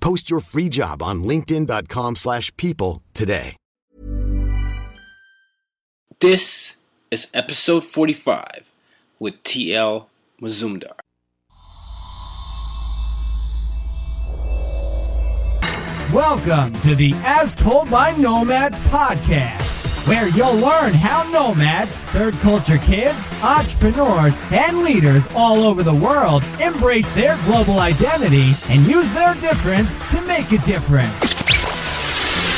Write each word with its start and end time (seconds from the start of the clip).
Post 0.00 0.30
your 0.30 0.40
free 0.40 0.68
job 0.68 1.02
on 1.02 1.22
linkedin.com/people 1.24 2.14
slash 2.16 2.54
people 2.56 3.02
today. 3.14 3.56
This 6.20 6.76
is 7.10 7.28
episode 7.32 7.84
45 7.84 8.72
with 9.18 9.42
TL 9.42 10.06
Mazumdar. 10.40 10.92
Welcome 16.12 16.78
to 16.80 16.94
the 16.94 17.12
As 17.24 17.54
Told 17.54 17.90
by 17.90 18.12
Nomads 18.16 18.80
podcast, 18.80 19.89
where 20.06 20.28
you'll 20.28 20.56
learn 20.56 20.92
how 20.92 21.22
nomads, 21.30 22.00
third 22.12 22.34
culture 22.34 22.78
kids, 22.78 23.28
entrepreneurs, 23.42 24.34
and 24.50 24.78
leaders 24.82 25.26
all 25.34 25.62
over 25.62 25.82
the 25.82 25.94
world 25.94 26.42
embrace 26.60 27.10
their 27.12 27.36
global 27.44 27.80
identity 27.80 28.52
and 28.68 28.86
use 28.86 29.12
their 29.12 29.34
difference 29.34 29.94
to 30.10 30.20
make 30.22 30.52
a 30.52 30.58
difference. 30.58 31.34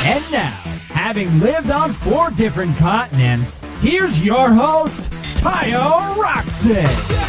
And 0.05 0.23
now, 0.31 0.59
having 0.89 1.39
lived 1.39 1.71
on 1.71 1.93
four 1.93 2.29
different 2.31 2.75
continents, 2.77 3.61
here's 3.79 4.23
your 4.23 4.49
host, 4.49 5.09
Tayo 5.37 6.15
Rockson. 6.17 7.22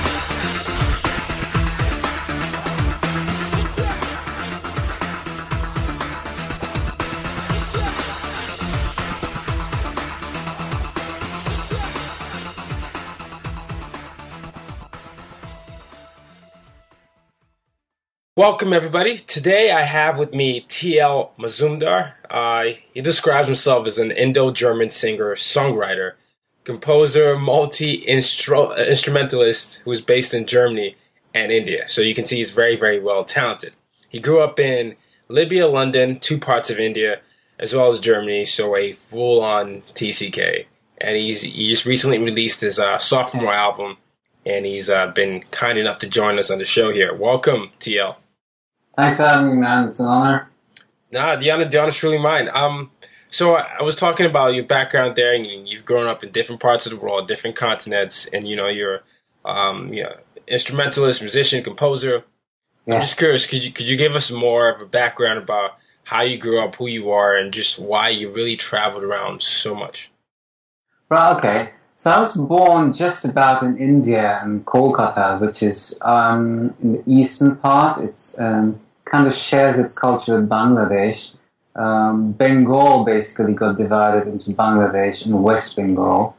Welcome, 18.37 18.73
everybody. 18.73 19.19
Today 19.19 19.71
I 19.71 19.83
have 19.83 20.19
with 20.19 20.35
me 20.35 20.63
TL 20.63 21.31
Mazumdar. 21.39 22.15
Uh, 22.29 22.71
he 22.93 23.01
describes 23.01 23.47
himself 23.47 23.87
as 23.87 23.97
an 23.97 24.11
Indo 24.11 24.51
German 24.51 24.91
singer, 24.91 25.37
songwriter, 25.37 26.15
composer, 26.65 27.39
multi 27.39 27.95
instrumentalist 27.95 29.77
who 29.85 29.93
is 29.93 30.01
based 30.01 30.35
in 30.35 30.47
Germany 30.47 30.97
and 31.33 31.53
India. 31.53 31.85
So 31.89 32.01
you 32.01 32.13
can 32.13 32.25
see 32.25 32.39
he's 32.39 32.51
very, 32.51 32.75
very 32.75 32.99
well 32.99 33.25
talented. 33.25 33.75
He 34.09 34.19
grew 34.19 34.41
up 34.41 34.59
in 34.59 34.97
Libya, 35.29 35.69
London, 35.69 36.19
two 36.19 36.39
parts 36.39 36.71
of 36.71 36.81
India, 36.81 37.21
as 37.61 37.73
well 37.73 37.89
as 37.89 38.01
Germany, 38.01 38.47
so 38.47 38.75
a 38.75 38.91
full 38.91 39.45
on 39.45 39.83
TCK. 39.95 40.67
And 40.99 41.17
he's, 41.17 41.43
he 41.43 41.69
just 41.69 41.87
recently 41.87 42.19
released 42.19 42.63
his 42.63 42.81
uh, 42.81 42.99
sophomore 42.99 43.55
album, 43.55 43.99
and 44.45 44.67
he's 44.67 44.91
uh, 44.91 45.07
been 45.07 45.45
kind 45.53 45.79
enough 45.79 46.01
to 46.01 46.09
join 46.09 46.37
us 46.41 46.51
on 46.51 46.59
the 46.59 46.65
show 46.65 46.91
here. 46.91 47.15
Welcome, 47.15 47.71
TL. 47.79 48.17
Thanks 48.97 49.19
for 49.19 49.25
having 49.25 49.51
me, 49.51 49.57
man. 49.57 49.89
It's 49.89 50.01
an 50.01 50.07
honor. 50.07 50.51
Nah, 51.11 51.37
Diana, 51.37 51.69
Diana's 51.69 51.97
truly 51.97 52.19
mine. 52.19 52.49
Um, 52.53 52.91
so 53.31 53.55
I, 53.57 53.79
I 53.81 53.83
was 53.83 53.97
talking 53.97 54.27
about 54.27 54.55
your 54.55 54.65
background 54.65 55.17
there, 55.17 55.33
and 55.33 55.69
you've 55.69 55.85
grown 55.85 56.07
up 56.07 56.23
in 56.23 56.31
different 56.31 56.61
parts 56.61 56.87
of 56.87 56.93
the 56.93 56.99
world, 56.99 57.29
different 57.29 57.57
continents, 57.57 58.27
and 58.33 58.47
you 58.47 58.57
know 58.57 58.69
you're, 58.69 59.03
um, 59.45 59.93
you 59.93 60.05
know, 60.05 60.17
instrumentalist, 60.47 61.21
musician, 61.21 61.63
composer. 61.63 62.25
Yeah. 62.87 62.97
I'm 62.97 63.01
just 63.01 63.17
curious, 63.17 63.47
could 63.47 63.65
you 63.65 63.73
could 63.73 63.87
you 63.87 63.97
give 63.97 64.15
us 64.15 64.31
more 64.31 64.71
of 64.71 64.81
a 64.81 64.87
background 64.87 65.39
about 65.39 65.79
how 66.05 66.23
you 66.23 66.37
grew 66.37 66.61
up, 66.61 66.77
who 66.77 66.87
you 66.87 67.11
are, 67.11 67.37
and 67.37 67.53
just 67.53 67.79
why 67.79 68.11
you 68.11 68.31
really 68.31 68.57
traveled 68.57 69.03
around 69.03 69.43
so 69.43 69.75
much? 69.75 70.11
Right, 71.09 71.37
okay. 71.37 71.71
So 71.97 72.11
I 72.11 72.21
was 72.21 72.37
born 72.37 72.93
just 72.93 73.25
about 73.25 73.63
in 73.63 73.79
India 73.79 74.41
in 74.45 74.65
Kolkata, 74.65 75.41
which 75.41 75.63
is 75.63 75.99
um, 76.03 76.75
in 76.83 76.95
the 76.95 77.05
eastern 77.07 77.57
part. 77.57 78.03
It's 78.03 78.39
um, 78.39 78.81
kind 79.05 79.27
of 79.27 79.35
shares 79.35 79.79
its 79.79 79.99
culture 79.99 80.37
with 80.37 80.49
Bangladesh. 80.49 81.35
Um, 81.77 82.33
Bengal 82.33 83.05
basically 83.05 83.55
got 83.55 83.77
divided 83.77 84.29
into 84.29 84.53
Bangladesh 84.53 85.27
and 85.27 85.43
West 85.43 85.77
Bengal, 85.77 86.37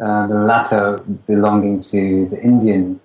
uh, 0.00 0.26
the 0.26 0.34
latter 0.34 0.98
belonging 1.26 1.80
to 1.80 2.26
the 2.26 2.40
Indian 2.42 3.00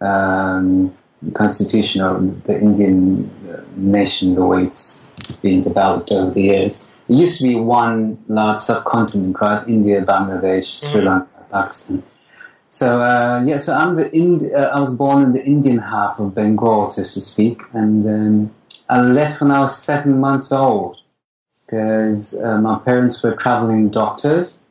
um, 0.00 0.96
constitution 1.34 2.02
or 2.02 2.20
the 2.44 2.58
Indian 2.60 3.30
uh, 3.50 3.60
nation, 3.76 4.34
the 4.34 4.44
way 4.44 4.64
it's 4.64 5.36
been 5.42 5.60
developed 5.62 6.10
over 6.12 6.30
the 6.30 6.42
years. 6.42 6.90
It 7.08 7.14
used 7.14 7.40
to 7.40 7.48
be 7.48 7.56
one 7.56 8.22
large 8.28 8.58
subcontinent, 8.58 9.40
right? 9.40 9.66
India, 9.68 10.04
Bangladesh, 10.04 10.90
Sri 10.90 11.02
Lanka, 11.02 11.46
Pakistan. 11.50 12.02
So 12.70 13.00
uh, 13.00 13.42
yeah, 13.46 13.58
so 13.58 13.74
I'm 13.74 13.96
the 13.96 14.52
uh, 14.54 14.76
I 14.76 14.80
was 14.80 14.94
born 14.94 15.22
in 15.22 15.32
the 15.32 15.44
Indian 15.44 15.78
half 15.78 16.20
of 16.20 16.34
Bengal, 16.34 16.88
so 16.90 17.02
to 17.02 17.08
speak, 17.08 17.62
and 17.72 18.06
um, 18.06 18.54
I 18.90 19.00
left 19.00 19.40
when 19.40 19.50
I 19.50 19.60
was 19.60 19.76
seven 19.76 20.20
months 20.20 20.52
old 20.52 20.98
because 21.64 22.38
uh, 22.42 22.60
my 22.60 22.78
parents 22.78 23.22
were 23.22 23.34
traveling 23.34 23.88
doctors, 23.88 24.66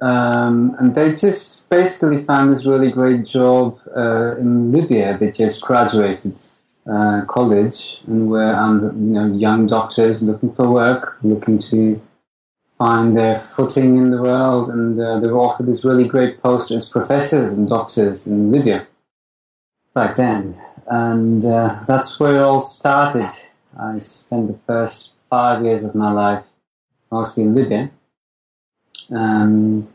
um, 0.00 0.76
and 0.78 0.94
they 0.94 1.16
just 1.16 1.68
basically 1.70 2.22
found 2.22 2.52
this 2.52 2.66
really 2.66 2.92
great 2.92 3.24
job 3.24 3.80
uh, 3.96 4.36
in 4.36 4.70
Libya. 4.70 5.18
They 5.18 5.32
just 5.32 5.64
graduated 5.64 6.34
uh, 6.88 7.22
college 7.28 8.00
and 8.06 8.30
were 8.30 8.54
under, 8.54 8.92
you 8.92 9.12
know 9.12 9.26
young 9.26 9.66
doctors 9.66 10.22
looking 10.22 10.54
for 10.54 10.70
work, 10.70 11.16
looking 11.24 11.58
to 11.58 12.00
find 12.78 13.16
their 13.16 13.38
footing 13.40 13.96
in 13.96 14.10
the 14.10 14.20
world, 14.20 14.70
and 14.70 15.00
uh, 15.00 15.20
they 15.20 15.28
were 15.28 15.40
offered 15.40 15.66
this 15.66 15.84
really 15.84 16.08
great 16.08 16.42
post 16.42 16.70
as 16.70 16.88
professors 16.88 17.56
and 17.56 17.68
doctors 17.68 18.26
in 18.26 18.50
Libya 18.50 18.86
back 19.94 20.16
then. 20.16 20.60
And 20.86 21.44
uh, 21.44 21.80
that's 21.86 22.18
where 22.20 22.36
it 22.36 22.42
all 22.42 22.62
started. 22.62 23.30
I 23.78 23.98
spent 24.00 24.48
the 24.48 24.58
first 24.66 25.16
five 25.30 25.64
years 25.64 25.84
of 25.84 25.94
my 25.94 26.12
life 26.12 26.46
mostly 27.10 27.44
in 27.44 27.54
Libya. 27.54 27.90
Um, 29.10 29.88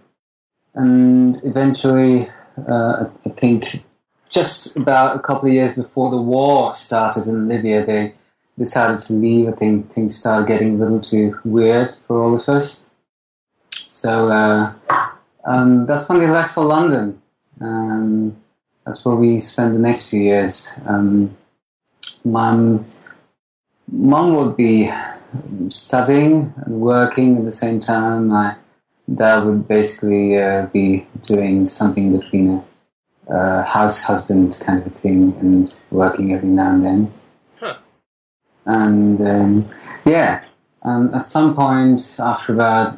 and 0.73 1.44
eventually, 1.44 2.29
uh, 2.67 3.06
I 3.25 3.29
think 3.29 3.84
just 4.29 4.78
about 4.78 5.16
a 5.16 5.19
couple 5.19 5.50
of 5.50 5.53
years 5.53 5.75
before 5.75 6.11
the 6.11 6.22
war 6.22 6.73
started 6.73 7.28
in 7.28 7.47
Libya, 7.47 7.85
they 7.85 8.13
decided 8.59 9.00
to 9.00 9.14
leave. 9.14 9.47
I 9.47 9.53
think 9.53 9.92
things 9.92 10.20
started 10.20 10.47
getting 10.47 10.75
a 10.75 10.78
little 10.78 11.00
too 11.00 11.40
weird 11.44 11.96
for 12.06 12.22
all 12.22 12.36
of 12.40 12.47
us. 12.47 12.88
So 13.72 14.29
uh, 14.29 14.73
um, 15.46 15.85
that's 15.88 16.09
when 16.09 16.20
we 16.20 16.28
left 16.28 16.53
for 16.53 16.66
London. 16.66 17.20
Um, 17.61 18.38
that's 18.85 19.06
where 19.06 19.16
we 19.16 19.40
spent 19.40 19.73
the 19.73 19.79
next 19.79 20.09
few 20.09 20.22
years. 20.22 20.79
Um, 20.85 21.35
mom, 22.23 22.85
mom 23.91 24.35
would 24.35 24.56
be 24.56 24.91
studying 25.70 26.53
and 26.58 26.82
working 26.82 27.38
at 27.38 27.46
the 27.46 27.52
same 27.52 27.79
time. 27.79 28.28
My 28.28 28.56
dad 29.14 29.46
would 29.46 29.67
basically 29.67 30.38
uh, 30.38 30.67
be 30.67 31.08
doing 31.22 31.66
something 31.66 32.17
between 32.17 32.64
a 33.29 33.34
uh, 33.34 33.64
house 33.64 34.02
husband 34.02 34.59
kind 34.66 34.85
of 34.85 34.94
thing 34.96 35.35
and 35.40 35.79
working 35.91 36.34
every 36.34 36.50
now 36.50 36.72
and 36.72 36.85
then. 36.85 37.14
And 38.70 39.20
um, 39.22 39.68
yeah, 40.06 40.44
and 40.84 41.14
at 41.16 41.28
some 41.28 41.56
point 41.56 42.20
after 42.20 42.54
about 42.54 42.96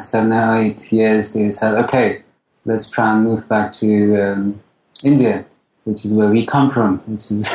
seven 0.00 0.32
or 0.32 0.56
eight 0.56 0.90
years, 0.90 1.34
they 1.34 1.52
said, 1.52 1.76
okay, 1.84 2.24
let's 2.64 2.90
try 2.90 3.14
and 3.14 3.22
move 3.22 3.48
back 3.48 3.72
to 3.74 4.20
um, 4.20 4.60
India, 5.04 5.44
which 5.84 6.04
is 6.04 6.16
where 6.16 6.28
we 6.28 6.44
come 6.44 6.72
from, 6.72 6.98
which 7.06 7.30
is 7.30 7.48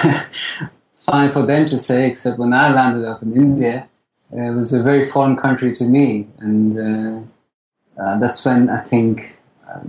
fine 0.96 1.30
for 1.30 1.46
them 1.46 1.66
to 1.66 1.78
say, 1.78 2.08
except 2.08 2.40
when 2.40 2.54
I 2.54 2.74
landed 2.74 3.06
up 3.06 3.22
in 3.22 3.36
India, 3.36 3.90
it 4.32 4.56
was 4.56 4.74
a 4.74 4.82
very 4.82 5.10
foreign 5.10 5.36
country 5.36 5.76
to 5.76 5.86
me, 5.90 6.26
and 6.40 6.80
uh, 6.80 8.02
uh, 8.02 8.20
that's 8.20 8.46
when 8.46 8.70
I 8.70 8.82
think 8.82 9.38
uh, 9.70 9.82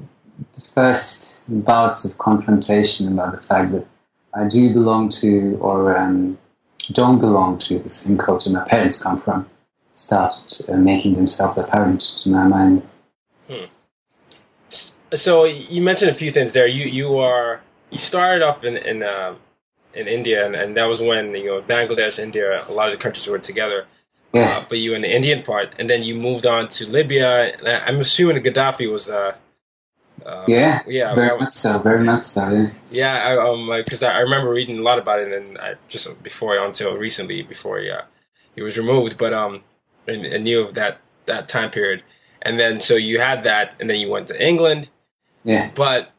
the 0.52 0.60
first 0.74 1.44
bouts 1.64 2.04
of 2.04 2.18
confrontation 2.18 3.06
about 3.12 3.36
the 3.36 3.46
fact 3.46 3.70
that 3.70 3.86
I 4.34 4.48
do 4.48 4.72
belong 4.72 5.10
to 5.20 5.58
or 5.60 5.96
um, 5.96 6.38
don't 6.94 7.20
belong 7.20 7.58
to 7.58 7.78
the 7.78 7.88
same 7.88 8.18
culture 8.18 8.50
my 8.50 8.66
parents 8.68 9.02
come 9.02 9.20
from 9.20 9.48
started 9.98 10.64
uh, 10.68 10.76
making 10.76 11.16
themselves 11.16 11.58
apparent 11.58 12.00
to 12.22 12.30
my 12.30 12.46
mind. 12.46 12.88
Hmm. 13.48 13.64
So 15.14 15.44
you 15.44 15.82
mentioned 15.82 16.10
a 16.10 16.14
few 16.14 16.30
things 16.30 16.52
there. 16.52 16.66
You 16.66 16.84
you 16.86 17.18
are 17.18 17.60
you 17.90 17.98
started 17.98 18.42
off 18.42 18.64
in 18.64 18.76
in 18.76 19.02
uh, 19.02 19.34
in 19.94 20.06
India, 20.06 20.44
and, 20.46 20.54
and 20.54 20.76
that 20.76 20.86
was 20.86 21.00
when 21.00 21.34
you 21.34 21.46
know 21.46 21.60
Bangladesh, 21.62 22.18
India, 22.18 22.64
a 22.68 22.72
lot 22.72 22.88
of 22.88 22.92
the 22.92 23.02
countries 23.02 23.26
were 23.26 23.38
together. 23.38 23.86
Yeah. 24.32 24.58
Uh, 24.58 24.64
but 24.68 24.78
you 24.78 24.94
in 24.94 25.00
the 25.00 25.10
Indian 25.10 25.42
part, 25.42 25.72
and 25.78 25.88
then 25.88 26.02
you 26.02 26.14
moved 26.14 26.44
on 26.44 26.68
to 26.68 26.88
Libya. 26.88 27.56
I'm 27.86 28.00
assuming 28.00 28.42
Gaddafi 28.42 28.90
was. 28.90 29.10
Uh, 30.28 30.44
yeah, 30.46 30.82
yeah, 30.86 31.14
very 31.14 31.32
was- 31.32 31.40
much 31.40 31.52
so, 31.52 31.78
very 31.78 32.04
much 32.04 32.22
so. 32.22 32.50
Yeah, 32.50 32.70
Yeah, 32.90 33.28
I, 33.28 33.48
um, 33.48 33.66
because 33.82 34.02
I, 34.02 34.16
I 34.16 34.20
remember 34.20 34.50
reading 34.50 34.78
a 34.78 34.82
lot 34.82 34.98
about 34.98 35.20
it, 35.20 35.32
and 35.32 35.56
I 35.56 35.76
just 35.88 36.22
before 36.22 36.54
until 36.58 36.96
recently, 36.96 37.40
before 37.42 37.78
he, 37.78 37.90
uh, 37.90 38.02
he 38.54 38.60
was 38.60 38.76
removed, 38.76 39.16
but 39.16 39.32
um, 39.32 39.62
and, 40.06 40.26
and 40.26 40.44
knew 40.44 40.60
of 40.60 40.74
that 40.74 41.00
that 41.24 41.48
time 41.48 41.70
period, 41.70 42.02
and 42.42 42.60
then 42.60 42.82
so 42.82 42.94
you 42.94 43.20
had 43.20 43.42
that, 43.44 43.74
and 43.80 43.88
then 43.88 43.98
you 44.00 44.10
went 44.10 44.28
to 44.28 44.36
England, 44.50 44.90
yeah, 45.44 45.70
but 45.74 46.10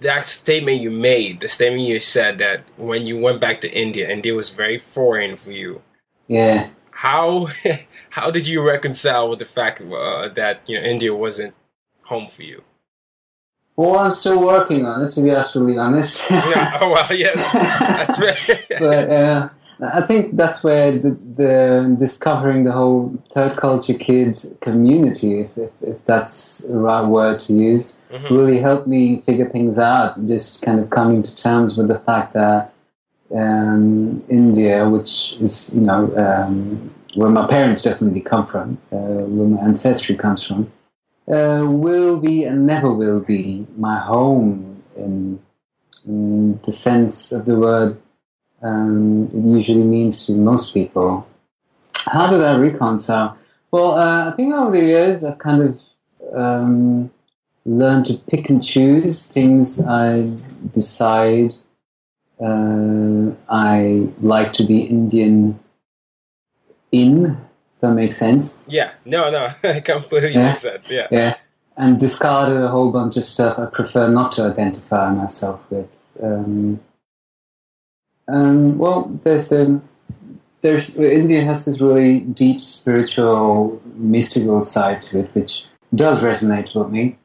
that 0.00 0.28
statement 0.28 0.80
you 0.80 0.90
made, 0.90 1.40
the 1.40 1.48
statement 1.48 1.82
you 1.82 2.00
said 2.00 2.36
that 2.38 2.64
when 2.76 3.06
you 3.06 3.18
went 3.18 3.40
back 3.40 3.60
to 3.62 3.72
India, 3.72 4.08
India 4.08 4.34
was 4.34 4.50
very 4.50 4.78
foreign 4.78 5.34
for 5.36 5.52
you. 5.52 5.80
yeah. 6.26 6.68
How 6.90 7.48
how 8.10 8.30
did 8.30 8.46
you 8.46 8.60
reconcile 8.60 9.30
with 9.30 9.38
the 9.38 9.44
fact 9.46 9.80
uh, 9.80 10.28
that 10.28 10.60
you 10.66 10.76
know 10.78 10.84
India 10.84 11.14
wasn't 11.14 11.54
home 12.02 12.28
for 12.28 12.42
you? 12.42 12.64
Well, 13.78 13.96
I'm 13.96 14.12
still 14.12 14.40
working 14.44 14.84
on 14.84 15.04
it, 15.04 15.12
to 15.12 15.22
be 15.22 15.30
absolutely 15.30 15.78
honest. 15.78 16.28
Yeah, 16.30 16.78
oh 16.82 16.90
well, 16.94 17.12
yes, 17.14 17.38
that's 17.78 18.18
very. 18.24 18.64
but 18.86 19.10
uh, 19.20 19.48
I 19.98 20.00
think 20.08 20.36
that's 20.36 20.64
where 20.64 20.90
the, 20.90 21.10
the 21.42 21.96
discovering 21.98 22.64
the 22.64 22.72
whole 22.72 23.16
third 23.34 23.56
culture 23.56 23.94
kids 23.94 24.52
community, 24.60 25.32
if, 25.42 25.50
if, 25.56 25.70
if 25.82 25.98
that's 26.10 26.64
the 26.64 26.76
right 26.88 27.06
word 27.06 27.38
to 27.46 27.52
use, 27.52 27.96
Mhm. 28.10 28.30
really 28.38 28.58
helped 28.58 28.88
me 28.88 29.22
figure 29.26 29.48
things 29.56 29.78
out. 29.78 30.10
Just 30.26 30.62
kind 30.66 30.80
of 30.80 30.90
coming 30.90 31.22
to 31.22 31.32
terms 31.36 31.78
with 31.78 31.88
the 31.88 32.00
fact 32.00 32.32
that 32.34 32.72
um, 33.34 34.24
India, 34.28 34.88
which 34.88 35.36
is 35.40 35.72
you 35.74 35.82
know 35.82 36.02
um, 36.16 36.90
where 37.14 37.30
my 37.30 37.46
parents 37.46 37.82
definitely 37.82 38.22
come 38.22 38.46
from, 38.46 38.78
uh, 38.90 38.96
where 39.36 39.48
my 39.54 39.60
ancestry 39.70 40.16
comes 40.16 40.46
from, 40.46 40.72
uh, 41.30 41.66
will 41.68 42.20
be 42.20 42.44
and 42.44 42.66
never 42.66 42.92
will 42.92 43.20
be 43.20 43.66
my 43.76 43.98
home 43.98 44.82
in, 44.96 45.38
in 46.06 46.60
the 46.64 46.72
sense 46.72 47.32
of 47.32 47.44
the 47.44 47.58
word 47.58 48.00
um, 48.62 49.28
it 49.32 49.58
usually 49.58 49.84
means 49.84 50.26
to 50.26 50.32
most 50.32 50.74
people. 50.74 51.26
How 52.06 52.30
did 52.30 52.42
I 52.42 52.56
reconcile? 52.56 53.36
Well, 53.70 53.92
uh, 53.92 54.30
I 54.30 54.36
think 54.36 54.54
over 54.54 54.70
the 54.70 54.84
years 54.84 55.24
I've 55.24 55.38
kind 55.38 55.62
of 55.62 55.80
um, 56.34 57.10
learned 57.64 58.06
to 58.06 58.18
pick 58.30 58.50
and 58.50 58.64
choose 58.64 59.30
things 59.30 59.84
I 59.86 60.30
decide 60.72 61.52
uh, 62.40 63.32
I 63.48 64.08
like 64.20 64.52
to 64.54 64.64
be 64.64 64.82
Indian 64.82 65.58
in. 66.92 67.36
That 67.80 67.92
makes 67.94 68.16
sense. 68.16 68.62
Yeah, 68.66 68.92
no, 69.04 69.30
no, 69.30 69.50
it 69.62 69.84
completely 69.84 70.34
Yeah. 70.34 70.48
makes 70.48 70.62
sense. 70.62 70.90
Yeah, 70.90 71.06
Yeah, 71.10 71.36
and 71.76 71.98
discarded 72.00 72.60
a 72.60 72.68
whole 72.68 72.90
bunch 72.90 73.16
of 73.16 73.24
stuff 73.24 73.58
I 73.58 73.66
prefer 73.66 74.08
not 74.08 74.32
to 74.32 74.44
identify 74.44 75.10
myself 75.14 75.60
with. 75.70 75.88
Um, 76.22 76.80
um, 78.26 78.78
well, 78.78 79.10
there's 79.24 79.48
the 79.50 79.80
there's 80.60 80.96
India 80.96 81.44
has 81.44 81.64
this 81.66 81.80
really 81.80 82.20
deep 82.20 82.60
spiritual, 82.60 83.80
mystical 83.94 84.64
side 84.64 85.00
to 85.02 85.20
it, 85.20 85.30
which 85.34 85.66
does 85.94 86.22
resonate 86.22 86.74
with 86.74 86.90
me. 86.90 87.16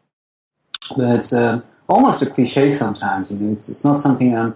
But 0.96 1.16
it's 1.18 1.34
uh, 1.34 1.62
almost 1.90 2.22
a 2.22 2.30
cliche 2.30 2.70
sometimes. 2.70 3.34
You 3.34 3.40
know, 3.40 3.54
it's 3.54 3.70
it's 3.70 3.84
not 3.84 4.00
something 4.02 4.38
I'm 4.38 4.56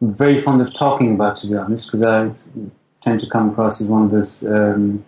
very 0.00 0.40
fond 0.40 0.62
of 0.62 0.72
talking 0.72 1.14
about, 1.14 1.36
to 1.38 1.48
be 1.48 1.56
honest, 1.56 1.90
because 1.92 2.06
I 2.06 2.62
tend 3.00 3.20
to 3.20 3.28
come 3.28 3.50
across 3.50 3.80
as 3.80 3.88
one 3.88 4.04
of 4.04 4.10
those. 4.12 4.46
Um, 4.46 5.04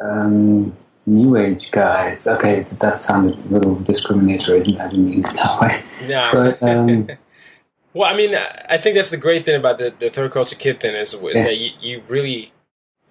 um, 0.00 0.76
new 1.06 1.36
age 1.36 1.70
guys. 1.70 2.26
Okay, 2.26 2.60
that 2.80 3.00
sounded 3.00 3.38
a 3.46 3.48
little 3.48 3.76
discriminatory. 3.80 4.60
I 4.78 4.88
didn't 4.88 5.10
mean 5.10 5.20
it 5.20 5.26
that 5.34 5.60
way. 5.60 5.82
no. 6.06 6.30
But 6.60 6.62
um, 6.62 7.08
well, 7.94 8.08
I 8.12 8.16
mean, 8.16 8.30
I 8.68 8.78
think 8.78 8.96
that's 8.96 9.10
the 9.10 9.16
great 9.16 9.44
thing 9.44 9.56
about 9.56 9.78
the, 9.78 9.94
the 9.98 10.10
third 10.10 10.32
culture 10.32 10.56
kid 10.56 10.80
thing 10.80 10.94
is, 10.94 11.14
is 11.14 11.20
Yeah. 11.22 11.44
that 11.44 11.56
you, 11.58 11.70
you 11.80 12.02
really 12.08 12.52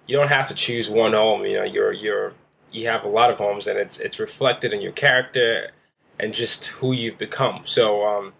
you 0.06 0.16
don't 0.16 0.28
have 0.28 0.48
to 0.48 0.54
choose 0.54 0.90
one 0.90 1.12
home. 1.14 1.44
You 1.46 1.56
know, 1.58 1.64
you're 1.64 1.92
you're 1.92 2.34
you 2.72 2.88
have 2.88 3.04
a 3.04 3.08
lot 3.08 3.30
of 3.30 3.38
homes, 3.38 3.66
and 3.66 3.78
it's 3.78 3.98
it's 4.00 4.18
reflected 4.18 4.72
in 4.72 4.80
your 4.80 4.92
character 4.92 5.70
and 6.18 6.32
just 6.34 6.66
who 6.66 6.92
you've 6.92 7.18
become. 7.18 7.62
So, 7.64 8.04
um, 8.06 8.32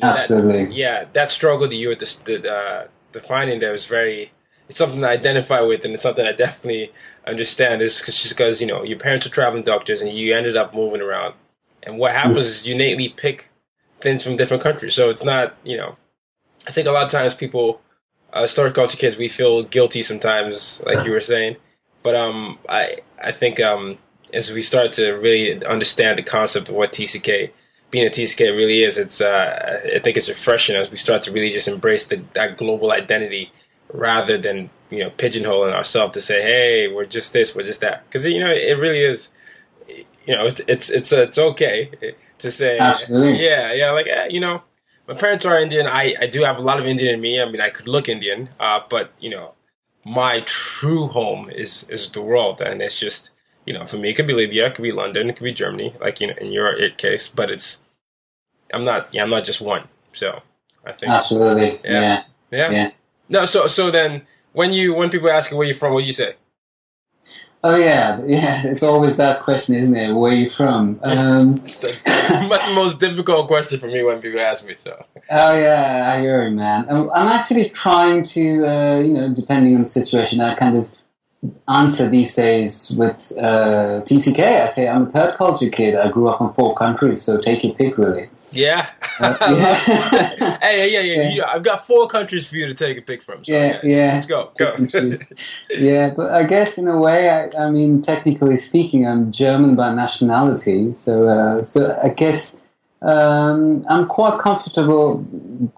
that- 0.00 0.18
absolutely, 0.18 0.74
yeah, 0.76 1.06
that 1.14 1.30
struggle 1.30 1.66
that 1.68 1.74
you 1.74 1.88
were 1.88 1.94
just 1.94 2.24
the, 2.26 2.52
uh, 2.52 2.86
defining 3.12 3.60
there 3.60 3.74
is 3.74 3.86
very. 3.86 4.32
It's 4.68 4.78
something 4.78 5.02
I 5.02 5.12
identify 5.12 5.60
with, 5.60 5.84
and 5.84 5.94
it's 5.94 6.02
something 6.02 6.26
I 6.26 6.32
definitely 6.32 6.92
understand. 7.26 7.82
Is 7.82 8.00
cause, 8.00 8.16
just 8.16 8.36
because 8.36 8.60
you 8.60 8.66
know 8.66 8.82
your 8.82 8.98
parents 8.98 9.26
were 9.26 9.32
traveling 9.32 9.62
doctors, 9.62 10.02
and 10.02 10.16
you 10.16 10.36
ended 10.36 10.56
up 10.56 10.74
moving 10.74 11.00
around. 11.00 11.34
And 11.82 11.98
what 11.98 12.12
happens 12.12 12.46
is 12.46 12.66
you 12.66 12.74
innately 12.74 13.08
pick 13.08 13.50
things 14.00 14.22
from 14.22 14.36
different 14.36 14.62
countries, 14.62 14.94
so 14.94 15.10
it's 15.10 15.24
not 15.24 15.56
you 15.64 15.76
know. 15.76 15.96
I 16.66 16.70
think 16.70 16.86
a 16.86 16.92
lot 16.92 17.04
of 17.04 17.10
times 17.10 17.34
people, 17.34 17.80
uh, 18.32 18.46
story 18.46 18.72
culture 18.72 18.98
kids, 18.98 19.16
we 19.16 19.28
feel 19.28 19.62
guilty 19.62 20.02
sometimes, 20.02 20.82
like 20.84 21.06
you 21.06 21.12
were 21.12 21.20
saying. 21.20 21.56
But 22.02 22.14
um, 22.14 22.58
I 22.68 22.98
I 23.22 23.32
think 23.32 23.60
um, 23.60 23.98
as 24.32 24.52
we 24.52 24.62
start 24.62 24.92
to 24.94 25.12
really 25.12 25.64
understand 25.64 26.18
the 26.18 26.22
concept 26.22 26.68
of 26.68 26.74
what 26.74 26.92
TCK 26.92 27.50
being 27.90 28.06
a 28.06 28.10
TCK 28.10 28.54
really 28.54 28.80
is, 28.80 28.98
it's 28.98 29.20
uh, 29.20 29.80
I 29.94 29.98
think 29.98 30.16
it's 30.16 30.28
refreshing 30.28 30.76
as 30.76 30.90
we 30.90 30.96
start 30.96 31.22
to 31.24 31.32
really 31.32 31.50
just 31.50 31.68
embrace 31.68 32.06
the, 32.06 32.22
that 32.34 32.58
global 32.58 32.92
identity 32.92 33.50
rather 33.92 34.38
than 34.38 34.70
you 34.90 35.00
know 35.00 35.10
pigeonholing 35.10 35.72
ourselves 35.72 36.14
to 36.14 36.22
say, 36.22 36.42
hey, 36.42 36.88
we're 36.88 37.06
just 37.06 37.32
this, 37.32 37.54
we're 37.54 37.64
just 37.64 37.80
that, 37.80 38.04
because 38.06 38.26
you 38.26 38.40
know 38.40 38.50
it 38.50 38.78
really 38.78 39.02
is. 39.02 39.30
You 40.26 40.34
know, 40.34 40.46
it's 40.46 40.60
it's 40.68 40.90
it's, 40.90 41.12
uh, 41.12 41.22
it's 41.22 41.38
okay 41.38 41.90
to 42.38 42.50
say, 42.52 42.78
Absolutely. 42.78 43.44
yeah, 43.44 43.72
yeah, 43.72 43.92
like 43.92 44.06
eh, 44.06 44.26
you 44.28 44.40
know, 44.40 44.62
my 45.06 45.14
parents 45.14 45.46
are 45.46 45.58
Indian. 45.58 45.86
I 45.86 46.14
I 46.20 46.26
do 46.26 46.42
have 46.42 46.58
a 46.58 46.62
lot 46.62 46.78
of 46.78 46.86
Indian 46.86 47.14
in 47.14 47.20
me. 47.20 47.40
I 47.40 47.46
mean, 47.50 47.62
I 47.62 47.70
could 47.70 47.88
look 47.88 48.08
Indian, 48.10 48.50
uh, 48.60 48.80
but 48.90 49.12
you 49.18 49.30
know, 49.30 49.54
my 50.04 50.40
true 50.40 51.06
home 51.06 51.48
is 51.48 51.84
is 51.88 52.10
the 52.10 52.20
world, 52.20 52.60
and 52.60 52.82
it's 52.82 52.98
just 53.00 53.30
you 53.68 53.74
know, 53.74 53.84
for 53.84 53.98
me, 53.98 54.08
it 54.08 54.14
could 54.14 54.26
be 54.26 54.32
Libya, 54.32 54.68
it 54.68 54.74
could 54.74 54.82
be 54.82 54.92
London, 54.92 55.28
it 55.28 55.36
could 55.36 55.44
be 55.44 55.52
Germany, 55.52 55.94
like 56.00 56.22
you 56.22 56.28
know, 56.28 56.34
in 56.40 56.52
your 56.52 56.68
it 56.68 56.96
case. 56.96 57.28
But 57.28 57.50
it's, 57.50 57.76
I'm 58.72 58.82
not, 58.82 59.12
yeah, 59.12 59.22
I'm 59.22 59.28
not 59.28 59.44
just 59.44 59.60
one. 59.60 59.88
So 60.14 60.40
I 60.86 60.92
think, 60.92 61.12
absolutely, 61.12 61.78
Yeah. 61.84 62.00
yeah. 62.00 62.22
yeah. 62.50 62.70
yeah. 62.70 62.90
No, 63.28 63.44
so 63.44 63.66
so 63.66 63.90
then 63.90 64.22
when 64.52 64.72
you 64.72 64.94
when 64.94 65.10
people 65.10 65.30
ask 65.30 65.50
you 65.50 65.56
where 65.56 65.66
you're 65.66 65.76
from, 65.76 65.92
what 65.92 66.00
do 66.00 66.06
you 66.06 66.12
say? 66.12 66.34
Oh 67.64 67.76
yeah, 67.76 68.20
yeah. 68.24 68.62
It's 68.66 68.84
always 68.84 69.16
that 69.16 69.42
question, 69.42 69.74
isn't 69.76 69.96
it? 69.96 70.12
Where 70.12 70.32
are 70.32 70.36
you 70.36 70.48
from? 70.48 71.00
Um, 71.08 71.56
That's 71.56 72.66
the 72.68 72.72
most 72.74 73.00
difficult 73.00 73.48
question 73.48 73.80
for 73.80 73.88
me 73.88 74.02
when 74.02 74.20
people 74.20 74.38
ask 74.38 74.64
me. 74.66 74.74
So 74.76 75.04
Oh 75.30 75.58
yeah, 75.58 76.12
I 76.14 76.20
hear 76.20 76.44
you, 76.44 76.54
man. 76.54 76.86
I'm, 76.88 77.10
I'm 77.10 77.28
actually 77.28 77.70
trying 77.70 78.22
to, 78.24 78.66
uh, 78.66 78.98
you 78.98 79.14
know, 79.14 79.32
depending 79.32 79.74
on 79.76 79.82
the 79.82 79.88
situation, 79.88 80.40
I 80.40 80.54
kind 80.54 80.76
of 80.76 80.94
answer 81.68 82.08
these 82.08 82.34
days 82.34 82.94
with 82.98 83.32
uh, 83.38 84.02
TCK. 84.04 84.62
I 84.62 84.66
say 84.66 84.88
I'm 84.88 85.06
a 85.06 85.10
third 85.10 85.34
culture 85.34 85.70
kid. 85.70 85.94
I 85.94 86.10
grew 86.10 86.28
up 86.28 86.40
in 86.40 86.52
four 86.54 86.74
countries, 86.74 87.22
so 87.22 87.40
take 87.40 87.62
your 87.62 87.74
pick, 87.74 87.96
really. 87.96 88.28
yeah, 88.50 88.88
Uh, 89.20 89.36
yeah. 89.40 90.58
hey, 90.62 90.92
yeah, 90.92 91.00
yeah, 91.00 91.22
Yeah. 91.22 91.30
You, 91.30 91.44
I've 91.44 91.62
got 91.62 91.86
four 91.86 92.08
countries 92.08 92.48
for 92.48 92.56
you 92.56 92.66
to 92.66 92.74
take 92.74 92.98
a 92.98 93.02
pick 93.02 93.22
from. 93.22 93.44
So, 93.44 93.52
Yeah, 93.52 93.78
yeah. 93.84 94.14
Let's 94.14 94.26
go, 94.26 94.50
go. 94.58 94.70
Pick 94.72 94.78
and 94.78 94.90
choose. 94.90 95.32
yeah, 95.70 96.10
but 96.10 96.32
I 96.32 96.44
guess 96.44 96.76
in 96.76 96.88
a 96.88 96.98
way, 96.98 97.30
I, 97.30 97.66
I 97.66 97.70
mean, 97.70 98.02
technically 98.02 98.56
speaking, 98.56 99.06
I'm 99.06 99.30
German 99.30 99.76
by 99.76 99.94
nationality, 99.94 100.92
so 100.92 101.28
uh, 101.28 101.64
so 101.64 101.96
I 102.02 102.08
guess 102.08 102.60
um, 103.02 103.86
I'm 103.88 104.06
quite 104.06 104.40
comfortable 104.40 105.24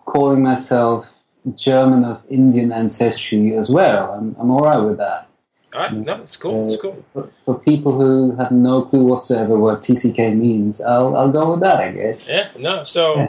calling 0.06 0.42
myself 0.42 1.06
German 1.54 2.04
of 2.04 2.22
Indian 2.30 2.72
ancestry 2.72 3.54
as 3.56 3.70
well. 3.70 4.12
I'm, 4.14 4.34
I'm 4.38 4.50
all 4.50 4.60
right 4.64 4.78
with 4.78 4.96
that. 4.98 5.26
All 5.72 5.80
right, 5.80 5.92
no, 5.92 6.14
it's 6.22 6.36
cool. 6.36 6.72
It's 6.72 6.82
cool. 6.82 7.04
For, 7.12 7.30
for 7.44 7.58
people 7.60 7.92
who 7.92 8.34
have 8.36 8.50
no 8.50 8.82
clue 8.82 9.06
whatsoever 9.06 9.56
what 9.56 9.82
TCK 9.82 10.36
means, 10.36 10.82
I'll 10.82 11.16
I'll 11.16 11.30
go 11.30 11.52
with 11.52 11.60
that, 11.60 11.80
I 11.80 11.92
guess. 11.92 12.28
Yeah, 12.28 12.50
no. 12.58 12.82
So 12.84 13.16
Yeah. 13.16 13.28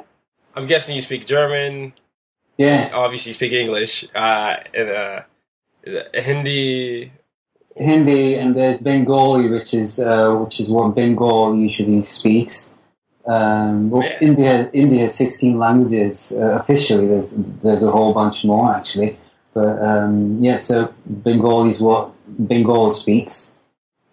I'm 0.55 0.65
guessing 0.65 0.95
you 0.95 1.01
speak 1.01 1.25
German. 1.25 1.93
Yeah, 2.57 2.89
Obviously, 2.93 3.29
you 3.29 3.33
speak 3.33 3.53
English. 3.53 4.05
Uh, 4.13 4.55
and, 4.73 4.89
uh, 4.89 5.21
Hindi. 6.13 7.11
Hindi, 7.75 8.35
and 8.35 8.55
there's 8.55 8.81
Bengali, 8.81 9.49
which 9.49 9.73
is 9.73 9.99
uh, 9.99 10.35
which 10.35 10.59
is 10.59 10.71
what 10.71 10.93
Bengal 10.93 11.55
usually 11.55 12.03
speaks. 12.03 12.75
Um, 13.25 13.89
well, 13.89 14.07
India 14.19 14.69
India 14.73 15.01
has 15.03 15.15
16 15.15 15.57
languages 15.57 16.37
uh, 16.39 16.59
officially. 16.59 17.07
There's 17.07 17.33
there's 17.63 17.81
a 17.83 17.91
whole 17.91 18.13
bunch 18.13 18.43
more 18.45 18.75
actually, 18.75 19.17
but 19.53 19.81
um, 19.81 20.43
yeah. 20.43 20.55
So 20.55 20.93
Bengali 21.05 21.69
is 21.69 21.81
what 21.81 22.11
Bengal 22.27 22.91
speaks, 22.91 23.57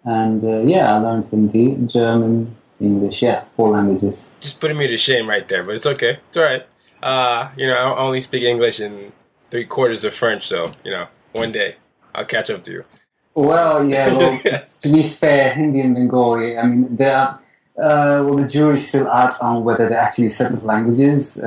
and 0.03 0.43
uh, 0.43 0.59
yeah, 0.59 0.93
I 0.93 0.97
learned 0.97 1.29
Hindi, 1.29 1.75
German, 1.87 2.55
English. 2.79 3.21
Yeah, 3.21 3.45
four 3.55 3.69
languages. 3.69 4.35
Just 4.41 4.59
putting 4.59 4.77
me 4.77 4.87
to 4.87 4.97
shame 4.97 5.27
right 5.27 5.47
there, 5.47 5.63
but 5.63 5.75
it's 5.75 5.85
okay. 5.85 6.19
It's 6.27 6.37
all 6.37 6.43
right. 6.43 6.65
Uh, 7.01 7.49
you 7.55 7.67
know, 7.67 7.75
I 7.75 7.97
only 7.99 8.21
speak 8.21 8.43
English 8.43 8.79
and 8.79 9.11
three 9.51 9.65
quarters 9.65 10.03
of 10.03 10.13
French, 10.13 10.47
so 10.47 10.71
you 10.83 10.91
know, 10.91 11.07
one 11.31 11.51
day 11.51 11.75
I'll 12.13 12.25
catch 12.25 12.49
up 12.49 12.63
to 12.65 12.71
you. 12.71 12.85
Well, 13.33 13.85
yeah. 13.85 14.13
Well, 14.15 14.41
to 14.81 14.91
be 14.91 15.03
fair, 15.03 15.53
Hindi 15.53 15.81
and 15.81 15.95
Bengali. 15.95 16.57
I 16.57 16.65
mean, 16.65 16.95
they 16.95 17.11
are. 17.11 17.39
Uh, 17.77 18.21
well, 18.25 18.35
the 18.35 18.47
jury's 18.47 18.89
still 18.89 19.09
out 19.09 19.39
on 19.39 19.63
whether 19.63 19.87
they're 19.87 19.97
actually 19.97 20.27
separate 20.27 20.65
languages, 20.65 21.41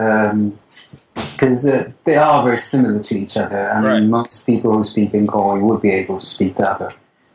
because 1.14 1.68
uh, 1.68 1.90
they 2.04 2.16
are 2.16 2.44
very 2.44 2.58
similar 2.58 3.00
to 3.00 3.18
each 3.18 3.36
other. 3.36 3.70
I 3.70 3.80
mean, 3.80 3.90
Right. 3.90 4.02
most 4.02 4.46
people 4.46 4.72
who 4.76 4.84
speak 4.84 5.12
Bengali 5.12 5.60
would 5.60 5.82
be 5.82 5.90
able 5.90 6.20
to 6.20 6.26
speak 6.26 6.56
the 6.56 6.70
other 6.70 6.92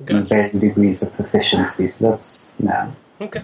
in 0.07 0.23
varying 0.23 0.59
degrees 0.59 1.01
of 1.03 1.13
proficiency. 1.15 1.89
So 1.89 2.11
that's 2.11 2.53
know, 2.59 2.93
Okay. 3.21 3.41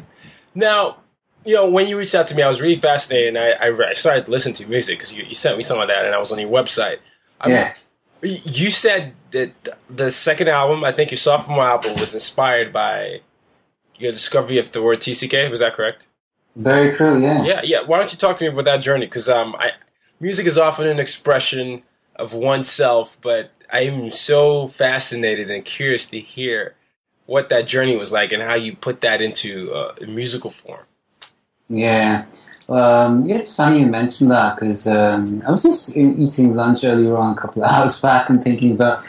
Now, 0.56 0.98
you 1.46 1.56
know, 1.56 1.68
when 1.70 1.88
you 1.88 1.98
reached 1.98 2.16
out 2.16 2.28
to 2.28 2.36
me, 2.36 2.44
I 2.44 2.48
was 2.48 2.62
really 2.62 2.78
fascinated, 2.80 3.36
and 3.36 3.38
I, 3.38 3.52
I, 3.66 3.68
re- 3.70 3.88
I 3.90 3.94
started 3.94 4.30
listening 4.30 4.54
to 4.56 4.68
music 4.68 5.00
because 5.00 5.14
you, 5.16 5.24
you 5.26 5.36
sent 5.36 5.58
me 5.58 5.64
some 5.64 5.80
of 5.80 5.88
that, 5.88 6.06
and 6.06 6.14
I 6.16 6.20
was 6.20 6.32
on 6.32 6.40
your 6.40 6.50
website. 6.50 7.00
I 7.42 7.50
yeah. 7.50 7.74
y- 8.22 8.40
You 8.46 8.70
said 8.70 9.14
that 9.32 9.52
the 9.90 10.12
second 10.12 10.48
album, 10.50 10.84
I 10.86 10.92
think 10.92 11.12
your 11.12 11.18
sophomore 11.18 11.68
album, 11.68 11.96
was 12.00 12.14
inspired 12.14 12.72
by 12.72 13.22
your 13.98 14.12
discovery 14.12 14.58
of 14.60 14.72
the 14.72 14.82
word 14.82 15.00
TCK. 15.02 15.50
Was 15.50 15.60
that 15.60 15.74
correct? 15.74 16.08
Very 16.56 16.96
true. 16.96 17.20
Yeah. 17.22 17.44
Yeah, 17.44 17.62
yeah. 17.64 17.82
Why 17.82 17.98
don't 17.98 18.12
you 18.12 18.18
talk 18.18 18.38
to 18.38 18.44
me 18.46 18.50
about 18.52 18.66
that 18.66 18.78
journey? 18.82 19.08
Because 19.08 19.28
um, 19.28 19.56
I, 19.58 19.72
music 20.24 20.46
is 20.48 20.58
often 20.58 20.88
an 20.88 21.00
expression 21.00 21.84
of 22.16 22.34
oneself, 22.34 23.18
but 23.22 23.52
I 23.72 23.82
am 23.82 24.10
so 24.10 24.70
fascinated 24.70 25.52
and 25.52 25.66
curious 25.66 26.06
to 26.08 26.20
hear 26.20 26.76
what 27.26 27.50
that 27.50 27.68
journey 27.68 27.98
was 27.98 28.12
like 28.12 28.32
and 28.32 28.42
how 28.42 28.56
you 28.56 28.74
put 28.76 29.02
that 29.02 29.22
into 29.22 29.74
uh, 29.74 29.94
musical 30.08 30.50
form. 30.50 30.86
Yeah. 31.68 32.26
Um, 32.70 33.30
it's 33.30 33.58
funny 33.58 33.80
you 33.82 33.88
mentioned 33.88 34.32
that 34.32 34.56
because 34.56 34.88
um, 34.88 35.44
I 35.46 35.52
was 35.52 35.64
just 35.64 35.98
eating 35.98 36.56
lunch 36.56 36.86
earlier 36.86 37.18
on 37.18 37.34
a 37.34 37.36
couple 37.36 37.64
of 37.64 37.70
hours 37.74 38.02
back 38.02 38.30
and 38.30 38.42
thinking 38.42 38.76
about 38.76 39.04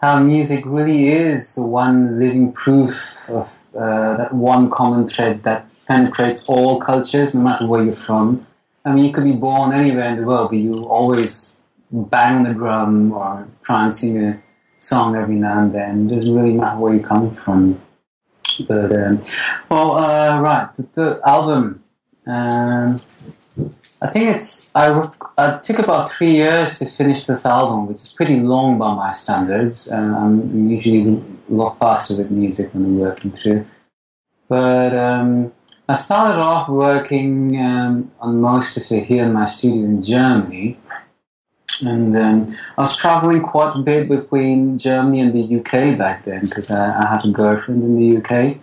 how 0.00 0.20
music 0.20 0.62
really 0.66 1.08
is 1.08 1.56
the 1.56 1.66
one 1.66 2.20
living 2.20 2.52
proof 2.52 3.28
of 3.28 3.48
uh, 3.74 4.16
that 4.18 4.32
one 4.32 4.70
common 4.70 5.08
thread 5.08 5.42
that 5.42 5.66
penetrates 5.88 6.44
all 6.44 6.78
cultures, 6.80 7.34
no 7.34 7.42
matter 7.42 7.66
where 7.66 7.82
you're 7.82 7.96
from. 7.96 8.46
I 8.84 8.94
mean, 8.94 9.04
you 9.04 9.12
could 9.12 9.24
be 9.24 9.36
born 9.36 9.72
anywhere 9.72 10.08
in 10.10 10.20
the 10.20 10.26
world, 10.26 10.50
but 10.50 10.58
you 10.58 10.74
always 10.86 11.60
bang 11.90 12.36
on 12.36 12.42
the 12.44 12.54
drum 12.54 13.12
or 13.12 13.46
try 13.62 13.84
and 13.84 13.94
sing 13.94 14.24
a 14.24 14.42
song 14.78 15.16
every 15.16 15.34
now 15.34 15.60
and 15.60 15.74
then. 15.74 16.06
It 16.10 16.14
doesn't 16.14 16.34
really 16.34 16.54
matter 16.54 16.80
where 16.80 16.94
you 16.94 17.00
come 17.00 17.34
from. 17.34 17.80
But 18.66 18.92
um, 18.92 19.22
well, 19.68 19.98
uh, 19.98 20.40
right, 20.40 20.68
the, 20.76 20.90
the 20.94 21.20
album. 21.26 21.82
Um, 22.26 22.98
I 24.02 24.06
think 24.06 24.36
it's. 24.36 24.70
I, 24.74 25.08
I 25.36 25.58
took 25.58 25.78
about 25.78 26.12
three 26.12 26.32
years 26.32 26.78
to 26.78 26.86
finish 26.86 27.26
this 27.26 27.44
album, 27.46 27.86
which 27.86 27.98
is 27.98 28.12
pretty 28.12 28.40
long 28.40 28.78
by 28.78 28.94
my 28.94 29.12
standards. 29.12 29.88
And 29.88 30.14
I'm 30.14 30.70
usually 30.70 31.14
a 31.14 31.52
lot 31.52 31.78
faster 31.78 32.16
with 32.16 32.30
music 32.30 32.72
when 32.72 32.84
I'm 32.84 32.98
working 32.98 33.30
through. 33.30 33.66
But 34.48 34.94
um, 34.96 35.52
I 35.90 35.94
started 35.94 36.38
off 36.38 36.68
working 36.68 37.60
um, 37.60 38.12
on 38.20 38.40
most 38.40 38.76
of 38.76 38.96
it 38.96 39.06
here 39.06 39.24
in 39.24 39.32
my 39.32 39.46
studio 39.46 39.86
in 39.86 40.04
Germany. 40.04 40.78
And 41.84 42.16
um, 42.16 42.46
I 42.78 42.82
was 42.82 42.96
traveling 42.96 43.42
quite 43.42 43.74
a 43.74 43.82
bit 43.82 44.08
between 44.08 44.78
Germany 44.78 45.18
and 45.20 45.34
the 45.34 45.58
UK 45.58 45.98
back 45.98 46.24
then 46.26 46.44
because 46.44 46.70
I, 46.70 46.96
I 46.96 47.06
had 47.06 47.26
a 47.26 47.32
girlfriend 47.32 47.82
in 47.82 47.96
the 47.96 48.18
UK 48.18 48.58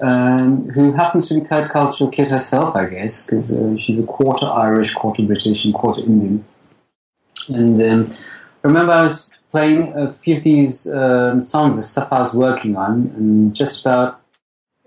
um, 0.00 0.68
who 0.68 0.92
happens 0.92 1.28
to 1.28 1.40
be 1.40 1.40
third 1.40 1.70
cultural 1.70 2.10
kid 2.10 2.30
herself, 2.30 2.76
I 2.76 2.86
guess, 2.86 3.26
because 3.26 3.58
uh, 3.58 3.76
she's 3.76 4.00
a 4.00 4.06
quarter 4.06 4.46
Irish, 4.46 4.94
quarter 4.94 5.26
British, 5.26 5.64
and 5.64 5.74
quarter 5.74 6.04
Indian. 6.04 6.44
And 7.48 7.82
um, 7.82 8.08
I 8.62 8.68
remember 8.68 8.92
I 8.92 9.02
was 9.02 9.36
playing 9.50 9.94
a 9.96 10.12
few 10.12 10.36
of 10.36 10.44
these 10.44 10.94
um, 10.94 11.42
songs, 11.42 11.76
that 11.76 11.82
stuff 11.82 12.12
I 12.12 12.20
was 12.20 12.36
working 12.36 12.76
on, 12.76 13.12
and 13.16 13.52
just 13.52 13.84
about 13.84 14.21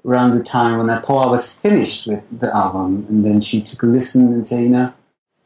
around 0.05 0.37
the 0.37 0.43
time 0.43 0.77
when 0.77 0.89
I 0.89 0.99
I 0.99 1.27
was 1.27 1.59
finished 1.59 2.07
with 2.07 2.23
the 2.39 2.55
album, 2.55 3.05
and 3.09 3.25
then 3.25 3.41
she 3.41 3.61
took 3.61 3.83
a 3.83 3.85
listen 3.87 4.33
and 4.33 4.47
said, 4.47 4.63
you 4.63 4.69
know, 4.69 4.93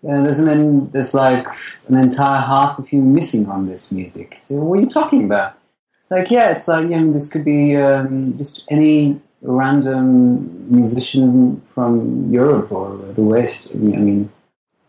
yeah, 0.01 0.21
there's 0.21 0.39
an 0.39 0.89
there's 0.91 1.13
like 1.13 1.45
an 1.87 1.95
entire 1.95 2.41
half 2.41 2.79
of 2.79 2.91
you 2.91 3.01
missing 3.01 3.47
on 3.49 3.67
this 3.67 3.91
music. 3.91 4.35
I 4.37 4.39
said, 4.39 4.59
what 4.59 4.79
are 4.79 4.81
you 4.81 4.89
talking 4.89 5.25
about? 5.25 5.57
It's 6.01 6.11
like, 6.11 6.31
yeah, 6.31 6.51
it's 6.51 6.67
like, 6.67 6.89
you 6.89 6.99
know, 6.99 7.13
this 7.13 7.31
could 7.31 7.45
be 7.45 7.75
um, 7.75 8.37
just 8.37 8.69
any 8.71 9.19
random 9.41 10.73
musician 10.73 11.61
from 11.61 12.31
Europe 12.31 12.71
or 12.71 12.97
the 13.13 13.21
West. 13.21 13.75
I 13.75 13.77
mean, 13.77 14.31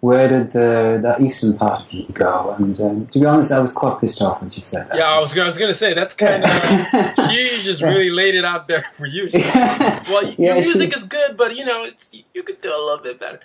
where 0.00 0.28
did 0.28 0.52
the, 0.52 0.98
the 1.02 1.22
eastern 1.24 1.56
part 1.58 1.82
of 1.82 1.92
you 1.92 2.06
go? 2.12 2.54
And 2.58 2.80
um, 2.80 3.06
to 3.08 3.20
be 3.20 3.26
honest, 3.26 3.52
I 3.52 3.60
was 3.60 3.74
quite 3.74 4.00
pissed 4.00 4.22
off 4.22 4.40
when 4.40 4.48
she 4.50 4.62
said 4.62 4.88
that. 4.88 4.96
Yeah, 4.96 5.04
I 5.10 5.20
was, 5.20 5.36
I 5.38 5.44
was 5.44 5.58
gonna 5.58 5.74
say 5.74 5.92
that's 5.94 6.14
kind 6.14 6.42
of 6.44 6.50
she 7.30 7.58
just 7.62 7.82
really 7.82 8.10
laid 8.10 8.34
it 8.34 8.44
out 8.44 8.66
there 8.66 8.84
for 8.94 9.06
you. 9.06 9.28
She- 9.28 9.38
well, 9.54 10.24
Yeah, 10.38 10.54
your 10.54 10.62
she- 10.62 10.68
music 10.68 10.96
is 10.96 11.04
good, 11.04 11.36
but 11.36 11.54
you 11.56 11.64
know 11.64 11.84
it's, 11.84 12.14
you 12.34 12.42
could 12.42 12.60
do 12.62 12.70
a 12.70 12.80
little 12.82 13.02
bit 13.02 13.20
better. 13.20 13.40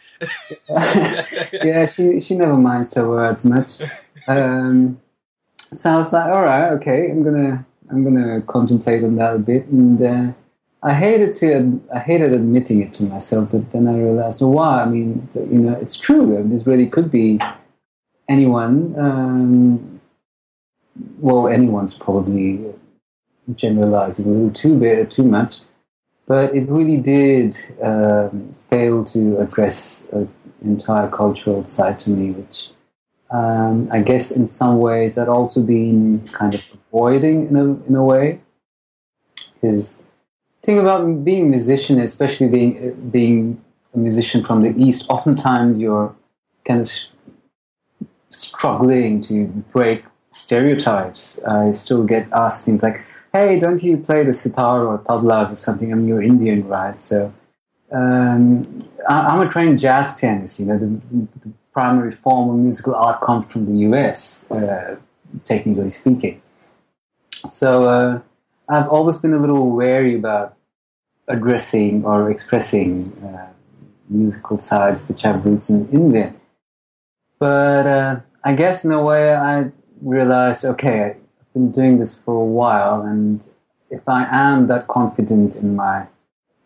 yeah, 1.63 1.85
she 1.85 2.19
she 2.19 2.35
never 2.37 2.55
minds 2.55 2.93
her 2.95 3.09
words 3.09 3.45
much. 3.45 3.81
Um, 4.27 4.99
so 5.71 5.91
I 5.91 5.97
was 5.97 6.13
like, 6.13 6.25
all 6.25 6.43
right, 6.43 6.69
okay, 6.73 7.11
I'm 7.11 7.23
gonna 7.23 7.65
I'm 7.91 8.03
gonna 8.03 8.41
contemplate 8.43 9.03
on 9.03 9.15
that 9.17 9.35
a 9.35 9.39
bit, 9.39 9.65
and 9.67 10.01
uh, 10.01 10.31
I 10.85 10.93
hated 10.93 11.33
to 11.37 11.81
I 11.95 11.99
hated 11.99 12.31
admitting 12.31 12.79
it 12.81 12.93
to 12.93 13.05
myself, 13.05 13.49
but 13.51 13.71
then 13.71 13.87
I 13.87 13.97
realized, 13.97 14.41
well, 14.41 14.51
why? 14.51 14.83
I 14.83 14.85
mean, 14.85 15.27
you 15.33 15.59
know, 15.59 15.73
it's 15.73 15.99
true. 15.99 16.43
This 16.47 16.67
really 16.67 16.87
could 16.87 17.09
be 17.09 17.39
anyone. 18.29 18.93
Um, 18.97 19.99
well, 21.19 21.47
anyone's 21.47 21.97
probably 21.97 22.63
generalizing 23.55 24.27
a 24.27 24.29
little 24.29 24.51
too 24.51 24.79
bit 24.79 25.09
too 25.09 25.23
much, 25.23 25.61
but 26.27 26.53
it 26.53 26.69
really 26.69 27.01
did 27.01 27.55
um, 27.81 28.51
fail 28.69 29.03
to 29.05 29.39
address 29.39 30.07
an 30.11 30.29
entire 30.63 31.09
cultural 31.09 31.65
side 31.65 31.99
to 32.01 32.11
me, 32.11 32.29
which 32.29 32.69
um, 33.31 33.89
I 33.91 34.03
guess 34.03 34.29
in 34.29 34.47
some 34.47 34.77
ways 34.77 35.17
I'd 35.17 35.29
also 35.29 35.63
been 35.63 36.29
kind 36.31 36.53
of 36.53 36.61
avoiding 36.73 37.47
in 37.47 37.55
a 37.55 37.63
in 37.87 37.95
a 37.95 38.03
way. 38.03 38.39
Is 39.63 40.05
thing 40.65 40.79
about 40.79 41.23
being 41.23 41.45
a 41.47 41.49
musician, 41.49 41.99
especially 41.99 42.47
being 42.47 43.09
being 43.11 43.61
a 43.93 43.97
musician 43.97 44.43
from 44.43 44.61
the 44.61 44.73
east, 44.83 45.05
oftentimes 45.09 45.79
you're 45.79 46.13
kind 46.65 46.81
of 46.81 46.89
struggling 48.29 49.21
to 49.21 49.47
break 49.71 50.03
stereotypes. 50.31 51.41
I 51.43 51.71
still 51.71 52.03
get 52.03 52.27
asked 52.33 52.65
things 52.65 52.81
like, 52.83 53.01
"Hey, 53.31 53.59
don't 53.59 53.81
you 53.83 53.97
play 53.97 54.23
the 54.23 54.33
sitar 54.33 54.85
or 54.85 54.97
tablas 54.99 55.51
or 55.51 55.55
something? 55.55 55.91
I 55.91 55.95
mean, 55.95 56.07
you're 56.07 56.21
Indian, 56.21 56.67
right?" 56.67 57.01
So 57.01 57.33
um, 57.91 58.89
I, 59.07 59.15
I'm 59.29 59.41
a 59.47 59.49
trained 59.49 59.79
jazz 59.79 60.15
pianist. 60.15 60.59
You 60.59 60.65
know, 60.67 60.77
the, 60.77 60.89
the 61.43 61.53
primary 61.73 62.11
form 62.11 62.49
of 62.49 62.57
musical 62.57 62.95
art 62.95 63.21
comes 63.21 63.45
from 63.51 63.73
the 63.73 63.81
U.S. 63.89 64.49
Uh, 64.51 64.95
technically 65.43 65.91
speaking. 65.91 66.41
So 67.47 67.87
uh, 67.87 68.19
I've 68.69 68.87
always 68.89 69.21
been 69.21 69.33
a 69.33 69.37
little 69.37 69.69
wary 69.71 70.15
about 70.15 70.55
addressing 71.27 72.05
or 72.05 72.29
expressing 72.29 73.11
uh, 73.23 73.47
musical 74.09 74.59
sides 74.59 75.07
which 75.07 75.23
have 75.23 75.45
roots 75.45 75.69
in 75.69 75.89
India. 75.89 76.33
But 77.39 77.87
uh, 77.87 78.19
I 78.43 78.53
guess 78.55 78.85
in 78.85 78.91
a 78.91 79.03
way 79.03 79.35
I 79.35 79.71
realized, 80.01 80.65
okay, 80.65 81.15
I've 81.39 81.53
been 81.53 81.71
doing 81.71 81.99
this 81.99 82.21
for 82.21 82.41
a 82.41 82.45
while, 82.45 83.01
and 83.01 83.45
if 83.89 84.07
I 84.07 84.27
am 84.29 84.67
that 84.67 84.87
confident 84.87 85.61
in 85.61 85.75
my 85.75 86.07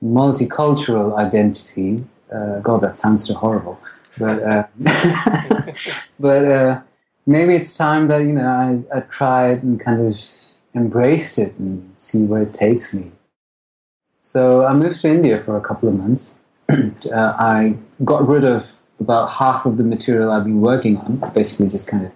multicultural 0.03 1.17
identity, 1.17 2.03
uh, 2.33 2.59
God, 2.59 2.81
that 2.81 2.97
sounds 2.97 3.27
so 3.27 3.33
horrible. 3.33 3.79
But 4.17 4.43
uh, 4.43 4.67
but 6.19 6.45
uh, 6.45 6.81
maybe 7.25 7.55
it's 7.55 7.77
time 7.77 8.07
that 8.09 8.21
you 8.21 8.33
know 8.33 8.85
I, 8.93 8.97
I 8.97 9.51
it 9.51 9.63
and 9.63 9.79
kind 9.79 10.01
of 10.01 10.15
embrace 10.73 11.38
it 11.38 11.57
and 11.57 11.91
see 11.97 12.23
where 12.23 12.43
it 12.43 12.53
takes 12.53 12.93
me. 12.93 13.11
So 14.19 14.65
I 14.65 14.73
moved 14.73 15.01
to 15.01 15.09
India 15.09 15.41
for 15.41 15.57
a 15.57 15.61
couple 15.61 15.89
of 15.89 15.95
months. 15.95 16.39
uh, 16.69 17.33
I 17.39 17.75
got 18.05 18.27
rid 18.27 18.43
of 18.43 18.69
about 18.99 19.31
half 19.31 19.65
of 19.65 19.77
the 19.77 19.83
material 19.83 20.31
I've 20.31 20.43
been 20.43 20.61
working 20.61 20.97
on. 20.97 21.21
Basically, 21.33 21.69
just 21.69 21.89
kind 21.89 22.05
of 22.05 22.11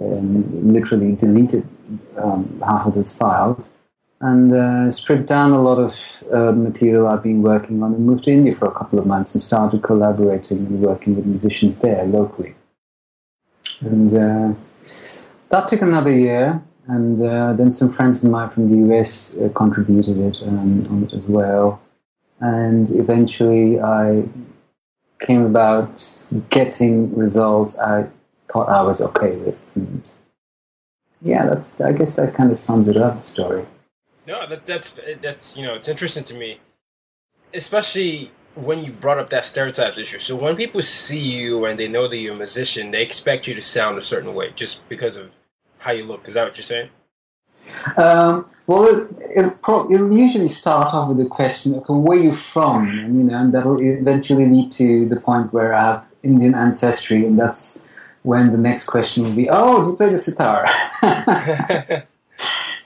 um, 0.00 0.72
literally 0.72 1.14
deleted 1.16 1.68
um, 2.16 2.62
half 2.64 2.86
of 2.86 2.94
those 2.94 3.16
files. 3.16 3.74
and 4.20 4.52
uh, 4.52 4.90
stripped 4.90 5.26
down 5.26 5.52
a 5.52 5.62
lot 5.62 5.78
of 5.78 6.24
uh, 6.32 6.52
material 6.52 7.06
I've 7.06 7.22
been 7.22 7.42
working 7.42 7.82
on 7.82 7.94
and 7.94 8.04
moved 8.04 8.24
to 8.24 8.32
India 8.32 8.54
for 8.54 8.66
a 8.66 8.72
couple 8.72 8.98
of 8.98 9.06
months 9.06 9.34
and 9.34 9.42
started 9.42 9.82
collaborating 9.82 10.58
and 10.66 10.80
working 10.80 11.14
with 11.14 11.24
musicians 11.24 11.80
there 11.80 12.04
locally. 12.04 12.54
And 13.80 14.10
uh, 14.12 14.54
that 15.50 15.68
took 15.68 15.82
another 15.82 16.10
year, 16.10 16.62
and 16.88 17.20
uh, 17.24 17.52
then 17.52 17.72
some 17.72 17.92
friends 17.92 18.24
of 18.24 18.30
mine 18.30 18.48
from 18.48 18.68
the 18.68 18.92
US 18.92 19.38
uh, 19.38 19.50
contributed 19.54 20.18
it 20.18 20.42
um, 20.42 20.86
on 20.90 21.04
it 21.04 21.12
as 21.12 21.28
well. 21.28 21.80
And 22.40 22.88
eventually, 22.90 23.78
I 23.80 24.24
came 25.20 25.44
about 25.44 26.02
getting 26.50 27.14
results 27.14 27.78
I 27.78 28.08
thought 28.50 28.68
I 28.68 28.82
was 28.82 29.02
okay 29.02 29.36
with. 29.36 29.76
And 29.76 30.14
yeah, 31.20 31.46
that's 31.46 31.80
I 31.80 31.92
guess 31.92 32.16
that 32.16 32.34
kind 32.34 32.50
of 32.50 32.58
sums 32.58 32.88
it 32.88 32.96
up. 32.96 33.18
The 33.18 33.22
story. 33.22 33.66
No, 34.26 34.46
that, 34.46 34.66
that's 34.66 34.96
that's 35.20 35.56
you 35.56 35.64
know 35.64 35.74
it's 35.74 35.88
interesting 35.88 36.24
to 36.24 36.34
me, 36.34 36.60
especially 37.52 38.30
when 38.54 38.82
you 38.82 38.92
brought 38.92 39.18
up 39.18 39.30
that 39.30 39.44
stereotypes 39.44 39.98
issue. 39.98 40.18
So 40.18 40.36
when 40.36 40.56
people 40.56 40.82
see 40.82 41.20
you 41.20 41.66
and 41.66 41.78
they 41.78 41.88
know 41.88 42.08
that 42.08 42.16
you're 42.16 42.34
a 42.34 42.36
musician, 42.36 42.90
they 42.92 43.02
expect 43.02 43.46
you 43.46 43.54
to 43.54 43.62
sound 43.62 43.98
a 43.98 44.02
certain 44.02 44.34
way 44.34 44.52
just 44.56 44.88
because 44.88 45.16
of 45.16 45.30
how 45.88 45.94
you 45.94 46.04
look. 46.04 46.28
Is 46.28 46.34
that 46.34 46.44
what 46.44 46.56
you're 46.58 46.70
saying? 46.74 46.90
Um, 47.96 48.46
well, 48.66 48.84
it, 48.86 49.30
it'll, 49.36 49.58
pro- 49.62 49.90
it'll, 49.90 50.12
usually 50.12 50.48
start 50.48 50.94
off 50.94 51.08
with 51.08 51.18
the 51.18 51.28
question 51.28 51.74
of 51.74 51.84
where 51.88 52.18
you 52.18 52.34
from, 52.34 52.88
and, 52.88 53.18
you 53.18 53.24
know, 53.24 53.38
and 53.38 53.54
that'll 53.54 53.80
eventually 53.80 54.46
lead 54.46 54.70
to 54.72 55.06
the 55.08 55.18
point 55.18 55.52
where 55.52 55.72
I 55.74 55.82
have 55.84 56.04
Indian 56.22 56.54
ancestry, 56.54 57.24
and 57.26 57.38
that's 57.38 57.86
when 58.22 58.52
the 58.52 58.58
next 58.58 58.86
question 58.88 59.24
will 59.24 59.38
be, 59.42 59.48
"Oh, 59.48 59.88
you 59.88 59.96
play 59.96 60.10
the 60.10 60.18
sitar." 60.18 60.66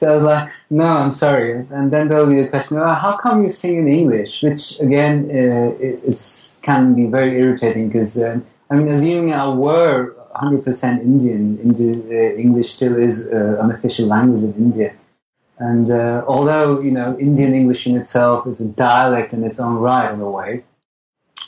So 0.02 0.10
I 0.10 0.14
was 0.16 0.24
like, 0.24 0.48
no, 0.68 0.84
I'm 0.84 1.12
sorry. 1.12 1.52
And 1.52 1.92
then 1.92 2.08
there'll 2.08 2.26
be 2.26 2.42
the 2.42 2.48
question, 2.48 2.78
oh, 2.78 2.94
how 3.04 3.16
come 3.18 3.44
you 3.44 3.48
sing 3.48 3.78
in 3.78 3.86
English? 3.86 4.42
Which, 4.42 4.80
again, 4.80 5.30
uh, 5.30 5.78
is, 6.10 6.60
can 6.64 6.94
be 6.94 7.06
very 7.06 7.38
irritating 7.40 7.86
because, 7.86 8.20
um, 8.20 8.44
I 8.68 8.74
mean, 8.74 8.88
assuming 8.88 9.32
I 9.32 9.48
were 9.48 10.16
100% 10.34 11.00
Indian, 11.00 11.58
Indian 11.58 12.06
uh, 12.10 12.36
English 12.36 12.72
still 12.72 12.98
is 12.98 13.30
uh, 13.32 13.58
an 13.60 13.70
official 13.70 14.08
language 14.08 14.44
of 14.44 14.56
India. 14.56 14.94
And 15.58 15.90
uh, 15.90 16.24
although, 16.26 16.80
you 16.80 16.92
know, 16.92 17.16
Indian 17.18 17.54
English 17.54 17.86
in 17.86 17.96
itself 17.96 18.46
is 18.46 18.60
a 18.60 18.72
dialect 18.72 19.32
in 19.32 19.44
its 19.44 19.60
own 19.60 19.76
right, 19.76 20.12
in 20.12 20.20
a 20.20 20.30
way, 20.30 20.64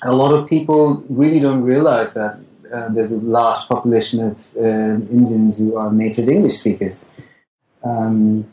a 0.03 0.13
lot 0.13 0.33
of 0.35 0.49
people 0.49 1.03
really 1.09 1.41
don't 1.41 1.63
realize 1.63 2.15
that 2.15 2.39
uh, 2.73 2.89
there's 2.91 3.13
a 3.13 3.21
large 3.21 3.67
population 3.69 4.25
of 4.31 4.55
uh, 4.57 4.61
Indians 5.19 5.59
who 5.59 5.77
are 5.77 5.93
native 5.93 6.29
English 6.29 6.59
speakers. 6.59 7.09
Um, 7.83 8.47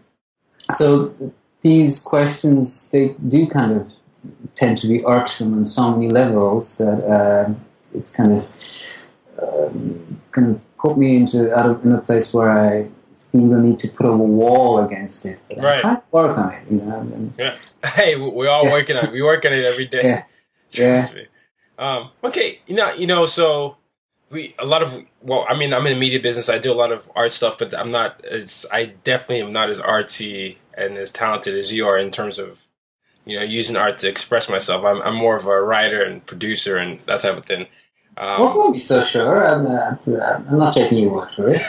so 0.72 1.14
these 1.62 2.04
questions 2.04 2.90
they 2.90 3.16
do 3.28 3.48
kind 3.48 3.74
of 3.74 3.92
tend 4.56 4.78
to 4.80 4.88
be 4.88 5.06
irksome 5.06 5.54
on 5.54 5.66
so 5.66 5.92
many 5.92 6.10
levels 6.10 6.78
that 6.78 7.04
uh, 7.06 7.54
it's 7.94 8.16
kind 8.16 8.34
of 8.34 8.50
um, 9.42 10.01
of 10.38 10.62
put 10.78 10.98
me 10.98 11.18
into 11.18 11.54
out 11.56 11.70
of, 11.70 11.86
in 11.86 11.92
a 11.92 12.02
place 12.02 12.34
where 12.34 12.50
I 12.50 12.88
feel 13.32 13.48
the 13.50 13.60
need 13.60 13.80
to 13.80 13.90
put 13.96 14.06
a 14.06 14.12
wall 14.12 14.84
against 14.84 15.28
it. 15.28 15.40
But 15.50 15.58
right. 15.60 15.82
Trying 15.82 16.02
work 16.12 16.38
on 16.38 16.54
it, 16.54 16.64
you 16.70 16.82
know. 16.82 17.00
And, 17.00 17.34
yeah. 17.38 17.52
Hey, 17.86 18.16
we're 18.16 18.50
all 18.50 18.66
yeah. 18.66 18.72
working 18.72 18.98
on 18.98 19.06
it. 19.06 19.12
We 19.12 19.22
work 19.22 19.46
on 19.46 19.54
it 19.54 19.64
every 19.64 19.88
day. 19.88 20.02
Yeah. 20.04 20.24
Trust 20.72 21.14
yeah. 21.14 21.22
Me. 21.22 21.28
Um, 21.78 22.12
okay, 22.24 22.60
you 22.68 22.76
know, 22.76 22.94
you 22.94 23.08
know, 23.08 23.26
so 23.26 23.78
we 24.30 24.56
a 24.60 24.66
lot 24.66 24.82
of 24.82 25.04
well, 25.22 25.46
I 25.50 25.58
mean, 25.58 25.74
I'm 25.74 25.86
in 25.88 25.94
the 25.94 26.00
media 26.00 26.20
business. 26.20 26.50
I 26.50 26.58
do 26.58 26.72
a 26.72 26.76
lot 26.76 26.92
of 26.92 27.10
art 27.16 27.34
stuff, 27.34 27.58
but 27.58 27.78
I'm 27.78 27.92
not 27.92 28.24
as 28.26 28.66
I 28.72 28.86
definitely 28.86 29.42
am 29.42 29.52
not 29.52 29.70
as 29.70 29.80
artsy 29.80 30.58
and 30.74 30.98
as 30.98 31.12
talented 31.12 31.56
as 31.56 31.72
you 31.74 31.88
are 31.88 31.98
in 31.98 32.12
terms 32.12 32.40
of 32.40 32.68
you 33.26 33.38
know 33.38 33.44
using 33.44 33.76
art 33.76 34.00
to 34.00 34.08
express 34.10 34.50
myself. 34.50 34.86
I'm, 34.86 35.02
I'm 35.02 35.16
more 35.16 35.36
of 35.36 35.48
a 35.48 35.62
writer 35.62 36.02
and 36.02 36.26
producer 36.26 36.78
and 36.78 37.00
that 37.08 37.22
type 37.22 37.38
of 37.38 37.46
thing. 37.46 37.68
Um, 38.18 38.42
well, 38.42 38.54
don't 38.54 38.74
be 38.74 38.80
so 38.80 39.06
sure. 39.06 39.48
I'm 39.48 39.64
not, 39.64 40.08
I'm 40.08 40.58
not 40.58 40.76
taking 40.76 40.98
your 40.98 41.14
word 41.14 41.30
for 41.32 41.50
it. 41.50 41.62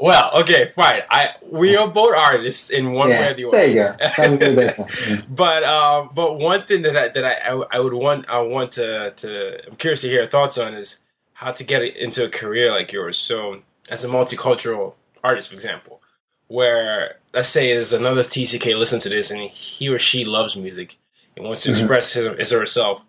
well, 0.00 0.30
okay, 0.40 0.72
fine. 0.74 1.02
I 1.08 1.30
we 1.48 1.76
are 1.76 1.86
both 1.86 2.16
artists 2.16 2.70
in 2.70 2.92
one 2.92 3.08
yeah, 3.10 3.20
way 3.20 3.30
or 3.30 3.34
the 3.34 3.44
other. 3.46 3.56
There 3.56 3.66
you 3.68 4.76
go. 4.76 5.24
but 5.30 5.62
um, 5.62 6.10
but 6.12 6.38
one 6.38 6.64
thing 6.64 6.82
that 6.82 6.96
I 6.96 7.08
that 7.08 7.24
I, 7.24 7.62
I 7.70 7.78
would 7.78 7.94
want 7.94 8.28
I 8.28 8.40
want 8.40 8.72
to 8.72 9.12
to 9.12 9.68
I'm 9.68 9.76
curious 9.76 10.00
to 10.00 10.08
hear 10.08 10.18
your 10.18 10.26
thoughts 10.26 10.58
on 10.58 10.74
is 10.74 10.98
how 11.34 11.52
to 11.52 11.64
get 11.64 11.82
into 11.82 12.24
a 12.24 12.28
career 12.28 12.70
like 12.70 12.92
yours. 12.92 13.16
So, 13.16 13.62
as 13.88 14.04
a 14.04 14.08
multicultural 14.08 14.94
artist, 15.22 15.50
for 15.50 15.54
example, 15.54 16.02
where 16.48 17.16
let's 17.32 17.48
say 17.48 17.72
there's 17.72 17.92
another 17.92 18.22
TCK 18.22 18.76
listens 18.76 19.04
to 19.04 19.08
this 19.08 19.30
and 19.30 19.40
he 19.50 19.88
or 19.88 19.98
she 19.98 20.24
loves 20.24 20.56
music 20.56 20.98
and 21.36 21.46
wants 21.46 21.62
to 21.62 21.70
mm-hmm. 21.70 21.78
express 21.80 22.12
his, 22.12 22.26
his 22.38 22.52
or 22.52 22.60
herself, 22.60 23.04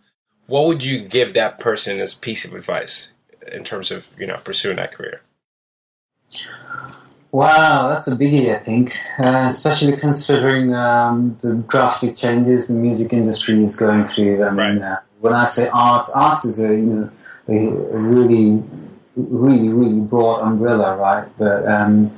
what 0.51 0.65
would 0.67 0.83
you 0.83 0.99
give 0.99 1.33
that 1.33 1.59
person 1.59 2.01
as 2.01 2.13
a 2.13 2.19
piece 2.19 2.43
of 2.43 2.53
advice 2.53 3.11
in 3.53 3.63
terms 3.63 3.89
of 3.89 4.07
you 4.19 4.27
know 4.27 4.37
pursuing 4.43 4.75
that 4.75 4.91
career? 4.91 5.21
Wow, 7.31 7.87
that's 7.87 8.11
a 8.11 8.17
biggie, 8.17 8.53
I 8.53 8.59
think, 8.59 8.93
uh, 9.17 9.47
especially 9.49 9.95
considering 9.95 10.75
um, 10.75 11.37
the 11.41 11.63
drastic 11.69 12.17
changes 12.17 12.67
the 12.67 12.77
music 12.77 13.13
industry 13.13 13.63
is 13.63 13.77
going 13.77 14.03
through. 14.03 14.43
I 14.43 14.49
mean, 14.49 14.81
right. 14.81 14.91
uh, 14.91 14.99
when 15.21 15.33
I 15.33 15.45
say 15.45 15.69
arts, 15.71 16.13
arts 16.13 16.43
is 16.43 16.61
a 16.61 16.73
you 16.73 16.81
know 16.81 17.09
a, 17.47 17.71
really, 17.97 18.61
really, 19.15 19.69
really 19.69 20.01
broad 20.01 20.41
umbrella, 20.41 20.97
right? 20.97 21.29
But 21.37 21.65
um, 21.71 22.11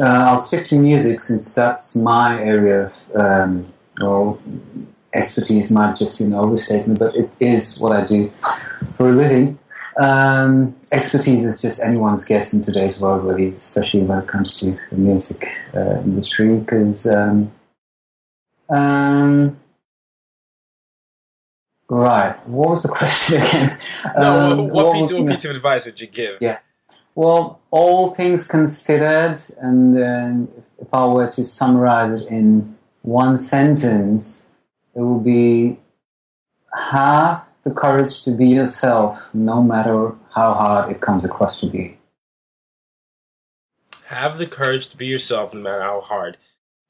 uh, 0.00 0.04
I'll 0.04 0.40
stick 0.40 0.66
to 0.68 0.78
music 0.78 1.20
since 1.20 1.54
that's 1.54 1.96
my 1.96 2.40
area 2.40 2.86
of 2.86 3.16
um, 3.16 3.66
well, 4.00 4.40
expertise. 5.14 5.72
Might 5.72 5.96
just 5.96 6.18
be 6.18 6.24
an 6.24 6.34
overstatement, 6.34 6.98
but 6.98 7.14
it 7.16 7.40
is 7.40 7.80
what 7.80 7.92
I 7.92 8.06
do 8.06 8.30
for 8.96 9.10
a 9.10 9.12
living. 9.12 9.58
Um, 9.98 10.76
expertise 10.92 11.44
is 11.44 11.60
just 11.60 11.84
anyone's 11.84 12.26
guess 12.26 12.54
in 12.54 12.62
today's 12.62 13.02
world, 13.02 13.24
really, 13.24 13.54
especially 13.56 14.02
when 14.02 14.18
it 14.18 14.28
comes 14.28 14.56
to 14.58 14.78
the 14.90 14.96
music 14.96 15.48
uh, 15.74 16.00
industry, 16.00 16.58
because 16.58 17.06
um, 17.06 17.50
um, 18.68 19.58
Right. 21.88 22.36
What 22.46 22.70
was 22.70 22.82
the 22.82 22.88
question 22.92 23.42
again? 23.42 23.78
No, 24.16 24.50
um, 24.50 24.58
what, 24.68 24.72
what, 24.72 24.94
piece, 24.94 25.12
what 25.12 25.26
piece 25.26 25.44
of 25.46 25.56
advice 25.56 25.86
would 25.86 26.00
you 26.00 26.06
give? 26.06 26.38
Yeah. 26.40 26.58
Well, 27.14 27.60
all 27.70 28.10
things 28.10 28.46
considered, 28.46 29.38
and 29.60 29.96
uh, 29.96 30.52
if 30.80 30.88
I 30.92 31.06
were 31.06 31.30
to 31.30 31.44
summarize 31.44 32.24
it 32.24 32.30
in 32.30 32.76
one 33.02 33.38
sentence, 33.38 34.47
it 34.98 35.02
will 35.02 35.20
be 35.20 35.78
have 36.74 37.44
the 37.62 37.72
courage 37.72 38.24
to 38.24 38.32
be 38.32 38.48
yourself 38.48 39.32
no 39.32 39.62
matter 39.62 40.12
how 40.34 40.54
hard 40.54 40.90
it 40.90 41.00
comes 41.00 41.24
across 41.24 41.60
to 41.60 41.66
be. 41.68 41.96
Have 44.06 44.38
the 44.38 44.46
courage 44.46 44.88
to 44.88 44.96
be 44.96 45.06
yourself 45.06 45.54
no 45.54 45.60
matter 45.60 45.82
how 45.82 46.00
hard 46.00 46.36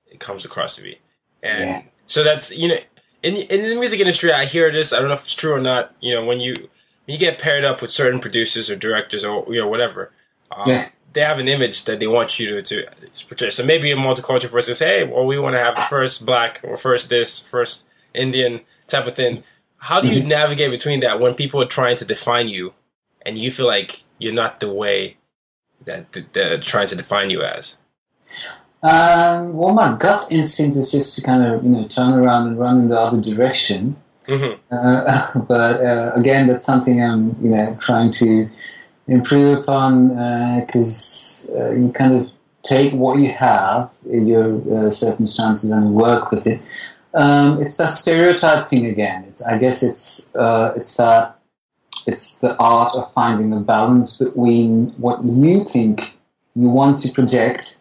it 0.06 0.20
comes 0.20 0.46
across 0.46 0.76
to 0.76 0.82
be. 0.82 0.98
And 1.42 1.68
yeah. 1.68 1.82
so 2.06 2.24
that's, 2.24 2.50
you 2.50 2.68
know, 2.68 2.78
in 3.22 3.34
in 3.34 3.68
the 3.68 3.74
music 3.78 4.00
industry, 4.00 4.32
I 4.32 4.46
hear 4.46 4.72
this. 4.72 4.92
I 4.92 5.00
don't 5.00 5.08
know 5.08 5.14
if 5.14 5.24
it's 5.24 5.34
true 5.34 5.52
or 5.52 5.60
not. 5.60 5.94
You 6.00 6.14
know, 6.14 6.24
when 6.24 6.40
you 6.40 6.54
when 6.54 7.12
you 7.14 7.18
get 7.18 7.38
paired 7.38 7.64
up 7.64 7.82
with 7.82 7.90
certain 7.90 8.20
producers 8.20 8.70
or 8.70 8.76
directors 8.76 9.22
or 9.22 9.44
you 9.52 9.60
know 9.60 9.68
whatever, 9.68 10.12
um, 10.56 10.62
yeah. 10.66 10.88
they 11.12 11.22
have 11.22 11.40
an 11.40 11.48
image 11.48 11.84
that 11.84 11.98
they 11.98 12.06
want 12.06 12.38
you 12.38 12.62
to 12.62 12.62
to 12.62 13.26
portray. 13.26 13.50
So 13.50 13.64
maybe 13.64 13.90
a 13.90 13.96
multicultural 13.96 14.52
person 14.52 14.76
say, 14.76 14.86
"Hey, 14.86 15.04
well, 15.04 15.26
we 15.26 15.36
want 15.38 15.56
to 15.56 15.62
have 15.62 15.74
the 15.74 15.82
first 15.82 16.24
black 16.24 16.60
or 16.62 16.76
first 16.76 17.10
this, 17.10 17.40
first 17.40 17.88
Indian 18.14 18.60
type 18.86 19.06
of 19.06 19.16
thing." 19.16 19.38
How 19.78 20.00
do 20.00 20.08
you 20.08 20.20
mm-hmm. 20.20 20.28
navigate 20.28 20.70
between 20.70 21.00
that 21.00 21.20
when 21.20 21.34
people 21.34 21.62
are 21.62 21.66
trying 21.66 21.96
to 21.98 22.04
define 22.04 22.48
you, 22.48 22.74
and 23.24 23.38
you 23.38 23.50
feel 23.50 23.66
like 23.66 24.02
you're 24.18 24.34
not 24.34 24.60
the 24.60 24.72
way 24.72 25.16
that 25.84 26.06
they're 26.32 26.58
trying 26.58 26.88
to 26.88 26.96
define 26.96 27.30
you 27.30 27.42
as? 27.42 27.76
Um, 28.82 29.52
well, 29.56 29.74
my 29.74 29.96
gut 29.96 30.30
instinct 30.30 30.76
is 30.76 30.92
just 30.92 31.16
to 31.18 31.22
kind 31.24 31.44
of 31.44 31.64
you 31.64 31.70
know 31.70 31.86
turn 31.88 32.12
around 32.12 32.48
and 32.48 32.58
run 32.58 32.80
in 32.80 32.88
the 32.88 33.00
other 33.00 33.20
direction. 33.20 33.96
Mm-hmm. 34.26 34.74
Uh, 34.74 35.40
but 35.48 35.84
uh, 35.84 36.12
again, 36.14 36.48
that's 36.48 36.66
something 36.66 37.02
I'm 37.02 37.36
you 37.42 37.50
know 37.50 37.76
trying 37.80 38.12
to 38.12 38.48
improve 39.08 39.58
upon 39.58 40.60
because 40.60 41.50
uh, 41.54 41.60
uh, 41.60 41.70
you 41.70 41.90
kind 41.92 42.14
of 42.14 42.30
take 42.62 42.92
what 42.92 43.18
you 43.18 43.30
have 43.30 43.90
in 44.10 44.26
your 44.26 44.86
uh, 44.86 44.90
circumstances 44.90 45.70
and 45.70 45.94
work 45.94 46.30
with 46.30 46.46
it. 46.46 46.60
Um, 47.14 47.62
it's 47.62 47.78
that 47.78 47.94
stereotype 47.94 48.68
thing 48.68 48.86
again. 48.86 49.24
It's 49.24 49.44
I 49.46 49.58
guess 49.58 49.82
it's 49.82 50.34
uh, 50.34 50.72
it's 50.76 50.96
that 50.96 51.38
it's 52.06 52.38
the 52.38 52.56
art 52.58 52.94
of 52.94 53.12
finding 53.12 53.52
a 53.52 53.60
balance 53.60 54.16
between 54.16 54.90
what 54.98 55.22
you 55.24 55.64
think 55.64 56.16
you 56.54 56.68
want 56.68 56.98
to 57.00 57.12
project 57.12 57.80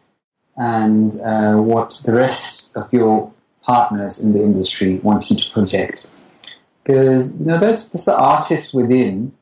and 0.58 1.14
uh, 1.26 1.56
what 1.56 2.02
the 2.06 2.16
rest 2.16 2.76
of 2.76 2.92
your 2.92 3.32
partners 3.62 4.24
in 4.24 4.34
the 4.34 4.42
industry 4.42 4.96
want 5.00 5.30
you 5.30 5.38
to 5.38 5.52
project. 5.52 6.30
Because 6.84 7.40
you 7.40 7.46
know, 7.46 7.60
there's 7.60 7.92
there's 7.92 8.08
an 8.08 8.16
artist 8.18 8.74
within 8.74 9.34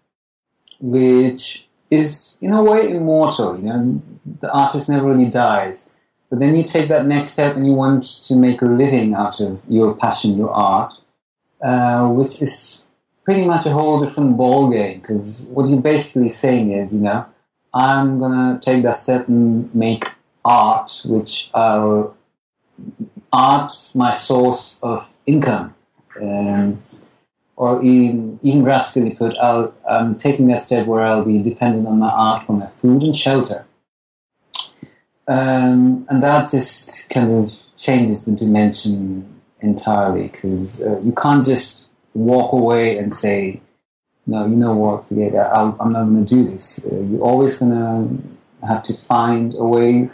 which 0.82 1.68
is 1.90 2.38
in 2.42 2.52
a 2.52 2.62
way 2.62 2.90
immortal. 2.90 3.58
You 3.58 3.64
know, 3.64 4.02
the 4.42 4.52
artist 4.52 4.90
never 4.90 5.08
really 5.08 5.30
dies, 5.30 5.94
But 6.30 6.40
then 6.40 6.56
you 6.56 6.64
take 6.64 6.90
that 6.90 7.06
next 7.06 7.32
step 7.32 7.56
and 7.56 7.66
you 7.66 7.74
want 7.74 8.04
to 8.28 8.36
make 8.36 8.62
a 8.62 8.66
living 8.66 9.14
out 9.14 9.40
of 9.42 9.62
your 9.68 9.94
passion, 9.96 10.38
your 10.38 10.52
art, 10.52 10.94
uh, 11.62 12.08
which 12.10 12.42
is 12.42 12.88
pretty 13.24 13.46
much 13.46 13.66
a 13.66 13.72
whole 13.72 14.04
different 14.04 14.38
ball 14.38 14.70
game. 14.70 15.02
Because 15.02 15.50
what 15.54 15.70
you're 15.70 15.82
basically 15.82 16.30
saying 16.30 16.72
is, 16.72 16.96
you 16.96 17.04
know, 17.04 17.26
I'm 17.74 18.20
gonna 18.20 18.60
take 18.60 18.84
that 18.84 19.00
step 19.00 19.28
and 19.28 19.74
make 19.76 20.12
art, 20.44 21.02
which 21.06 21.50
are 21.54 22.12
art's 23.32 23.96
my 23.96 24.12
source 24.12 24.80
of 24.82 25.08
income, 25.26 25.76
and 26.20 26.82
or 27.58 27.82
even 27.84 28.40
even 28.42 28.64
drastically 28.64 29.12
put, 29.12 29.38
I'll, 29.38 29.74
I'm 29.90 30.16
taking 30.16 30.48
that 30.48 30.64
step 30.64 30.88
where 30.88 31.04
I'll 31.04 31.26
be 31.26 31.42
dependent 31.42 31.88
on 31.88 32.00
my 32.00 32.10
art 32.10 32.44
for 32.44 32.54
my 32.54 32.68
food 32.68 33.04
and 33.04 33.16
shelter. 33.16 33.66
Um, 35.28 36.06
and 36.10 36.22
that 36.22 36.52
just 36.52 37.10
kind 37.10 37.32
of 37.32 37.54
changes 37.78 38.26
the 38.26 38.36
dimension 38.36 39.42
entirely 39.62 40.28
because 40.28 40.86
uh, 40.86 41.00
you 41.00 41.12
can't 41.14 41.46
just 41.46 41.90
walk 42.14 42.54
away 42.54 42.98
and 42.98 43.14
say, 43.14 43.62
no, 44.28 44.46
you 44.46 44.56
know 44.56 44.76
what, 44.76 45.08
forget 45.08 45.36
i 45.36 45.62
am 45.62 45.92
not 45.92 46.06
going 46.06 46.26
to 46.26 46.36
do 46.36 46.44
this. 46.46 46.84
Uh, 46.86 46.96
you're 46.96 47.22
always 47.22 47.60
going 47.60 47.72
to 47.72 48.68
have 48.68 48.84
to 48.84 48.94
find 48.94 49.56
a 49.58 49.66
way 49.66 50.10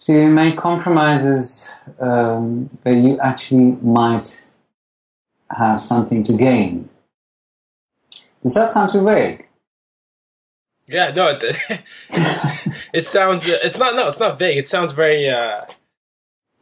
to 0.00 0.28
make 0.28 0.56
compromises 0.56 1.78
um, 2.00 2.68
where 2.82 2.94
you 2.94 3.18
actually 3.20 3.78
might 3.82 4.50
have 5.50 5.80
something 5.80 6.24
to 6.24 6.36
gain. 6.36 6.88
Does 8.42 8.54
that 8.54 8.72
sound 8.72 8.92
too 8.92 9.04
vague? 9.04 9.43
Yeah, 10.86 11.10
no, 11.12 11.38
it, 11.40 11.82
it 12.92 13.06
sounds. 13.06 13.44
It's 13.46 13.78
not. 13.78 13.94
No, 13.94 14.08
it's 14.08 14.20
not 14.20 14.38
vague. 14.38 14.58
It 14.58 14.68
sounds 14.68 14.92
very. 14.92 15.28
Uh, 15.28 15.62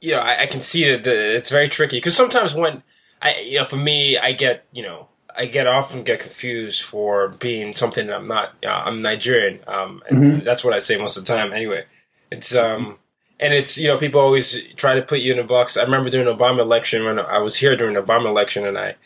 you 0.01 0.13
know, 0.13 0.21
I, 0.21 0.43
I 0.43 0.47
can 0.47 0.63
see 0.63 0.85
that 0.97 1.07
it's 1.07 1.51
very 1.51 1.69
tricky 1.69 1.97
because 1.97 2.17
sometimes 2.17 2.55
when 2.55 2.83
I, 3.21 3.37
you 3.41 3.59
know, 3.59 3.65
for 3.65 3.77
me, 3.77 4.19
I 4.19 4.33
get, 4.33 4.65
you 4.73 4.83
know, 4.83 5.09
I 5.35 5.47
get 5.47 5.67
often 5.67 6.03
get 6.03 6.21
confused 6.21 6.83
for 6.83 7.29
being 7.29 7.75
something 7.75 8.09
that 8.09 8.17
I'm 8.17 8.27
not. 8.27 8.55
Uh, 8.65 8.69
I'm 8.69 9.01
Nigerian, 9.01 9.61
um, 9.67 10.03
and 10.09 10.19
mm-hmm. 10.19 10.45
that's 10.45 10.65
what 10.65 10.75
I 10.75 10.81
say 10.81 10.97
most 10.97 11.17
of 11.17 11.25
the 11.25 11.35
time. 11.35 11.53
Anyway, 11.53 11.85
it's 12.31 12.55
um, 12.55 12.99
and 13.41 13.55
it's 13.55 13.79
you 13.79 13.89
know 13.89 13.97
people 13.97 14.21
always 14.21 14.61
try 14.77 14.95
to 14.95 15.03
put 15.03 15.21
you 15.21 15.33
in 15.33 15.39
a 15.39 15.45
box. 15.45 15.77
I 15.77 15.85
remember 15.85 16.11
during 16.11 16.27
the 16.27 16.35
Obama 16.35 16.61
election 16.61 17.05
when 17.05 17.19
I 17.19 17.39
was 17.39 17.57
here 17.57 17.77
during 17.77 17.95
the 17.95 18.03
Obama 18.03 18.27
election, 18.27 18.67
and 18.67 18.77
I 18.77 18.97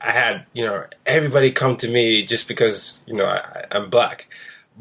I 0.00 0.12
had 0.12 0.46
you 0.52 0.64
know 0.64 0.84
everybody 1.04 1.50
come 1.52 1.76
to 1.78 1.88
me 1.88 2.24
just 2.24 2.48
because 2.48 3.02
you 3.06 3.14
know 3.14 3.26
I, 3.26 3.66
am 3.70 3.90
black, 3.90 4.28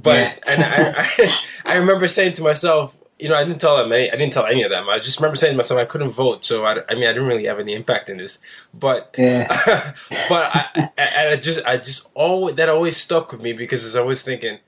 but 0.01 0.15
yeah. 0.15 0.36
and 0.47 0.63
I, 0.63 0.93
I, 1.17 1.31
I 1.73 1.75
remember 1.77 2.08
saying 2.08 2.34
to 2.34 2.43
myself, 2.43 2.95
you 3.19 3.29
know, 3.29 3.36
I 3.36 3.45
didn't 3.45 3.62
tell 3.62 3.77
them 3.77 3.91
any, 3.91 4.12
I 4.12 4.15
didn't 4.15 4.34
tell 4.34 4.45
any 4.45 4.63
of 4.63 4.71
them. 4.71 4.89
I 4.89 4.99
just 4.99 5.19
remember 5.19 5.38
saying 5.38 5.53
to 5.53 5.58
myself, 5.58 5.79
I 5.79 5.86
couldn't 5.86 6.10
vote, 6.10 6.43
so 6.45 6.65
I, 6.65 6.81
I 6.89 6.95
mean, 6.95 7.05
I 7.05 7.13
didn't 7.13 7.27
really 7.27 7.45
have 7.45 7.60
any 7.60 7.73
impact 7.73 8.10
in 8.10 8.17
this. 8.17 8.39
But, 8.73 9.15
yeah. 9.17 9.47
but 10.29 10.51
I, 10.53 10.89
I, 10.97 11.29
I 11.29 11.36
just, 11.38 11.65
I 11.65 11.77
just 11.77 12.10
always 12.13 12.55
that 12.55 12.67
always 12.67 12.97
stuck 12.97 13.31
with 13.31 13.41
me 13.41 13.53
because 13.53 13.95
I 13.95 14.01
was 14.01 14.21
thinking, 14.21 14.60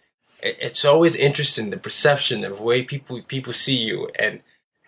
it's 0.41 0.85
always 0.85 1.15
interesting 1.15 1.69
the 1.69 1.77
perception 1.77 2.43
of 2.43 2.61
way 2.61 2.83
people 2.83 3.21
people 3.23 3.53
see 3.53 3.75
you 3.75 4.09
and 4.19 4.41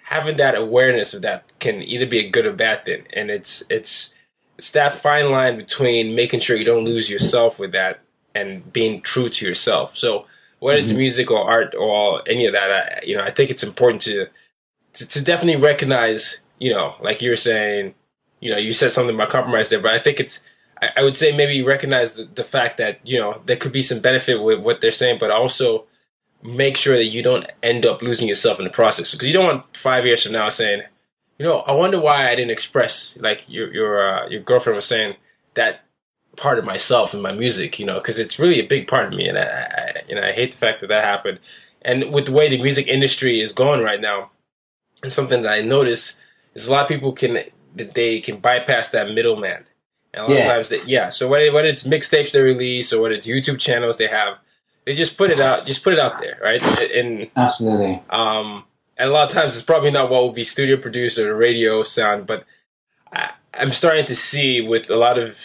having 0.04 0.38
that 0.38 0.56
awareness 0.56 1.14
of 1.14 1.22
that 1.24 1.44
can 1.60 1.82
either 1.82 2.06
be 2.06 2.20
a 2.20 2.30
good 2.30 2.46
or 2.46 2.54
bad 2.54 2.86
thing 2.86 3.04
and 3.14 3.30
it's 3.32 3.64
it's 3.70 4.14
it's 4.60 4.72
that 4.72 4.94
fine 4.94 5.32
line 5.32 5.58
between 5.58 6.16
making 6.16 6.42
sure 6.42 6.56
you 6.58 6.66
don't 6.66 6.84
lose 6.84 7.10
yourself 7.10 7.60
with 7.60 7.72
that 7.72 8.02
and 8.36 8.72
being 8.74 9.02
true 9.02 9.30
to 9.30 9.46
yourself 9.46 9.96
so 9.96 10.26
whether 10.60 10.78
it's 10.78 10.90
mm-hmm. 10.90 10.98
music 10.98 11.32
or 11.32 11.50
art 11.50 11.74
or 11.76 12.22
any 12.28 12.46
of 12.46 12.54
that 12.54 12.70
I, 12.70 13.00
you 13.06 13.16
know 13.16 13.24
i 13.24 13.32
think 13.32 13.50
it's 13.50 13.64
important 13.64 14.02
to, 14.04 14.28
to 14.96 15.08
to 15.08 15.24
definitely 15.24 15.62
recognize 15.62 16.42
you 16.60 16.72
know 16.74 16.96
like 17.00 17.22
you're 17.22 17.38
saying 17.38 17.96
you 18.42 18.52
know 18.52 18.58
you 18.58 18.74
said 18.74 18.92
something 18.92 19.16
about 19.16 19.30
compromise 19.30 19.70
there 19.70 19.80
but 19.80 19.94
i 19.94 20.00
think 20.00 20.20
it's 20.20 20.42
I, 20.82 20.90
I 20.98 21.04
would 21.04 21.16
say 21.16 21.36
maybe 21.36 21.64
recognize 21.64 22.16
the, 22.16 22.26
the 22.26 22.44
fact 22.44 22.78
that 22.78 23.00
you 23.04 23.20
know 23.20 23.42
there 23.46 23.58
could 23.58 23.72
be 23.72 23.82
some 23.82 24.00
benefit 24.00 24.42
with 24.42 24.60
what 24.60 24.82
they're 24.82 24.92
saying, 24.92 25.18
but 25.20 25.32
also 25.32 25.86
make 26.42 26.78
sure 26.78 26.96
that 26.96 27.06
you 27.06 27.22
don't 27.22 27.50
end 27.62 27.86
up 27.86 28.02
losing 28.02 28.28
yourself 28.28 28.60
in 28.60 28.66
the 28.66 28.72
process 28.72 29.12
because 29.12 29.28
you 29.28 29.34
don't 29.34 29.46
want 29.46 29.78
five 29.78 30.06
years 30.06 30.24
from 30.24 30.34
now 30.34 30.50
saying, 30.50 30.84
you 31.40 31.46
know, 31.46 31.60
I 31.62 31.72
wonder 31.72 32.00
why 32.00 32.28
I 32.28 32.36
didn't 32.36 32.52
express 32.52 33.18
like 33.20 33.46
your 33.48 33.74
your 33.74 34.08
uh, 34.08 34.28
your 34.28 34.42
girlfriend 34.42 34.76
was 34.76 34.86
saying 34.86 35.16
that 35.56 35.82
part 36.36 36.60
of 36.60 36.66
myself 36.66 37.14
in 37.14 37.22
my 37.22 37.32
music, 37.32 37.80
you 37.80 37.86
know, 37.86 37.96
because 37.96 38.20
it's 38.20 38.38
really 38.38 38.60
a 38.60 38.68
big 38.68 38.88
part 38.88 39.08
of 39.08 39.14
me, 39.14 39.28
and 39.28 39.38
I, 39.38 39.44
I 39.44 40.02
you 40.08 40.16
know 40.16 40.22
I 40.22 40.34
hate 40.34 40.52
the 40.52 40.58
fact 40.58 40.82
that 40.82 40.88
that 40.88 41.06
happened. 41.06 41.40
And 41.82 42.12
with 42.12 42.26
the 42.26 42.34
way 42.34 42.50
the 42.50 42.62
music 42.62 42.88
industry 42.88 43.40
is 43.40 43.54
going 43.54 43.82
right 43.82 44.02
now, 44.02 44.32
and 45.02 45.14
something 45.14 45.42
that 45.44 45.52
I 45.52 45.62
notice 45.62 46.18
is 46.54 46.68
a 46.68 46.72
lot 46.72 46.84
of 46.84 46.90
people 46.90 47.14
can 47.14 47.40
that 47.76 47.94
they 47.94 48.20
can 48.20 48.40
bypass 48.40 48.92
that 48.92 49.10
middleman 49.12 49.64
and 50.14 50.24
a 50.24 50.26
lot 50.26 50.32
yeah. 50.32 50.46
of 50.46 50.52
times, 50.52 50.70
that 50.70 50.88
yeah. 50.88 51.10
So 51.10 51.28
whether, 51.28 51.52
whether 51.52 51.68
it's 51.68 51.84
mixtapes 51.84 52.32
they 52.32 52.42
release 52.42 52.92
or 52.92 53.02
whether 53.02 53.16
it's 53.16 53.28
YouTube 53.28 53.60
channels 53.60 53.98
they 53.98 54.08
have, 54.08 54.38
they 54.86 54.94
just 54.94 55.18
put 55.18 55.30
it 55.30 55.40
out, 55.40 55.66
just 55.66 55.84
put 55.84 55.94
it 55.94 56.00
out 56.00 56.20
there, 56.20 56.38
right? 56.42 56.62
And 56.92 57.30
absolutely. 57.36 58.04
Um, 58.10 58.66
and 59.00 59.10
a 59.10 59.14
lot 59.14 59.30
of 59.30 59.34
times 59.34 59.56
it's 59.56 59.66
probably 59.66 59.92
not 59.92 60.10
what 60.12 60.26
would 60.26 60.36
be 60.36 60.44
studio 60.44 60.76
produced 60.76 61.18
or 61.18 61.34
radio 61.34 61.82
sound, 61.82 62.28
but 62.28 62.44
I, 63.14 63.32
I'm 63.54 63.72
starting 63.72 64.06
to 64.08 64.16
see 64.16 64.60
with 64.62 64.90
a 64.90 64.98
lot 64.98 65.18
of 65.18 65.40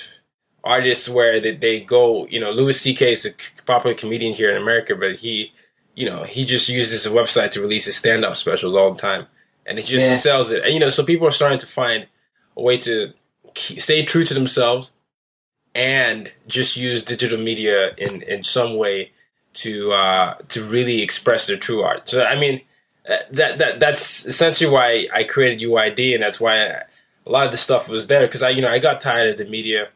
artists 0.64 1.08
where 1.08 1.40
they, 1.40 1.54
they 1.54 1.80
go, 1.80 2.26
you 2.26 2.40
know, 2.40 2.50
Louis 2.50 2.78
C.K. 2.78 3.12
is 3.12 3.24
a 3.24 3.30
popular 3.64 3.94
comedian 3.94 4.34
here 4.34 4.50
in 4.50 4.60
America, 4.60 4.96
but 4.96 5.16
he, 5.16 5.52
you 5.94 6.04
know, 6.04 6.24
he 6.24 6.44
just 6.44 6.68
uses 6.68 7.06
a 7.06 7.10
website 7.10 7.52
to 7.52 7.60
release 7.60 7.84
his 7.84 7.96
stand-up 7.96 8.34
specials 8.36 8.74
all 8.74 8.92
the 8.92 9.00
time, 9.00 9.28
and 9.64 9.78
it 9.78 9.84
just 9.84 10.04
yeah. 10.04 10.16
sells 10.16 10.50
it. 10.50 10.64
And 10.64 10.74
you 10.74 10.80
know, 10.80 10.90
so 10.90 11.04
people 11.04 11.28
are 11.28 11.32
starting 11.32 11.60
to 11.60 11.66
find 11.66 12.08
a 12.56 12.62
way 12.62 12.76
to 12.78 13.12
stay 13.54 14.04
true 14.04 14.24
to 14.24 14.34
themselves 14.34 14.90
and 15.76 16.32
just 16.48 16.76
use 16.76 17.04
digital 17.04 17.38
media 17.38 17.92
in, 17.98 18.22
in 18.22 18.42
some 18.42 18.76
way 18.76 19.12
to 19.52 19.92
uh, 19.92 20.34
to 20.48 20.64
really 20.64 21.02
express 21.02 21.46
their 21.46 21.56
true 21.56 21.82
art. 21.82 22.08
So 22.08 22.24
I 22.24 22.36
mean, 22.36 22.62
that 23.06 23.58
that 23.58 23.80
that's 23.80 24.26
essentially 24.26 24.70
why 24.70 25.08
I 25.12 25.24
created 25.24 25.68
UID, 25.68 26.14
and 26.14 26.22
that's 26.22 26.40
why 26.40 26.66
I, 26.66 26.82
a 27.26 27.30
lot 27.30 27.46
of 27.46 27.52
the 27.52 27.58
stuff 27.58 27.88
was 27.88 28.06
there 28.06 28.26
because 28.26 28.42
I 28.42 28.50
you 28.50 28.62
know 28.62 28.70
I 28.70 28.78
got 28.78 29.00
tired 29.00 29.28
of 29.30 29.38
the 29.38 29.50
media, 29.50 29.88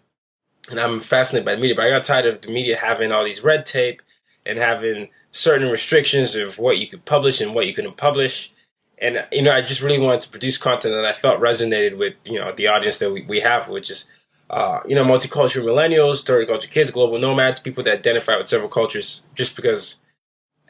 and 0.71 0.79
I'm 0.79 1.01
fascinated 1.01 1.47
by 1.47 1.55
the 1.55 1.61
media, 1.61 1.77
but 1.77 1.87
I 1.87 1.91
got 1.91 2.05
tired 2.05 2.27
of 2.27 2.41
the 2.43 2.51
media 2.51 2.77
having 2.77 3.13
all 3.13 3.25
these 3.25 3.43
red 3.43 3.67
tape 3.67 4.03
and 4.45 4.59
having 4.59 5.09
certain 5.33 5.69
restrictions 5.69 6.35
of 6.35 6.59
what 6.59 6.79
you 6.79 6.87
could 6.87 7.05
publish 7.05 7.41
and 7.41 7.55
what 7.55 7.67
you 7.67 7.75
couldn't 7.75 7.97
publish 7.97 8.53
and 9.01 9.25
you 9.31 9.43
know, 9.43 9.53
I 9.53 9.63
just 9.63 9.81
really 9.81 9.99
wanted 9.99 10.23
to 10.23 10.31
produce 10.31 10.59
content 10.59 10.95
that 10.95 11.05
I 11.05 11.13
felt 11.13 11.41
resonated 11.41 11.97
with 11.97 12.15
you 12.25 12.39
know 12.39 12.53
the 12.53 12.69
audience 12.69 12.99
that 12.99 13.13
we, 13.13 13.23
we 13.23 13.41
have, 13.41 13.69
which 13.69 13.91
is 13.91 14.09
uh, 14.51 14.81
you 14.87 14.95
know 14.95 15.05
multicultural 15.05 15.65
millennials, 15.65 16.25
third 16.25 16.49
culture 16.49 16.69
kids, 16.69 16.91
global 16.91 17.19
nomads, 17.19 17.61
people 17.61 17.85
that 17.85 17.99
identify 17.99 18.37
with 18.37 18.49
several 18.49 18.69
cultures. 18.69 19.25
Just 19.35 19.57
because 19.57 19.97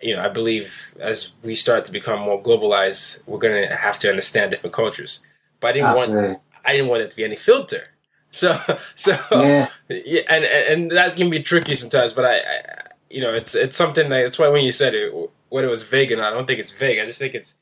you 0.02 0.16
know, 0.16 0.22
I 0.22 0.28
believe 0.28 0.94
as 1.00 1.34
we 1.42 1.54
start 1.54 1.84
to 1.86 1.92
become 1.92 2.20
more 2.20 2.42
globalized, 2.42 3.20
we're 3.26 3.38
going 3.38 3.68
to 3.68 3.76
have 3.76 3.98
to 4.00 4.10
understand 4.10 4.50
different 4.50 4.74
cultures. 4.74 5.20
But 5.60 5.68
I 5.68 5.72
didn't 5.72 5.88
Absolutely. 5.88 6.28
want 6.28 6.42
I 6.64 6.72
didn't 6.72 6.88
want 6.88 7.02
it 7.02 7.10
to 7.10 7.16
be 7.16 7.24
any 7.24 7.36
filter. 7.36 7.84
So 8.30 8.60
so 8.94 9.16
yeah. 9.32 9.68
yeah, 9.88 10.20
and 10.28 10.44
and 10.44 10.90
that 10.90 11.16
can 11.16 11.30
be 11.30 11.42
tricky 11.42 11.74
sometimes. 11.74 12.12
But 12.12 12.26
I, 12.26 12.36
I 12.36 12.88
you 13.08 13.22
know, 13.22 13.30
it's 13.30 13.54
it's 13.54 13.74
something 13.74 14.10
that 14.10 14.22
that's 14.22 14.38
why 14.38 14.48
when 14.48 14.64
you 14.64 14.70
said 14.70 14.94
it, 14.94 15.10
what 15.48 15.64
it 15.64 15.68
was 15.68 15.84
vague, 15.84 16.12
and 16.12 16.20
I 16.20 16.28
don't 16.28 16.46
think 16.46 16.60
it's 16.60 16.70
vague. 16.70 16.98
I 16.98 17.06
just 17.06 17.18
think 17.18 17.34
it's 17.34 17.56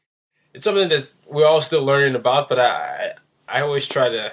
it's 0.53 0.65
something 0.65 0.89
that 0.89 1.07
we're 1.31 1.47
all 1.47 1.61
still 1.61 1.85
learning 1.85 2.17
about, 2.17 2.49
but 2.49 2.59
I 2.59 3.13
I 3.47 3.61
always 3.61 3.87
try 3.87 4.09
to 4.09 4.33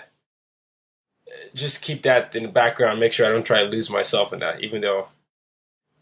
just 1.54 1.82
keep 1.84 2.02
that 2.04 2.36
in 2.36 2.44
the 2.44 2.50
background, 2.50 3.00
make 3.00 3.14
sure 3.14 3.28
I 3.28 3.30
don't 3.30 3.46
try 3.46 3.62
to 3.62 3.70
lose 3.70 3.90
myself 3.90 4.34
in 4.34 4.40
that, 4.40 4.62
even 4.62 4.82
though 4.82 5.10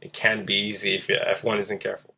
it 0.01 0.13
can 0.13 0.45
be 0.45 0.55
easy 0.55 0.95
if 0.95 1.09
if 1.09 1.43
one 1.43 1.59
isn't 1.59 1.79
careful. 1.79 2.13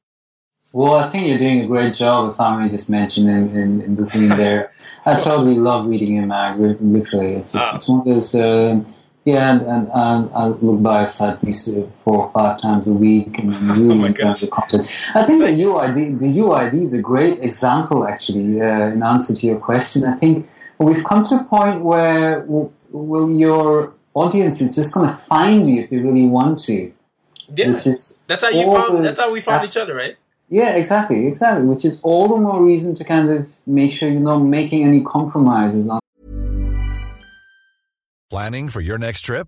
Well, 0.71 0.95
I 0.95 1.07
think 1.07 1.27
you're 1.27 1.37
doing 1.37 1.61
a 1.61 1.67
great 1.67 1.93
job 1.93 2.27
with 2.27 2.37
something 2.37 2.67
just 2.69 2.89
mentioned 2.89 3.29
in, 3.29 3.55
in, 3.55 3.81
in 3.81 3.95
between 3.95 4.29
there. 4.29 4.73
I 5.05 5.19
totally 5.19 5.53
love 5.53 5.85
reading 5.85 6.15
your 6.15 6.25
mag, 6.25 6.59
literally. 6.59 7.35
It's, 7.35 7.53
it's, 7.53 7.75
ah. 7.75 7.77
it's 7.77 7.89
one 7.89 7.99
of 7.99 8.05
those 8.05 8.33
uh, 8.33 8.83
yeah, 9.25 9.53
and, 9.53 9.61
and, 9.61 9.87
and 9.93 10.29
I 10.33 10.47
look 10.47 10.81
by 10.81 11.03
at 11.03 11.43
least 11.43 11.77
four 12.03 12.25
or 12.25 12.31
five 12.33 12.59
times 12.59 12.91
a 12.91 12.95
week 12.95 13.39
and 13.39 13.53
really 13.77 14.01
oh 14.01 14.05
enjoy 14.05 14.33
the 14.33 14.47
content. 14.47 14.93
I 15.15 15.23
think 15.23 15.39
the 15.39 15.47
UID, 15.47 16.19
the 16.19 16.37
UID 16.39 16.73
is 16.73 16.93
a 16.93 17.01
great 17.01 17.41
example, 17.41 18.05
actually, 18.05 18.59
uh, 18.59 18.89
in 18.89 19.01
answer 19.01 19.33
to 19.33 19.47
your 19.47 19.59
question. 19.59 20.03
I 20.03 20.17
think 20.17 20.49
we've 20.77 21.03
come 21.05 21.23
to 21.25 21.35
a 21.35 21.43
point 21.45 21.81
where 21.81 22.41
will 22.41 23.31
your 23.31 23.93
audience 24.13 24.61
is 24.61 24.75
just 24.75 24.93
going 24.93 25.07
to 25.07 25.15
find 25.15 25.67
you 25.67 25.83
if 25.83 25.89
they 25.89 26.01
really 26.01 26.27
want 26.27 26.59
to. 26.63 26.91
Yeah, 27.53 27.69
which 27.69 27.87
is 27.87 28.19
that's 28.27 28.43
how 28.43 28.49
you 28.49 28.65
found. 28.65 29.05
That's 29.05 29.19
how 29.19 29.31
we 29.31 29.41
found 29.41 29.65
each 29.65 29.77
other, 29.77 29.95
right? 29.95 30.17
Yeah, 30.49 30.75
exactly, 30.75 31.27
exactly. 31.27 31.65
Which 31.65 31.85
is 31.85 32.01
all 32.03 32.27
the 32.27 32.37
more 32.37 32.63
reason 32.63 32.95
to 32.95 33.03
kind 33.03 33.29
of 33.29 33.49
make 33.65 33.91
sure 33.91 34.09
you're 34.09 34.19
not 34.19 34.39
making 34.39 34.83
any 34.83 35.03
compromises 35.03 35.89
on. 35.89 35.99
Planning 38.29 38.69
for 38.69 38.81
your 38.81 38.97
next 38.97 39.21
trip. 39.21 39.47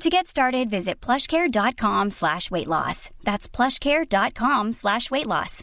To 0.00 0.10
get 0.10 0.26
started, 0.26 0.68
visit 0.68 1.00
plushcare.com 1.00 2.10
slash 2.10 2.50
weight 2.50 2.66
loss. 2.66 3.10
That's 3.22 3.48
plushcare.com 3.48 4.72
slash 4.72 5.10
weight 5.10 5.26
loss. 5.26 5.62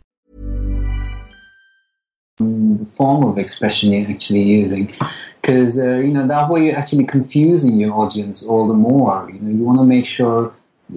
the 2.38 2.86
form 2.86 3.26
of 3.26 3.38
expression 3.38 3.92
you're 3.92 4.10
actually 4.10 4.44
using 4.44 4.94
because 5.42 5.78
uh, 5.82 5.98
you 5.98 6.14
know 6.14 6.26
that 6.26 6.50
way 6.50 6.68
you're 6.68 6.78
actually 6.78 7.06
confusing 7.06 7.78
your 7.78 7.94
audience 7.94 8.48
all 8.48 8.66
the 8.66 8.74
more 8.74 9.30
you 9.34 9.42
know 9.42 9.50
you 9.50 9.64
want 9.66 9.78
to 9.78 9.84
make 9.84 10.06
sure 10.06 10.54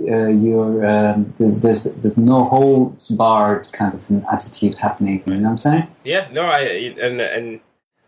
uh, 0.08 0.28
you're 0.28 0.86
um, 0.86 1.34
there's, 1.38 1.60
there's 1.60 1.82
there's 1.96 2.16
no 2.16 2.44
holds 2.44 3.10
barred 3.10 3.66
kind 3.72 3.92
of 3.94 4.00
an 4.08 4.24
attitude 4.32 4.78
happening 4.78 5.20
you 5.26 5.32
know 5.34 5.42
what 5.42 5.50
i'm 5.50 5.58
saying 5.58 5.86
Yeah, 6.04 6.28
no, 6.30 6.42
I 6.42 6.60
and 7.06 7.20
and 7.20 7.60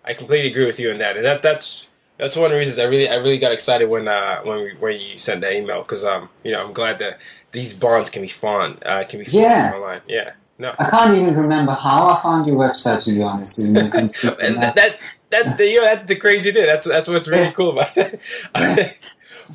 I 0.04 0.14
completely 0.14 0.48
agree 0.50 0.66
with 0.66 0.78
you 0.78 0.92
on 0.92 0.98
that, 0.98 1.16
and 1.16 1.24
that 1.24 1.42
that's 1.42 1.90
that's 2.18 2.36
one 2.36 2.46
of 2.46 2.52
the 2.52 2.58
reasons 2.58 2.78
I 2.78 2.84
really 2.84 3.08
I 3.08 3.16
really 3.16 3.38
got 3.38 3.52
excited 3.52 3.88
when 3.88 4.06
uh 4.08 4.40
when 4.42 4.62
we, 4.62 4.74
when 4.74 5.00
you 5.00 5.18
sent 5.18 5.40
that 5.42 5.52
email 5.52 5.82
because 5.82 6.04
um 6.04 6.28
you 6.42 6.52
know 6.52 6.64
I'm 6.66 6.72
glad 6.72 6.98
that 7.00 7.18
these 7.52 7.72
bonds 7.74 8.10
can 8.10 8.22
be 8.22 8.28
formed 8.28 8.82
uh 8.84 9.04
can 9.04 9.18
be 9.18 9.24
formed 9.24 9.44
Yeah. 9.44 9.72
online 9.74 10.00
yeah 10.08 10.32
no 10.58 10.70
i 10.78 10.88
can't 10.90 11.14
even 11.16 11.34
remember 11.36 11.72
how 11.72 12.08
i 12.10 12.20
found 12.20 12.46
your 12.46 12.56
website 12.56 13.04
to 13.04 13.12
be 13.12 13.22
honest 13.22 13.58
and 13.58 13.76
that, 14.62 14.72
that's 14.74 15.16
that's 15.30 15.56
the 15.56 15.66
you 15.68 15.80
know, 15.80 15.84
that's 15.84 16.04
the 16.06 16.16
crazy 16.16 16.52
thing 16.52 16.66
that's 16.66 16.86
that's 16.86 17.08
what's 17.08 17.26
really 17.28 17.50
cool 17.52 17.70
about 17.72 17.96
it. 17.96 18.20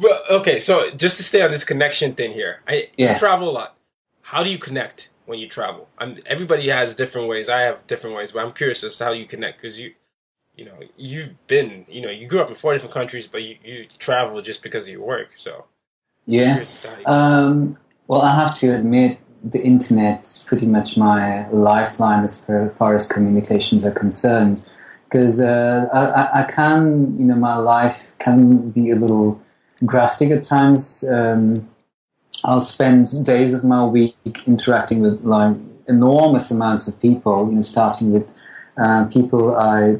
well, 0.01 0.21
okay, 0.29 0.59
so 0.59 0.91
just 0.91 1.17
to 1.17 1.23
stay 1.23 1.41
on 1.41 1.51
this 1.51 1.63
connection 1.63 2.13
thing 2.15 2.31
here, 2.33 2.61
I 2.67 2.89
Yeah. 2.97 3.13
you 3.13 3.17
travel 3.17 3.49
a 3.49 3.51
lot. 3.51 3.75
How 4.21 4.43
do 4.43 4.49
you 4.49 4.57
connect 4.57 5.09
when 5.25 5.39
you 5.39 5.47
travel? 5.47 5.89
I'm, 5.97 6.17
everybody 6.25 6.67
has 6.69 6.95
different 6.95 7.27
ways. 7.27 7.49
I 7.49 7.61
have 7.61 7.85
different 7.87 8.15
ways, 8.15 8.31
but 8.31 8.45
I'm 8.45 8.53
curious 8.53 8.83
as 8.83 8.97
to 8.97 9.05
how 9.05 9.11
you 9.11 9.25
connect 9.25 9.61
because 9.61 9.79
you, 9.79 9.93
you 10.59 10.65
know, 10.65 10.77
you've 10.97 11.33
been, 11.47 11.85
you 11.87 12.01
know, 12.01 12.09
you 12.09 12.27
grew 12.27 12.41
up 12.41 12.49
in 12.49 12.55
four 12.55 12.73
different 12.73 12.93
countries, 12.93 13.27
but 13.33 13.41
you, 13.43 13.55
you 13.63 13.85
travel 13.97 14.41
just 14.41 14.61
because 14.61 14.83
of 14.87 14.89
your 14.95 15.05
work. 15.15 15.29
So 15.37 15.65
yeah 16.25 16.53
curious 16.55 16.73
as 16.75 16.81
to 16.81 16.87
how 16.89 16.97
you- 16.99 17.05
Um, 17.05 17.77
well, 18.07 18.21
I 18.21 18.35
have 18.35 18.55
to 18.59 18.67
admit, 18.75 19.19
the 19.41 19.61
internet's 19.61 20.43
pretty 20.43 20.67
much 20.67 20.97
my 20.97 21.47
lifeline 21.49 22.25
as 22.25 22.45
far 22.77 22.93
as 22.99 23.07
communications 23.07 23.87
are 23.87 23.97
concerned. 24.05 24.67
Because 25.05 25.41
uh, 25.41 25.87
I, 25.93 26.01
I- 26.21 26.31
I 26.41 26.51
can, 26.51 27.17
you 27.19 27.25
know, 27.25 27.35
my 27.35 27.55
life 27.55 27.99
can 28.19 28.69
be 28.71 28.91
a 28.91 28.95
little 28.95 29.41
drastic 29.85 30.29
at 30.31 30.43
times. 30.43 30.83
Um, 31.09 31.69
I'll 32.43 32.61
spend 32.61 33.07
days 33.25 33.51
of 33.57 33.63
my 33.63 33.83
week 33.85 34.15
interacting 34.45 34.99
with 35.01 35.17
like 35.23 35.55
enormous 35.87 36.51
amounts 36.51 36.87
of 36.89 37.01
people. 37.01 37.47
You 37.49 37.55
know, 37.55 37.61
starting 37.61 38.11
with 38.11 38.27
uh, 38.77 39.05
people 39.05 39.55
I 39.55 39.99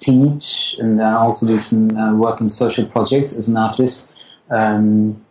teach, 0.00 0.76
and 0.78 1.00
I 1.00 1.12
also 1.12 1.46
do 1.46 1.58
some 1.58 1.96
uh, 1.96 2.14
work 2.14 2.40
in 2.40 2.48
social 2.48 2.86
projects 2.86 3.36
as 3.36 3.48
an 3.48 3.56
artist. 3.56 4.10
Um, 4.50 5.24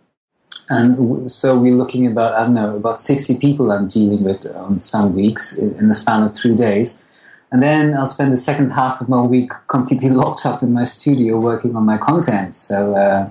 and 0.70 0.96
w- 0.96 1.28
so 1.28 1.58
we're 1.58 1.76
looking 1.76 2.08
about 2.08 2.36
I 2.36 2.46
don't 2.46 2.54
know 2.54 2.76
about 2.76 3.00
sixty 3.00 3.38
people 3.38 3.72
I'm 3.72 3.88
dealing 3.88 4.24
with 4.24 4.46
on 4.56 4.80
some 4.80 5.16
weeks 5.16 5.58
in, 5.58 5.76
in 5.76 5.88
the 5.88 5.94
span 5.94 6.24
of 6.24 6.36
three 6.36 6.56
days, 6.56 7.04
and 7.52 7.62
then 7.62 7.96
I'll 7.96 8.08
spend 8.08 8.32
the 8.32 8.38
second 8.38 8.72
half 8.72 9.02
of 9.02 9.10
my 9.10 9.22
week 9.22 9.52
completely 9.68 10.10
locked 10.24 10.46
up 10.46 10.64
in 10.64 10.72
my 10.72 10.86
studio 10.86 11.40
working 11.40 11.76
on 11.76 11.86
my 11.86 11.98
content. 11.98 12.56
So 12.56 12.96
uh, 12.96 13.30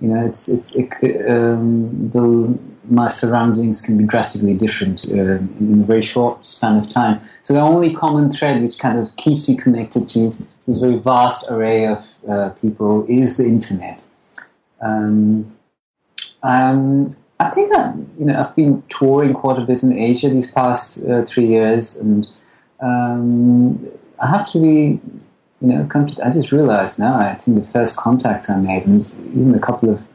you 0.00 0.08
know, 0.08 0.24
it's 0.24 0.48
it's 0.48 0.76
it, 0.76 0.90
um, 1.28 2.10
the 2.10 2.58
my 2.90 3.08
surroundings 3.08 3.82
can 3.82 3.96
be 3.98 4.04
drastically 4.04 4.54
different 4.54 5.06
uh, 5.10 5.38
in, 5.60 5.80
a 5.82 5.86
very 5.86 6.02
short 6.02 6.46
span 6.46 6.76
of 6.78 6.90
time. 6.90 7.20
So 7.42 7.54
the 7.54 7.60
only 7.60 7.92
common 7.94 8.30
thread 8.30 8.60
which 8.62 8.78
kind 8.78 8.98
of 8.98 9.14
keeps 9.16 9.48
you 9.48 9.56
connected 9.56 10.08
to 10.10 10.34
this 10.66 10.80
very 10.80 10.98
vast 10.98 11.50
array 11.50 11.86
of 11.86 12.18
uh, 12.28 12.50
people 12.60 13.06
is 13.08 13.36
the 13.36 13.44
internet. 13.44 14.06
Um, 14.80 15.56
um, 16.42 17.08
I 17.40 17.50
think 17.50 17.72
that 17.72 17.96
you 18.18 18.26
know 18.26 18.38
I've 18.38 18.56
been 18.56 18.82
touring 18.88 19.32
quite 19.32 19.58
a 19.58 19.64
bit 19.64 19.82
in 19.82 19.96
Asia 19.96 20.28
these 20.28 20.52
past 20.52 21.04
uh, 21.04 21.24
three 21.24 21.46
years, 21.46 21.96
and 21.96 22.30
um, 22.80 23.88
I 24.20 24.26
have 24.28 24.50
to 24.50 24.60
be, 24.60 25.00
you 25.60 25.68
know, 25.68 25.88
I 25.94 26.30
just 26.32 26.52
realized 26.52 26.98
now. 26.98 27.16
I 27.16 27.34
think 27.34 27.58
the 27.58 27.66
first 27.66 27.96
contacts 27.98 28.50
I 28.50 28.60
made, 28.60 28.86
and 28.86 29.00
even 29.28 29.54
a 29.54 29.60
couple 29.60 29.90
of 29.90 30.08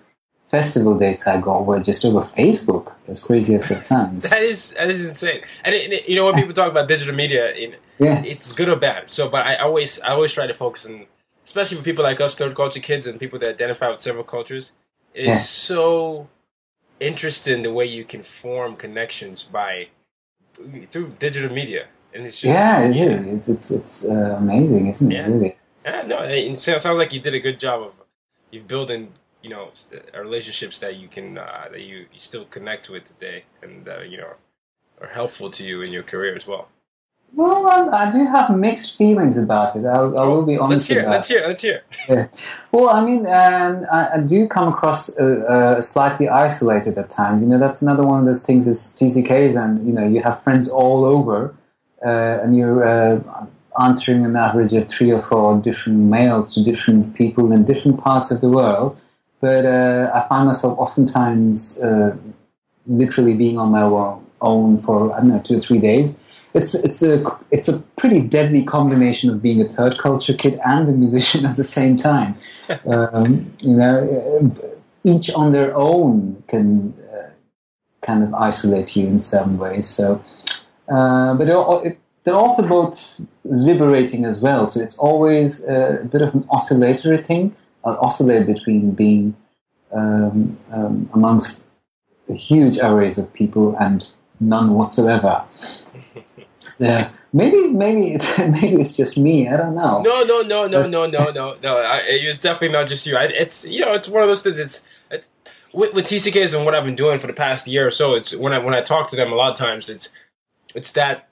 festival 0.58 0.94
dates 1.04 1.26
I 1.28 1.42
got, 1.48 1.66
were 1.66 1.80
just 1.90 2.06
over 2.06 2.20
Facebook. 2.42 2.86
As 3.14 3.24
crazy 3.30 3.54
as 3.56 3.70
it 3.76 3.84
sounds. 3.94 4.22
that 4.34 4.44
is 4.54 4.62
that 4.78 4.90
is 4.96 5.02
insane. 5.12 5.42
And 5.66 5.72
it, 5.76 5.92
it- 5.96 6.06
you 6.10 6.16
know 6.18 6.26
when 6.28 6.36
people 6.42 6.54
talk 6.62 6.70
about 6.76 6.86
digital 6.94 7.16
media, 7.24 7.44
in, 7.64 7.70
Yeah. 8.06 8.24
it's 8.34 8.50
good 8.60 8.70
or 8.74 8.80
bad. 8.88 9.02
So, 9.18 9.22
but 9.36 9.42
I 9.52 9.54
always 9.66 9.92
I 10.08 10.10
always 10.18 10.32
try 10.38 10.46
to 10.54 10.58
focus 10.66 10.82
on, 10.90 10.94
especially 11.50 11.78
for 11.80 11.84
people 11.90 12.04
like 12.10 12.20
us, 12.26 12.32
third 12.42 12.54
culture 12.62 12.84
kids, 12.90 13.06
and 13.08 13.14
people 13.24 13.40
that 13.42 13.50
identify 13.58 13.88
with 13.94 14.02
several 14.10 14.26
cultures. 14.36 14.66
It's 15.14 15.28
Yeah. 15.28 15.38
so 15.72 16.28
interesting 17.10 17.58
the 17.68 17.74
way 17.80 17.86
you 17.98 18.04
can 18.14 18.22
form 18.44 18.72
connections 18.86 19.38
by 19.60 19.72
through 20.92 21.08
digital 21.28 21.52
media, 21.62 21.84
and 22.14 22.20
it's 22.28 22.40
just 22.42 22.54
Yeah, 22.58 22.88
it 22.90 22.96
is. 22.96 23.50
It's 23.54 23.68
it's, 23.80 23.96
uh, 24.14 24.36
amazing, 24.44 24.84
isn't 24.94 25.12
it? 25.12 25.16
Yeah. 25.16 25.28
Really. 25.34 25.54
Yeah, 25.88 26.02
no, 26.12 26.18
it 26.24 26.60
sounds 26.60 26.84
sounds 26.86 26.98
like 27.02 27.12
you 27.16 27.22
did 27.28 27.34
a 27.42 27.44
good 27.48 27.60
job 27.68 27.78
of 27.88 27.94
you 28.54 28.62
building, 28.74 29.04
you 29.44 29.50
know, 29.50 29.72
relationships 30.18 30.80
that 30.80 30.96
you 30.96 31.08
can 31.08 31.38
uh, 31.38 31.68
that 31.72 31.82
you, 31.82 31.98
you 32.14 32.20
still 32.20 32.46
connect 32.46 32.90
with 32.90 33.06
today, 33.06 33.44
and 33.62 33.88
uh, 33.88 34.00
you 34.00 34.18
know, 34.18 34.34
are 35.02 35.10
helpful 35.10 35.52
to 35.52 35.64
you 35.64 35.82
in 35.82 35.92
your 35.92 36.04
career 36.04 36.36
as 36.36 36.48
well. 36.48 36.70
Well, 37.36 37.68
I, 37.68 38.06
I 38.06 38.12
do 38.12 38.26
have 38.26 38.56
mixed 38.56 38.98
feelings 38.98 39.42
about 39.42 39.76
it. 39.76 39.86
I'll, 39.86 40.18
I 40.18 40.24
will 40.26 40.46
be 40.46 40.54
Let's 40.54 40.64
honest 40.64 40.92
hear, 40.92 41.00
about 41.02 41.12
let's 41.12 41.28
hear, 41.28 41.48
let's 41.48 41.62
hear. 41.62 41.84
Yeah. 42.08 42.28
Well, 42.72 42.90
I 42.90 43.04
mean, 43.04 43.26
um, 43.28 43.86
I, 43.92 44.10
I 44.16 44.22
do 44.26 44.48
come 44.48 44.72
across 44.72 45.18
uh, 45.20 45.24
uh, 45.24 45.82
slightly 45.82 46.30
isolated 46.30 46.98
at 46.98 47.10
times. 47.10 47.42
You 47.42 47.50
know, 47.50 47.60
that's 47.60 47.82
another 47.82 48.04
one 48.06 48.20
of 48.20 48.26
those 48.26 48.46
things 48.46 48.68
as 48.68 48.80
TCKs, 48.80 49.62
and 49.62 49.86
you 49.86 49.94
know, 49.94 50.08
you 50.08 50.22
have 50.22 50.42
friends 50.42 50.70
all 50.70 51.04
over, 51.04 51.54
uh, 52.06 52.40
and 52.42 52.56
you're 52.56 52.86
uh, 52.86 53.20
answering 53.80 54.24
an 54.24 54.36
average 54.36 54.74
of 54.74 54.88
three 54.88 55.12
or 55.12 55.22
four 55.22 55.60
different 55.60 56.00
mails 56.00 56.54
to 56.54 56.64
different 56.64 57.16
people 57.16 57.52
in 57.52 57.66
different 57.66 58.00
parts 58.00 58.32
of 58.32 58.42
the 58.42 58.50
world. 58.50 58.98
But 59.44 59.66
uh, 59.66 60.10
I 60.14 60.26
find 60.30 60.48
myself 60.48 60.80
oftentimes 60.80 61.82
uh, 61.82 62.16
literally 62.88 63.36
being 63.36 63.58
on 63.58 63.72
my 63.72 63.84
own 64.40 64.82
for 64.84 65.14
I 65.14 65.18
don't 65.18 65.28
know 65.28 65.42
two 65.42 65.58
or 65.58 65.60
three 65.60 65.80
days. 65.80 66.18
It's 66.54 66.74
it's 66.88 67.04
a 67.04 67.30
it's 67.52 67.68
a 67.68 67.82
pretty 67.98 68.26
deadly 68.26 68.64
combination 68.64 69.30
of 69.32 69.42
being 69.42 69.60
a 69.60 69.66
third 69.66 69.98
culture 69.98 70.34
kid 70.34 70.58
and 70.66 70.88
a 70.88 70.94
musician 70.94 71.46
at 71.52 71.58
the 71.58 71.66
same 71.66 71.98
time. 71.98 72.38
Um, 72.88 73.52
you 73.60 73.76
know, 73.76 73.98
uh, 74.18 74.68
each 75.04 75.34
on 75.34 75.52
their 75.52 75.76
own 75.76 76.42
can 76.48 76.94
uh, 77.14 77.28
kind 78.02 78.24
of 78.24 78.34
isolate 78.34 78.96
you 78.96 79.08
in 79.08 79.20
some 79.20 79.58
ways. 79.58 79.90
So, 79.90 80.24
uh, 80.88 81.34
but 81.34 81.50
it, 81.50 82.00
they're 82.24 82.44
also 82.46 82.66
both 82.66 83.20
liberating 83.44 84.24
as 84.24 84.42
well. 84.42 84.70
So 84.70 84.82
it's 84.82 84.98
always 85.00 85.68
uh, 85.68 86.00
a 86.04 86.06
bit 86.06 86.22
of 86.22 86.34
an 86.34 86.46
oscillatory 86.50 87.22
thing. 87.24 87.54
I'll 87.86 87.98
oscillate 88.00 88.48
between 88.48 88.92
being 88.92 89.36
um, 89.92 90.58
um, 90.72 91.10
amongst 91.14 91.68
huge 92.30 92.80
arrays 92.80 93.18
of 93.18 93.32
people 93.34 93.76
and 93.80 94.10
none 94.40 94.74
whatsoever. 94.74 95.44
Yeah, 96.80 97.12
maybe 97.32 97.70
maybe 97.70 98.14
it's, 98.16 98.40
maybe 98.40 98.82
it's 98.82 98.98
just 98.98 99.18
me. 99.18 99.48
I 99.48 99.58
don't 99.58 99.76
know. 99.76 100.02
No, 100.02 100.24
no, 100.24 100.42
no, 100.42 100.68
no, 100.68 100.88
no, 100.88 101.06
no, 101.06 101.30
no, 101.30 101.56
no. 101.62 101.78
I, 101.78 102.02
it's 102.08 102.40
definitely 102.40 102.70
not 102.70 102.88
just 102.88 103.06
you. 103.06 103.16
I, 103.16 103.26
it's 103.26 103.64
you 103.66 103.82
know, 103.82 103.94
it's 103.94 104.10
one 104.10 104.24
of 104.24 104.30
those 104.30 104.42
things. 104.42 104.60
It's, 104.60 104.84
it's 105.12 105.30
with, 105.72 105.94
with 105.94 106.06
TCKs 106.06 106.56
and 106.56 106.66
what 106.66 106.74
I've 106.74 106.84
been 106.84 106.96
doing 106.96 107.20
for 107.20 107.28
the 107.28 107.34
past 107.34 107.68
year 107.68 107.88
or 107.88 107.92
so. 107.92 108.16
It's 108.16 108.36
when 108.36 108.54
I 108.54 108.58
when 108.58 108.76
I 108.76 108.82
talk 108.82 109.10
to 109.10 109.16
them 109.16 109.32
a 109.32 109.36
lot 109.36 109.52
of 109.52 109.58
times. 109.58 109.88
It's 109.88 110.10
it's 110.74 110.92
that 110.94 111.30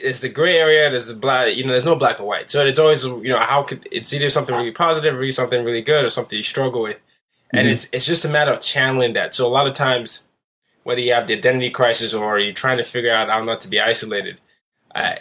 there's 0.00 0.20
the 0.20 0.28
gray 0.28 0.56
area. 0.56 0.90
There's 0.90 1.06
the 1.06 1.14
black. 1.14 1.54
You 1.54 1.64
know, 1.64 1.72
there's 1.72 1.84
no 1.84 1.96
black 1.96 2.20
or 2.20 2.26
white. 2.26 2.50
So 2.50 2.64
it's 2.64 2.78
always 2.78 3.04
you 3.04 3.28
know 3.28 3.40
how 3.40 3.62
could 3.62 3.88
it's 3.90 4.12
either 4.12 4.30
something 4.30 4.54
really 4.54 4.72
positive, 4.72 5.14
really 5.14 5.32
something 5.32 5.64
really 5.64 5.82
good, 5.82 6.04
or 6.04 6.10
something 6.10 6.36
you 6.36 6.44
struggle 6.44 6.82
with, 6.82 7.00
and 7.50 7.68
it's 7.68 7.88
it's 7.92 8.06
just 8.06 8.24
a 8.24 8.28
matter 8.28 8.52
of 8.52 8.60
channeling 8.60 9.14
that. 9.14 9.34
So 9.34 9.46
a 9.46 9.48
lot 9.48 9.66
of 9.66 9.74
times, 9.74 10.24
whether 10.82 11.00
you 11.00 11.12
have 11.12 11.26
the 11.26 11.34
identity 11.34 11.70
crisis 11.70 12.14
or 12.14 12.38
you're 12.38 12.52
trying 12.52 12.78
to 12.78 12.84
figure 12.84 13.12
out 13.12 13.28
how 13.28 13.42
not 13.42 13.60
to 13.62 13.68
be 13.68 13.80
isolated, 13.80 14.40
uh, 14.94 15.14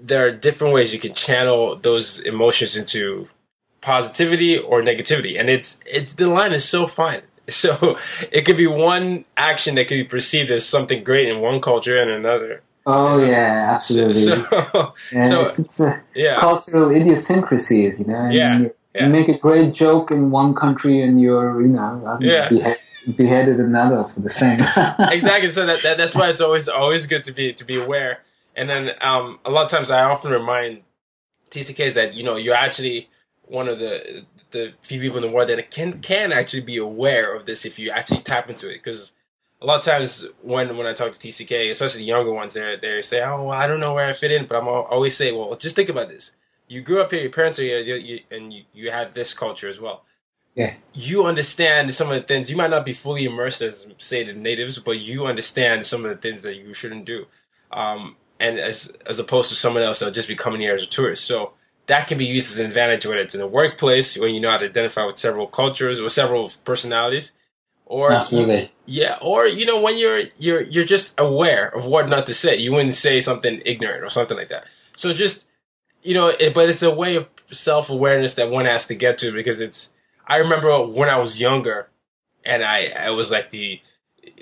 there 0.00 0.26
are 0.26 0.30
different 0.30 0.72
ways 0.74 0.92
you 0.92 1.00
can 1.00 1.14
channel 1.14 1.76
those 1.76 2.20
emotions 2.20 2.76
into 2.76 3.28
positivity 3.80 4.58
or 4.58 4.82
negativity, 4.82 5.38
and 5.38 5.50
it's 5.50 5.78
it's 5.84 6.14
the 6.14 6.26
line 6.26 6.52
is 6.52 6.68
so 6.68 6.86
fine. 6.86 7.22
So 7.50 7.98
it 8.30 8.42
could 8.42 8.56
be 8.56 8.68
one 8.68 9.24
action 9.36 9.74
that 9.74 9.88
could 9.88 9.96
be 9.96 10.04
perceived 10.04 10.52
as 10.52 10.64
something 10.64 11.02
great 11.02 11.26
in 11.26 11.40
one 11.40 11.60
culture 11.60 12.00
and 12.00 12.08
another. 12.08 12.62
Oh 12.86 13.22
yeah, 13.24 13.72
absolutely. 13.74 14.22
So, 14.72 14.94
yeah, 15.12 15.22
so 15.28 15.44
it's, 15.46 15.58
it's 15.58 15.80
yeah. 16.14 16.40
cultural 16.40 16.90
idiosyncrasies, 16.90 18.00
you 18.00 18.06
know. 18.06 18.30
Yeah, 18.30 18.58
You, 18.60 18.74
yeah. 18.94 19.04
you 19.06 19.12
make 19.12 19.28
a 19.28 19.38
great 19.38 19.74
joke 19.74 20.10
in 20.10 20.30
one 20.30 20.54
country, 20.54 21.02
and 21.02 21.20
you're, 21.20 21.60
you 21.60 21.68
know, 21.68 22.02
um, 22.06 22.18
Yeah. 22.22 22.48
behe- 22.48 22.76
beheaded 23.16 23.56
another 23.58 24.04
for 24.04 24.20
the 24.20 24.30
same. 24.30 24.60
exactly. 24.98 25.50
So 25.50 25.66
that, 25.66 25.82
that 25.82 25.98
that's 25.98 26.16
why 26.16 26.30
it's 26.30 26.40
always 26.40 26.68
always 26.68 27.06
good 27.06 27.24
to 27.24 27.32
be 27.32 27.52
to 27.52 27.64
be 27.64 27.80
aware. 27.80 28.20
And 28.56 28.68
then 28.68 28.90
um, 29.00 29.38
a 29.44 29.50
lot 29.50 29.64
of 29.64 29.70
times 29.70 29.90
I 29.90 30.02
often 30.02 30.32
remind 30.32 30.82
TCKs 31.50 31.94
that 31.94 32.14
you 32.14 32.22
know 32.22 32.36
you're 32.36 32.54
actually 32.54 33.08
one 33.42 33.68
of 33.68 33.78
the 33.78 34.24
the 34.52 34.72
few 34.82 35.00
people 35.00 35.16
in 35.18 35.22
the 35.22 35.30
world 35.30 35.48
that 35.48 35.70
can 35.70 36.00
can 36.00 36.32
actually 36.32 36.62
be 36.62 36.76
aware 36.76 37.34
of 37.34 37.46
this 37.46 37.64
if 37.64 37.78
you 37.78 37.90
actually 37.90 38.18
tap 38.22 38.48
into 38.50 38.68
it. 38.68 38.74
Because 38.82 39.12
a 39.62 39.66
lot 39.66 39.78
of 39.78 39.84
times 39.84 40.26
when 40.42 40.76
when 40.76 40.86
I 40.86 40.92
talk 40.92 41.12
to 41.12 41.18
TCK, 41.18 41.70
especially 41.70 42.00
the 42.00 42.06
younger 42.06 42.32
ones, 42.32 42.54
they 42.54 42.76
they 42.80 43.02
say, 43.02 43.22
"Oh, 43.22 43.44
well, 43.44 43.50
I 43.50 43.66
don't 43.66 43.80
know 43.80 43.94
where 43.94 44.06
I 44.06 44.12
fit 44.12 44.32
in," 44.32 44.46
but 44.46 44.56
I'm 44.56 44.68
al- 44.68 44.88
always 44.90 45.16
say, 45.16 45.32
"Well, 45.32 45.56
just 45.56 45.76
think 45.76 45.88
about 45.88 46.08
this. 46.08 46.32
You 46.68 46.82
grew 46.82 47.00
up 47.00 47.10
here, 47.10 47.20
your 47.20 47.30
parents 47.30 47.58
are 47.58 47.64
here, 47.64 47.80
you, 47.80 47.94
you, 47.96 48.20
and 48.30 48.52
you, 48.52 48.62
you 48.72 48.90
had 48.90 49.14
this 49.14 49.34
culture 49.34 49.68
as 49.68 49.80
well." 49.80 50.04
yeah, 50.54 50.74
you 50.92 51.24
understand 51.24 51.94
some 51.94 52.10
of 52.10 52.20
the 52.20 52.26
things. 52.26 52.50
You 52.50 52.56
might 52.56 52.70
not 52.70 52.84
be 52.84 52.92
fully 52.92 53.24
immersed 53.24 53.62
as 53.62 53.86
say 53.98 54.24
the 54.24 54.34
natives, 54.34 54.78
but 54.78 54.98
you 54.98 55.26
understand 55.26 55.86
some 55.86 56.04
of 56.04 56.10
the 56.10 56.16
things 56.16 56.42
that 56.42 56.56
you 56.56 56.74
shouldn't 56.74 57.04
do. 57.04 57.26
Um, 57.70 58.16
and 58.38 58.58
as 58.58 58.92
as 59.06 59.18
opposed 59.18 59.48
to 59.50 59.54
someone 59.54 59.82
else 59.82 60.00
that'll 60.00 60.14
just 60.14 60.28
be 60.28 60.34
coming 60.34 60.60
here 60.60 60.74
as 60.74 60.82
a 60.82 60.86
tourist. 60.86 61.24
So 61.24 61.52
that 61.86 62.08
can 62.08 62.18
be 62.18 62.26
used 62.26 62.52
as 62.52 62.58
an 62.58 62.66
advantage 62.66 63.06
whether 63.06 63.20
it's 63.20 63.34
in 63.34 63.40
the 63.40 63.46
workplace 63.46 64.16
when 64.16 64.34
you 64.34 64.40
know 64.40 64.50
how 64.50 64.58
to 64.58 64.66
identify 64.66 65.04
with 65.04 65.18
several 65.18 65.46
cultures 65.46 66.00
or 66.00 66.08
several 66.08 66.50
personalities. 66.64 67.32
Or 67.90 68.12
absolutely. 68.12 68.70
yeah, 68.86 69.18
or 69.20 69.48
you 69.48 69.66
know 69.66 69.80
when 69.80 69.98
you're 69.98 70.22
you're 70.38 70.62
you're 70.62 70.84
just 70.84 71.12
aware 71.18 71.70
of 71.70 71.86
what 71.86 72.08
not 72.08 72.24
to 72.28 72.34
say. 72.36 72.56
You 72.56 72.72
wouldn't 72.72 72.94
say 72.94 73.20
something 73.20 73.60
ignorant 73.66 74.04
or 74.04 74.08
something 74.08 74.36
like 74.36 74.48
that. 74.48 74.64
So 74.94 75.12
just 75.12 75.44
you 76.04 76.14
know, 76.14 76.28
it, 76.28 76.54
but 76.54 76.70
it's 76.70 76.84
a 76.84 76.94
way 76.94 77.16
of 77.16 77.28
self 77.50 77.90
awareness 77.90 78.36
that 78.36 78.48
one 78.48 78.66
has 78.66 78.86
to 78.86 78.94
get 78.94 79.18
to 79.18 79.32
because 79.32 79.60
it's. 79.60 79.90
I 80.24 80.36
remember 80.36 80.86
when 80.86 81.08
I 81.08 81.18
was 81.18 81.40
younger, 81.40 81.88
and 82.44 82.62
I 82.62 82.92
I 82.96 83.10
was 83.10 83.32
like 83.32 83.50
the 83.50 83.80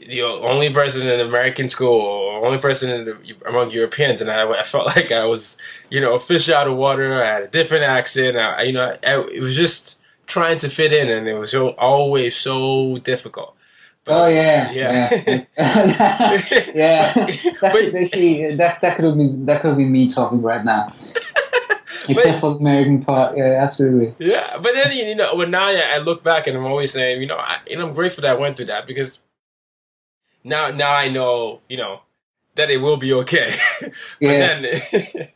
the 0.07 0.21
only 0.21 0.71
person 0.71 1.09
in 1.09 1.19
American 1.19 1.71
school, 1.71 2.03
or 2.03 2.45
only 2.45 2.59
person 2.59 2.91
in 2.91 3.05
the, 3.07 3.37
among 3.47 3.71
Europeans, 3.71 4.21
and 4.21 4.31
I, 4.31 4.47
I 4.47 4.63
felt 4.63 4.87
like 4.95 5.11
I 5.11 5.25
was 5.25 5.57
you 5.89 6.03
know 6.03 6.17
a 6.17 6.21
fish 6.21 6.51
out 6.51 6.69
of 6.69 6.77
water. 6.77 7.23
I 7.23 7.27
had 7.27 7.43
a 7.45 7.49
different 7.49 7.85
accent. 7.85 8.37
I, 8.37 8.65
you 8.65 8.75
know, 8.75 8.95
I, 9.03 9.21
it 9.21 9.41
was 9.41 9.57
just 9.57 9.98
trying 10.29 10.59
to 10.61 10.69
fit 10.71 10.93
in, 10.93 11.09
and 11.11 11.27
it 11.27 11.35
was 11.35 11.51
so, 11.51 11.71
always 11.71 12.37
so 12.37 12.99
difficult. 12.99 13.57
Oh 14.07 14.27
yeah, 14.27 14.71
Yeah. 14.71 15.21
yeah, 15.27 15.45
yeah. 16.75 17.12
That, 17.61 17.73
But- 17.73 17.93
that 17.93 18.79
that 18.81 18.97
could 18.97 19.19
be 19.19 19.29
that 19.45 19.61
could 19.61 19.77
be 19.77 19.85
me 19.85 20.09
talking 20.09 20.41
right 20.41 20.64
now. 20.64 20.93
Except 22.11 22.41
for 22.41 22.55
the 22.55 22.61
American 22.61 23.05
part, 23.05 23.37
yeah, 23.37 23.59
absolutely. 23.62 24.14
Yeah, 24.19 24.57
but 24.62 24.73
then 24.73 24.93
you 24.97 25.14
know, 25.14 25.35
when 25.35 25.51
now 25.51 25.67
I 25.67 25.99
look 25.99 26.23
back 26.23 26.47
and 26.47 26.57
I'm 26.57 26.64
always 26.64 26.93
saying, 26.93 27.21
you 27.21 27.27
know, 27.27 27.37
I, 27.37 27.59
know, 27.75 27.88
I'm 27.88 27.95
grateful 27.95 28.23
that 28.23 28.37
I 28.37 28.41
went 28.41 28.57
through 28.57 28.67
that 28.67 28.87
because 28.87 29.19
now, 30.43 30.71
now 30.71 30.93
I 30.95 31.09
know, 31.11 31.61
you 31.69 31.77
know, 31.77 32.01
that 32.55 32.71
it 32.71 32.79
will 32.79 32.97
be 32.97 33.12
okay. 33.12 33.57
but 33.81 33.93
Yeah. 34.21 34.38
then, 34.61 35.29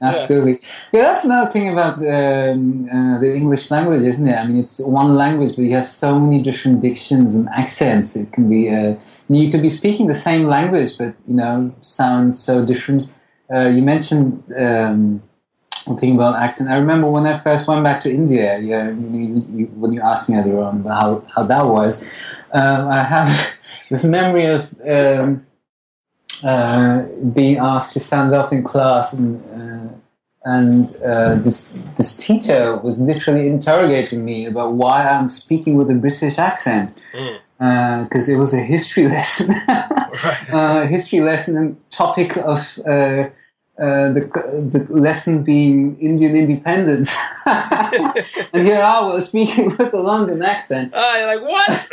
Absolutely. 0.00 0.60
Yeah, 0.92 1.02
that's 1.02 1.24
another 1.24 1.50
thing 1.50 1.72
about 1.72 1.98
um, 1.98 2.88
uh, 2.88 3.18
the 3.18 3.34
English 3.34 3.70
language, 3.70 4.02
isn't 4.02 4.28
it? 4.28 4.34
I 4.34 4.46
mean, 4.46 4.58
it's 4.58 4.84
one 4.86 5.16
language, 5.16 5.56
but 5.56 5.62
you 5.62 5.74
have 5.74 5.86
so 5.86 6.18
many 6.18 6.42
different 6.42 6.80
dictions 6.80 7.36
and 7.36 7.48
accents. 7.48 8.16
It 8.16 8.32
can 8.32 8.48
be, 8.48 8.70
uh, 8.70 8.94
you 9.28 9.50
could 9.50 9.62
be 9.62 9.68
speaking 9.68 10.06
the 10.06 10.14
same 10.14 10.46
language, 10.46 10.96
but, 10.98 11.14
you 11.26 11.34
know, 11.34 11.74
sound 11.80 12.36
so 12.36 12.64
different. 12.64 13.10
Uh, 13.52 13.68
you 13.68 13.82
mentioned 13.82 14.42
um, 14.56 15.22
about 15.86 16.36
accent. 16.36 16.70
I 16.70 16.78
remember 16.78 17.10
when 17.10 17.26
I 17.26 17.40
first 17.40 17.66
went 17.66 17.82
back 17.82 18.00
to 18.02 18.10
India, 18.10 18.58
yeah, 18.58 18.90
you, 18.90 19.42
you, 19.52 19.66
when 19.74 19.92
you 19.92 20.02
asked 20.02 20.28
me 20.28 20.36
earlier 20.36 20.60
on 20.60 20.84
how, 20.84 21.22
how 21.34 21.44
that 21.44 21.66
was, 21.66 22.08
um, 22.52 22.88
I 22.88 23.02
have 23.02 23.58
this 23.90 24.04
memory 24.04 24.46
of 24.46 24.74
um, 24.86 25.46
uh, 26.42 27.02
being 27.32 27.58
asked 27.58 27.94
to 27.94 28.00
stand 28.00 28.34
up 28.34 28.52
in 28.52 28.62
class 28.62 29.14
and 29.14 29.42
uh, 29.52 29.87
and 30.44 30.96
uh, 31.04 31.34
this 31.36 31.72
this 31.96 32.16
teacher 32.16 32.76
was 32.78 33.02
literally 33.02 33.48
interrogating 33.48 34.24
me 34.24 34.46
about 34.46 34.74
why 34.74 35.06
I'm 35.06 35.28
speaking 35.28 35.76
with 35.76 35.90
a 35.90 35.94
British 35.94 36.38
accent. 36.38 36.96
Because 37.58 38.28
it 38.28 38.38
was 38.38 38.54
a 38.54 38.60
history 38.60 39.08
lesson, 39.08 39.56
uh, 40.52 40.86
history 40.86 41.20
lesson 41.20 41.56
and 41.56 41.90
topic 41.90 42.36
of. 42.36 42.78
Uh, 42.86 43.30
uh, 43.80 44.12
the, 44.12 44.20
the 44.72 44.84
lesson 44.92 45.44
being 45.44 45.96
Indian 46.00 46.34
independence, 46.34 47.16
and 47.46 48.66
here 48.66 48.82
I 48.82 49.00
was 49.02 49.28
speaking 49.28 49.68
with 49.78 49.94
a 49.94 50.00
London 50.00 50.42
accent, 50.42 50.92
you're 50.92 51.26
like, 51.28 51.42
what? 51.42 51.88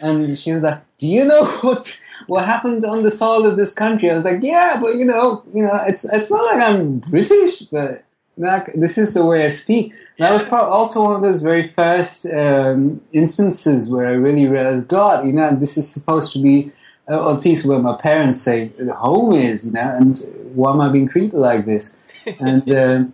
and 0.00 0.36
she 0.36 0.54
was 0.54 0.64
like, 0.64 0.80
"Do 0.98 1.06
you 1.06 1.24
know 1.24 1.44
what 1.60 2.04
what 2.32 2.44
happened 2.54 2.82
on 2.92 2.98
the 3.02 3.10
soil 3.22 3.42
of 3.46 3.54
this 3.56 3.74
country?" 3.74 4.10
I 4.10 4.14
was 4.14 4.26
like, 4.30 4.42
"Yeah, 4.42 4.70
but 4.82 4.92
you 5.00 5.06
know, 5.12 5.24
you 5.56 5.62
know, 5.66 5.78
it's 5.90 6.04
it's 6.16 6.30
not 6.30 6.44
like 6.50 6.60
I'm 6.68 6.98
British, 6.98 7.54
but 7.74 7.90
like, 8.36 8.66
this 8.84 8.96
is 9.02 9.14
the 9.14 9.24
way 9.30 9.38
I 9.44 9.50
speak." 9.64 9.92
And 10.18 10.22
that 10.24 10.32
was 10.32 10.44
also 10.52 11.04
one 11.04 11.16
of 11.16 11.22
those 11.22 11.42
very 11.42 11.66
first 11.68 12.16
um, 12.42 13.00
instances 13.12 13.92
where 13.92 14.06
I 14.12 14.12
really 14.26 14.46
realized, 14.48 14.88
God, 14.88 15.26
you 15.26 15.34
know, 15.38 15.54
this 15.64 15.76
is 15.76 15.86
supposed 15.96 16.32
to 16.34 16.40
be, 16.48 16.72
uh, 17.10 17.20
or 17.24 17.34
at 17.36 17.44
least 17.44 17.66
where 17.66 17.78
my 17.78 17.96
parents 18.08 18.40
say 18.40 18.70
home 19.06 19.32
is, 19.34 19.66
you 19.66 19.72
know, 19.72 19.88
and 19.98 20.18
why 20.54 20.72
am 20.72 20.80
I 20.80 20.88
being 20.96 21.08
treated 21.08 21.38
like 21.48 21.64
this? 21.66 22.00
And 22.38 22.64
uh, 22.70 23.04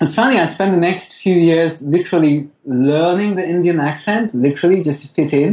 it's 0.00 0.14
funny, 0.14 0.38
I 0.38 0.46
spent 0.46 0.72
the 0.72 0.80
next 0.80 1.20
few 1.24 1.34
years 1.34 1.82
literally 1.82 2.48
learning 2.64 3.34
the 3.34 3.46
Indian 3.56 3.80
accent, 3.80 4.34
literally 4.34 4.80
just 4.82 5.00
to 5.02 5.14
fit 5.16 5.32
in. 5.32 5.52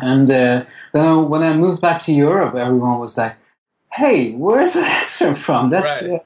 And 0.00 0.30
uh, 0.30 0.64
then 0.92 1.28
when 1.28 1.42
I 1.42 1.56
moved 1.56 1.80
back 1.80 2.02
to 2.04 2.12
Europe, 2.12 2.54
everyone 2.54 2.98
was 3.00 3.18
like, 3.18 3.36
"Hey, 3.92 4.32
where's 4.34 4.74
the 4.74 4.84
accent 4.86 5.38
from? 5.38 5.70
That's 5.70 6.08
Right. 6.08 6.20
uh, 6.20 6.24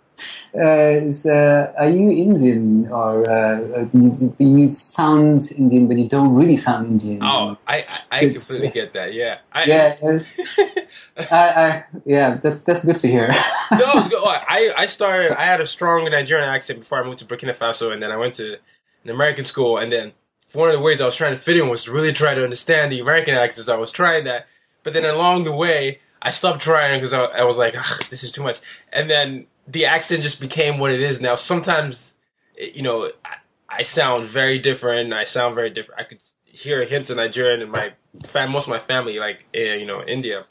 uh, 0.57 1.01
is, 1.03 1.27
uh, 1.27 1.73
are 1.77 1.89
you 1.89 2.09
Indian 2.11 2.87
or 2.89 3.29
uh, 3.29 3.81
uh, 3.81 3.87
you, 3.93 4.37
you 4.39 4.69
sound 4.69 5.51
Indian, 5.59 5.89
but 5.89 5.97
you 5.97 6.09
don't 6.09 6.35
really 6.35 6.57
sound 6.57 6.87
Indian?" 6.87 7.23
oh, 7.23 7.57
I, 7.67 7.79
I, 7.79 8.01
I 8.11 8.19
completely 8.21 8.71
get 8.71 8.93
that. 8.93 9.13
Yeah. 9.15 9.39
I, 9.53 9.65
yeah, 9.65 9.97
I, 11.31 11.35
I, 11.35 11.85
yeah, 12.05 12.39
that's 12.43 12.65
that's 12.65 12.85
good 12.85 12.99
to 12.99 13.09
hear. 13.09 13.29
no. 13.73 13.93
I, 14.57 14.73
I 14.77 14.87
started, 14.87 15.33
I 15.33 15.45
had 15.45 15.61
a 15.61 15.67
strong 15.67 16.05
Nigerian 16.05 16.49
accent 16.49 16.81
before 16.81 17.03
I 17.03 17.07
moved 17.07 17.19
to 17.21 17.25
Burkina 17.25 17.55
Faso, 17.55 17.93
and 17.93 18.03
then 18.03 18.13
I 18.13 18.17
went 18.17 18.35
to 18.35 18.59
an 19.05 19.11
American 19.11 19.45
school, 19.45 19.79
and 19.79 19.91
then 19.91 20.13
one 20.55 20.69
of 20.69 20.75
the 20.75 20.81
ways 20.81 21.01
I 21.01 21.07
was 21.07 21.17
trying 21.17 21.33
to 21.35 21.41
fit 21.41 21.57
in 21.57 21.69
was 21.69 21.85
to 21.85 21.93
really 21.93 22.13
try 22.13 22.35
to 22.35 22.45
understand 22.45 22.93
the 22.93 23.01
American 23.01 23.35
accents. 23.35 23.69
I 23.69 23.77
was 23.77 23.93
trying 23.93 24.25
that, 24.25 24.47
but 24.83 24.93
then 24.93 25.05
along 25.05 25.45
the 25.45 25.53
way, 25.53 26.01
I 26.23 26.31
stopped 26.31 26.63
trying 26.63 26.99
because 27.01 27.13
I, 27.13 27.25
I 27.25 27.45
was 27.45 27.59
like, 27.59 27.77
"Ugh, 27.77 28.03
this 28.11 28.25
is 28.25 28.33
too 28.33 28.43
much. 28.43 28.61
And 28.93 29.11
then 29.11 29.47
the 29.67 29.85
accent 29.87 30.23
just 30.23 30.41
became 30.41 30.79
what 30.79 30.91
it 30.91 31.01
is 31.01 31.21
now. 31.21 31.35
Sometimes, 31.35 32.15
you 32.57 32.83
know, 32.83 33.11
I, 33.25 33.37
I 33.69 33.83
sound 33.83 34.29
very 34.29 34.59
different. 34.59 35.13
I 35.13 35.25
sound 35.25 35.55
very 35.55 35.71
different. 35.71 36.01
I 36.01 36.05
could 36.05 36.19
hear 36.45 36.85
hints 36.85 37.11
of 37.11 37.17
Nigerian 37.17 37.61
in 37.61 37.71
my 37.71 37.93
fam- 38.27 38.53
most 38.53 38.65
of 38.65 38.71
my 38.71 38.79
family, 38.79 39.19
like 39.19 39.45
eh, 39.55 39.75
you 39.75 39.87
know, 39.87 40.03
India. 40.05 40.45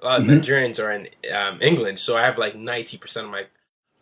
A 0.00 0.04
lot 0.04 0.20
of 0.20 0.26
Nigerians 0.26 0.82
are 0.82 0.92
in 0.92 1.08
um, 1.32 1.62
England, 1.62 1.98
so 1.98 2.16
I 2.16 2.22
have 2.22 2.36
like 2.36 2.54
ninety 2.54 2.98
percent 2.98 3.24
of 3.26 3.32
my 3.32 3.46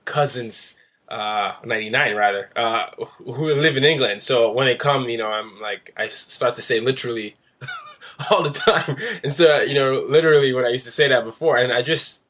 cousins, 0.05 0.75
uh, 1.13 1.57
ninety 1.65 1.91
nine 1.91 2.17
rather, 2.17 2.49
uh, 2.57 2.87
who 3.19 3.53
live 3.55 3.77
in 3.77 3.85
England. 3.85 4.23
So 4.23 4.51
when 4.53 4.67
they 4.67 4.77
come, 4.77 5.09
you 5.09 5.19
know, 5.19 5.31
I'm 5.31 5.61
like, 5.61 5.93
I 5.97 6.09
start 6.09 6.57
to 6.57 6.63
say 6.63 6.81
literally 6.81 7.37
all 8.31 8.43
the 8.43 8.51
time 8.51 8.97
instead 9.23 9.51
of 9.63 9.69
you 9.69 9.75
know 9.75 10.05
literally 10.09 10.53
when 10.53 10.65
I 10.65 10.71
used 10.71 10.87
to 10.87 10.91
say 10.93 11.09
that 11.09 11.25
before, 11.25 11.57
and 11.59 11.73
I 11.73 11.83
just 11.83 12.23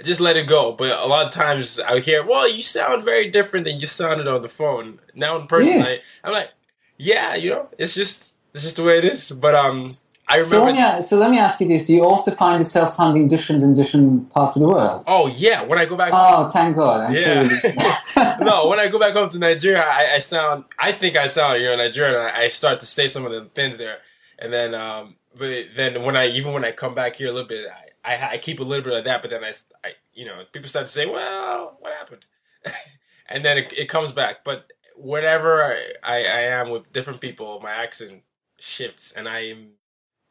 I 0.00 0.02
just 0.02 0.20
let 0.20 0.36
it 0.36 0.46
go. 0.46 0.72
But 0.72 0.98
a 0.98 1.06
lot 1.06 1.26
of 1.26 1.32
times 1.32 1.78
I 1.78 2.00
hear, 2.00 2.24
well, 2.26 2.48
you 2.48 2.62
sound 2.62 3.04
very 3.04 3.30
different 3.30 3.64
than 3.66 3.78
you 3.78 3.86
sounded 3.86 4.26
on 4.26 4.42
the 4.42 4.48
phone. 4.48 4.98
Now 5.14 5.36
in 5.38 5.46
person, 5.46 5.78
Yeah. 5.78 5.84
I, 5.84 6.00
I'm 6.24 6.32
like, 6.32 6.50
yeah, 6.98 7.34
you 7.34 7.50
know, 7.50 7.68
it's 7.78 7.94
just 7.94 8.32
it's 8.54 8.62
just 8.64 8.76
the 8.76 8.84
way 8.84 8.98
it 8.98 9.04
is. 9.04 9.30
But 9.32 9.54
um, 9.54 9.84
I 10.26 10.42
So 10.42 10.60
remember. 10.60 10.80
let, 10.80 10.96
me, 11.00 11.06
so 11.06 11.18
let 11.18 11.30
me 11.30 11.38
ask 11.38 11.60
you 11.60 11.68
this: 11.68 11.88
You 11.90 12.04
also 12.04 12.30
find 12.34 12.58
yourself 12.60 12.90
sounding 12.90 13.28
different 13.28 13.62
in 13.62 13.74
different 13.74 14.30
parts 14.30 14.56
of 14.56 14.62
the 14.62 14.68
world? 14.68 15.04
oh 15.06 15.26
yeah, 15.28 15.62
when 15.62 15.78
I 15.78 15.84
go 15.86 15.96
back. 15.96 16.10
Oh, 16.12 16.50
thank 16.50 16.76
God! 16.76 17.00
I'm 17.00 17.14
Yeah. 17.14 18.38
no, 18.40 18.66
when 18.68 18.78
I 18.80 18.88
go 18.88 18.98
back 18.98 19.12
home 19.14 19.30
to 19.30 19.38
Nigeria, 19.38 19.82
I, 19.82 20.14
I 20.14 20.18
sound. 20.20 20.64
I 20.78 20.92
think 20.92 21.16
I 21.16 21.26
sound 21.26 21.60
you 21.60 21.68
know 21.68 21.76
Nigerian. 21.76 22.14
And 22.14 22.24
I, 22.24 22.42
I 22.44 22.48
start 22.48 22.80
to 22.80 22.86
say 22.86 23.06
some 23.08 23.26
of 23.26 23.32
the 23.32 23.44
things 23.54 23.76
there, 23.78 23.98
and 24.38 24.52
then, 24.52 24.74
um, 24.74 25.16
but 25.36 25.66
then 25.76 26.02
when 26.02 26.16
I 26.16 26.28
even 26.28 26.52
when 26.52 26.64
I 26.64 26.72
come 26.72 26.94
back 26.94 27.16
here 27.16 27.28
a 27.28 27.32
little 27.32 27.48
bit, 27.48 27.66
I, 28.04 28.14
I, 28.14 28.30
I 28.32 28.38
keep 28.38 28.60
a 28.60 28.64
little 28.64 28.84
bit 28.84 28.94
of 28.94 29.04
that. 29.04 29.20
But 29.20 29.30
then 29.30 29.44
I, 29.44 29.52
I, 29.84 29.90
you 30.14 30.24
know, 30.24 30.42
people 30.52 30.68
start 30.68 30.86
to 30.86 30.92
say, 30.92 31.06
"Well, 31.06 31.76
what 31.80 31.92
happened?" 31.92 32.24
and 33.28 33.44
then 33.44 33.58
it, 33.58 33.72
it 33.76 33.88
comes 33.88 34.10
back. 34.12 34.42
But 34.42 34.72
whenever 34.96 35.62
I, 36.02 36.24
I 36.24 36.40
am 36.58 36.70
with 36.70 36.92
different 36.92 37.20
people, 37.20 37.60
my 37.62 37.72
accent 37.72 38.22
shifts, 38.58 39.12
and 39.12 39.28
I'm 39.28 39.72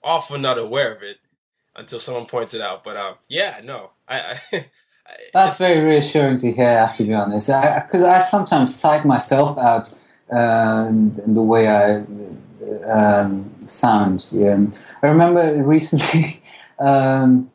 often 0.03 0.41
not 0.41 0.57
aware 0.57 0.93
of 0.93 1.03
it 1.03 1.17
until 1.75 1.99
someone 1.99 2.25
points 2.25 2.53
it 2.53 2.61
out. 2.61 2.83
But 2.83 2.97
um, 2.97 3.15
yeah, 3.27 3.61
no, 3.63 3.91
I. 4.07 4.39
I 4.51 4.65
That's 5.33 5.57
very 5.57 5.81
reassuring 5.81 6.37
to 6.39 6.51
hear. 6.51 6.69
I 6.69 6.85
have 6.85 6.97
to 6.97 7.03
be 7.03 7.13
honest, 7.13 7.47
because 7.47 8.03
I, 8.03 8.19
sometimes 8.19 8.73
psych 8.73 9.05
myself 9.05 9.57
out 9.57 9.93
um, 10.31 11.19
in 11.25 11.33
the 11.33 11.43
way 11.43 11.67
I 11.67 11.97
um, 12.89 13.53
sound. 13.59 14.25
Yeah. 14.31 14.65
I 15.01 15.07
remember 15.07 15.61
recently. 15.63 16.41
Um, 16.79 17.51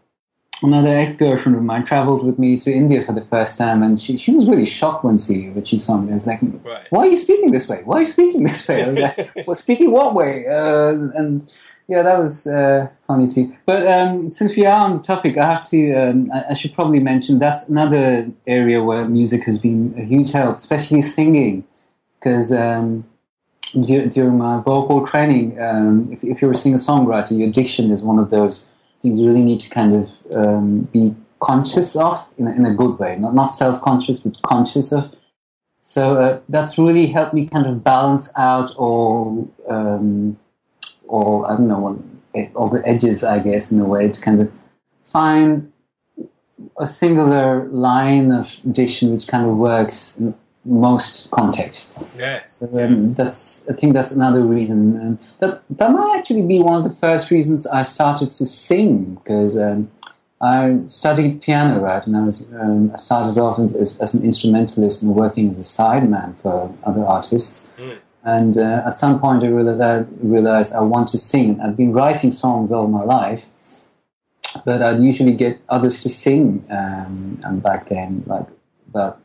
Another 0.61 0.99
ex-girlfriend 0.99 1.57
of 1.57 1.63
mine 1.63 1.85
traveled 1.85 2.27
with 2.27 2.37
me 2.37 2.59
to 2.59 2.73
India 2.73 3.05
for 3.05 3.13
the 3.13 3.25
first 3.27 3.57
time, 3.59 3.81
and 3.85 4.03
she, 4.03 4.17
she 4.17 4.33
was 4.33 4.49
really 4.51 4.67
shocked 4.67 5.05
when 5.05 5.17
she 5.17 5.51
when 5.51 5.65
she 5.65 5.79
saw 5.79 5.99
me. 5.99 6.11
I 6.11 6.17
was 6.17 6.27
like, 6.27 6.41
Right. 6.43 6.87
"Why 6.91 7.07
are 7.07 7.11
you 7.11 7.17
speaking 7.17 7.53
this 7.53 7.69
way? 7.69 7.83
Why 7.85 7.99
are 7.99 8.01
you 8.01 8.07
speaking 8.07 8.43
this 8.43 8.67
way?" 8.67 8.83
I 8.83 8.89
was 8.89 8.99
like, 8.99 9.33
"Well, 9.47 9.55
speaking 9.55 9.93
what 9.93 10.17
way?" 10.17 10.47
Uh, 10.49 11.11
and 11.15 11.49
yeah, 11.89 12.03
that 12.03 12.19
was 12.19 12.47
uh, 12.47 12.89
funny 13.07 13.29
too. 13.29 13.57
But 13.65 13.87
um, 13.87 14.31
since 14.33 14.55
we 14.55 14.67
are 14.67 14.85
on 14.85 14.95
the 14.95 15.03
topic, 15.03 15.39
I 15.39 15.47
have 15.47 15.65
to. 15.71 15.95
Um, 15.95 16.31
I, 16.33 16.51
I 16.51 16.55
should 16.55 16.75
probably 16.75 17.01
mention 17.01 17.39
that's 17.39 17.69
another 17.71 18.31
area 18.47 18.85
where 18.85 19.07
music 19.07 19.45
has 19.45 19.63
been 19.63 19.95
a 19.97 20.05
huge 20.05 20.33
help, 20.33 20.59
especially 20.59 21.01
singing, 21.01 21.67
because 22.21 22.53
um, 22.53 23.07
du- 23.73 24.11
during 24.11 24.37
my 24.37 24.61
vocal 24.61 25.07
training, 25.07 25.59
um, 25.61 26.13
if, 26.13 26.23
if 26.23 26.43
you're 26.43 26.53
a 26.53 26.57
singer-songwriter, 26.57 27.39
your 27.39 27.51
diction 27.51 27.91
is 27.91 28.05
one 28.05 28.19
of 28.19 28.29
those 28.29 28.71
things 29.01 29.21
you 29.21 29.27
really 29.27 29.45
need 29.45 29.61
to 29.61 29.71
kind 29.71 29.95
of 29.95 30.37
um, 30.37 30.81
be 30.93 31.15
conscious 31.41 31.97
of 31.97 32.23
in 32.37 32.49
a, 32.49 32.53
in 32.53 32.67
a 32.67 32.75
good 32.75 32.99
way, 32.99 33.17
not 33.17 33.35
not 33.35 33.55
self-conscious, 33.55 34.25
but 34.25 34.43
conscious 34.43 34.93
of. 34.93 35.11
So 35.81 36.21
uh, 36.21 36.41
that's 36.51 36.79
really 36.79 37.07
helped 37.07 37.33
me 37.33 37.49
kind 37.49 37.67
of 37.67 37.83
balance 37.83 38.31
out 38.37 38.77
all, 38.77 39.51
all 41.09 41.47
I 41.47 41.57
don't 41.57 41.69
know, 41.69 42.03
all 42.55 42.69
the 42.69 42.87
edges, 42.87 43.25
I 43.25 43.39
guess, 43.41 43.73
in 43.73 43.81
a 43.81 43.85
way 43.85 44.11
to 44.11 44.21
kind 44.21 44.41
of 44.41 44.53
find 45.05 45.73
a 46.79 46.87
singular 46.87 47.67
line 47.69 48.33
of 48.33 48.61
diction 48.71 49.13
which 49.13 49.29
kind 49.29 49.49
of 49.49 49.57
works 49.57 50.19
in 50.19 50.35
most 50.65 51.31
contexts. 51.31 52.05
yeah. 52.17 52.47
So 52.47 52.67
um, 52.79 53.15
that's 53.15 53.69
I 53.69 53.75
think 53.75 53.95
that's 53.95 54.13
another 54.13 54.45
reason. 54.45 55.01
Um, 55.01 55.17
that 55.41 55.63
that 55.71 55.93
might 55.93 56.19
actually 56.19 56.47
be 56.47 56.61
one 56.61 56.85
of 56.85 56.89
the 56.89 56.97
first 56.97 57.31
reasons 57.31 57.67
I 57.67 57.83
started 57.83 58.31
to 58.33 58.47
sing 58.47 59.15
because 59.15 59.59
um, 59.59 59.91
I 60.41 60.81
studied 60.87 61.43
piano, 61.43 61.81
right, 61.81 62.07
and 62.07 62.17
I 62.17 62.25
was 62.25 62.49
um, 62.61 62.91
I 62.93 62.97
started 62.97 63.41
off 63.41 63.59
as, 63.59 64.01
as 64.01 64.15
an 64.15 64.25
instrumentalist 64.25 65.03
and 65.03 65.15
working 65.15 65.51
as 65.51 65.59
a 65.59 65.65
sideman 65.65 66.37
for 66.41 66.73
other 66.85 67.05
artists. 67.05 67.73
And 68.25 68.57
uh, 68.57 68.83
at 68.87 68.99
some 68.99 69.21
point, 69.21 69.45
I 69.45 69.49
realized 69.49 69.81
I 69.81 70.05
realized 70.21 70.75
I 70.75 70.81
want 70.81 71.09
to 71.11 71.19
sing. 71.19 71.61
I've 71.61 71.77
been 71.77 71.93
writing 71.93 72.33
songs 72.33 72.73
all 72.73 72.89
my 72.89 73.05
life, 73.05 73.47
but 74.65 74.83
I'd 74.83 75.01
usually 75.01 75.35
get 75.35 75.61
others 75.69 76.03
to 76.03 76.09
sing. 76.09 76.65
Um, 76.71 77.41
and 77.45 77.63
back 77.63 77.89
then, 77.89 78.25
like 78.27 78.47
about 78.89 79.21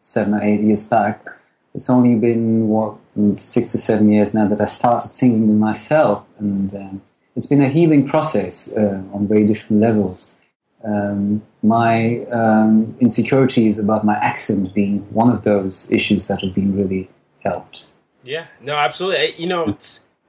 seven 0.00 0.34
or 0.34 0.42
eight 0.42 0.60
years 0.60 0.88
back, 0.88 1.26
it's 1.74 1.90
only 1.90 2.14
been 2.14 2.68
what 2.68 2.96
six 3.36 3.74
or 3.74 3.78
seven 3.78 4.10
years 4.10 4.34
now 4.34 4.48
that 4.48 4.60
I 4.60 4.64
started 4.64 5.12
singing 5.12 5.48
them 5.48 5.58
myself, 5.58 6.24
and 6.38 6.74
um, 6.74 7.02
it's 7.36 7.48
been 7.48 7.62
a 7.62 7.68
healing 7.68 8.06
process 8.06 8.72
uh, 8.76 9.02
on 9.12 9.28
very 9.28 9.46
different 9.46 9.82
levels. 9.82 10.34
Um, 10.84 11.42
my 11.62 12.24
um, 12.26 12.96
insecurities 13.00 13.82
about 13.82 14.04
my 14.04 14.14
accent 14.14 14.74
being 14.74 15.00
one 15.14 15.34
of 15.34 15.42
those 15.42 15.90
issues 15.90 16.28
that 16.28 16.42
have 16.42 16.54
been 16.54 16.76
really 16.76 17.08
helped. 17.40 17.88
Yeah, 18.24 18.46
no, 18.60 18.74
absolutely. 18.76 19.18
I- 19.20 19.34
You 19.38 19.46
know, 19.46 19.76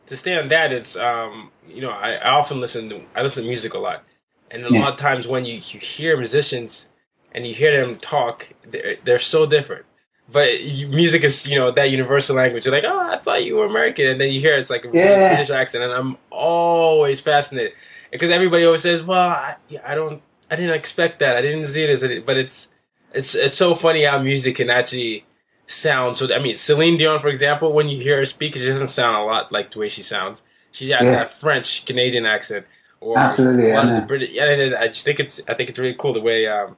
to 0.07 0.17
stay 0.17 0.37
on 0.37 0.49
that, 0.49 0.71
it's 0.73 0.95
um, 0.95 1.51
you 1.67 1.81
know, 1.81 1.91
I, 1.91 2.13
I 2.15 2.31
often 2.31 2.59
listen 2.61 2.89
to 2.89 3.01
I 3.15 3.23
listen 3.23 3.43
to 3.43 3.49
music 3.49 3.73
a 3.73 3.79
lot, 3.79 4.03
and 4.51 4.65
a 4.65 4.69
Yeah. 4.69 4.81
lot 4.81 4.93
of 4.93 4.99
times 4.99 5.27
when 5.27 5.45
you, 5.45 5.55
you 5.55 5.79
hear 5.79 6.17
musicians 6.17 6.87
and 7.33 7.45
you 7.47 7.53
hear 7.53 7.85
them 7.85 7.95
talk, 7.97 8.49
they're, 8.69 8.97
they're 9.03 9.19
so 9.19 9.45
different. 9.45 9.85
But 10.31 10.47
music 10.89 11.23
is 11.23 11.47
you 11.47 11.55
know 11.55 11.71
that 11.71 11.91
universal 11.91 12.35
language. 12.35 12.65
You're 12.65 12.73
like, 12.75 12.83
oh, 12.85 12.99
I 13.13 13.17
thought 13.17 13.45
you 13.45 13.55
were 13.55 13.65
American, 13.65 14.07
and 14.07 14.19
then 14.19 14.31
you 14.31 14.39
hear 14.41 14.55
it's 14.55 14.69
like 14.69 14.85
a 14.85 14.91
Yeah. 14.91 15.27
British 15.27 15.49
accent, 15.51 15.83
and 15.83 15.93
I'm 15.93 16.17
always 16.31 17.21
fascinated 17.21 17.73
because 18.11 18.31
everybody 18.31 18.65
always 18.65 18.81
says, 18.81 19.03
well, 19.03 19.19
I, 19.29 19.55
I 19.85 19.95
don't, 19.95 20.21
I 20.51 20.55
didn't 20.55 20.75
expect 20.75 21.19
that, 21.19 21.37
I 21.37 21.41
didn't 21.41 21.67
see 21.67 21.83
it 21.83 21.89
as, 21.91 22.03
a, 22.03 22.19
but 22.19 22.37
it's 22.37 22.69
it's 23.13 23.35
it's 23.35 23.57
so 23.57 23.75
funny 23.75 24.03
how 24.03 24.19
music 24.19 24.55
can 24.57 24.69
actually 24.69 25.25
sound. 25.67 26.17
So 26.17 26.33
I 26.33 26.39
mean, 26.39 26.57
Celine 26.57 26.97
Dion, 26.97 27.19
for 27.19 27.27
example, 27.29 27.73
when 27.73 27.89
you 27.89 27.97
hear 28.01 28.17
her 28.17 28.25
speak, 28.25 28.53
she 28.55 28.67
doesn't 28.67 28.87
sound 28.89 29.15
a 29.15 29.23
lot 29.23 29.51
like 29.51 29.71
the 29.71 29.79
way 29.79 29.89
she 29.89 30.03
sounds. 30.03 30.43
She 30.71 30.89
has 30.91 31.05
Yeah. 31.05 31.11
that 31.11 31.33
French 31.33 31.85
Canadian 31.85 32.25
accent, 32.25 32.65
or 32.99 33.17
Absolutely, 33.17 33.71
a 33.71 33.75
lot 33.75 33.87
I 33.87 33.95
of 33.95 34.01
the. 34.01 34.07
British. 34.07 34.31
Yeah, 34.31 34.77
I 34.79 34.87
just 34.89 35.05
think 35.05 35.19
it's 35.19 35.41
I 35.47 35.53
think 35.53 35.69
it's 35.69 35.79
really 35.79 35.95
cool 35.97 36.13
the 36.13 36.21
way 36.21 36.47
um, 36.47 36.77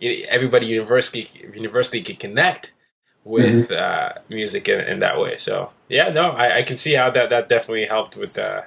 everybody 0.00 0.66
university 0.66 1.26
universally 1.54 2.02
can 2.02 2.16
connect 2.16 2.72
with 3.24 3.68
Mm-hmm. 3.68 4.18
uh, 4.18 4.20
music 4.28 4.68
in, 4.68 4.80
in 4.80 4.98
that 5.00 5.18
way. 5.20 5.36
So 5.38 5.72
yeah, 5.88 6.08
no, 6.10 6.30
I, 6.30 6.58
I 6.58 6.62
can 6.62 6.76
see 6.76 6.94
how 6.94 7.10
that 7.10 7.30
that 7.30 7.48
definitely 7.48 7.86
helped 7.86 8.16
with 8.16 8.38
uh, 8.38 8.62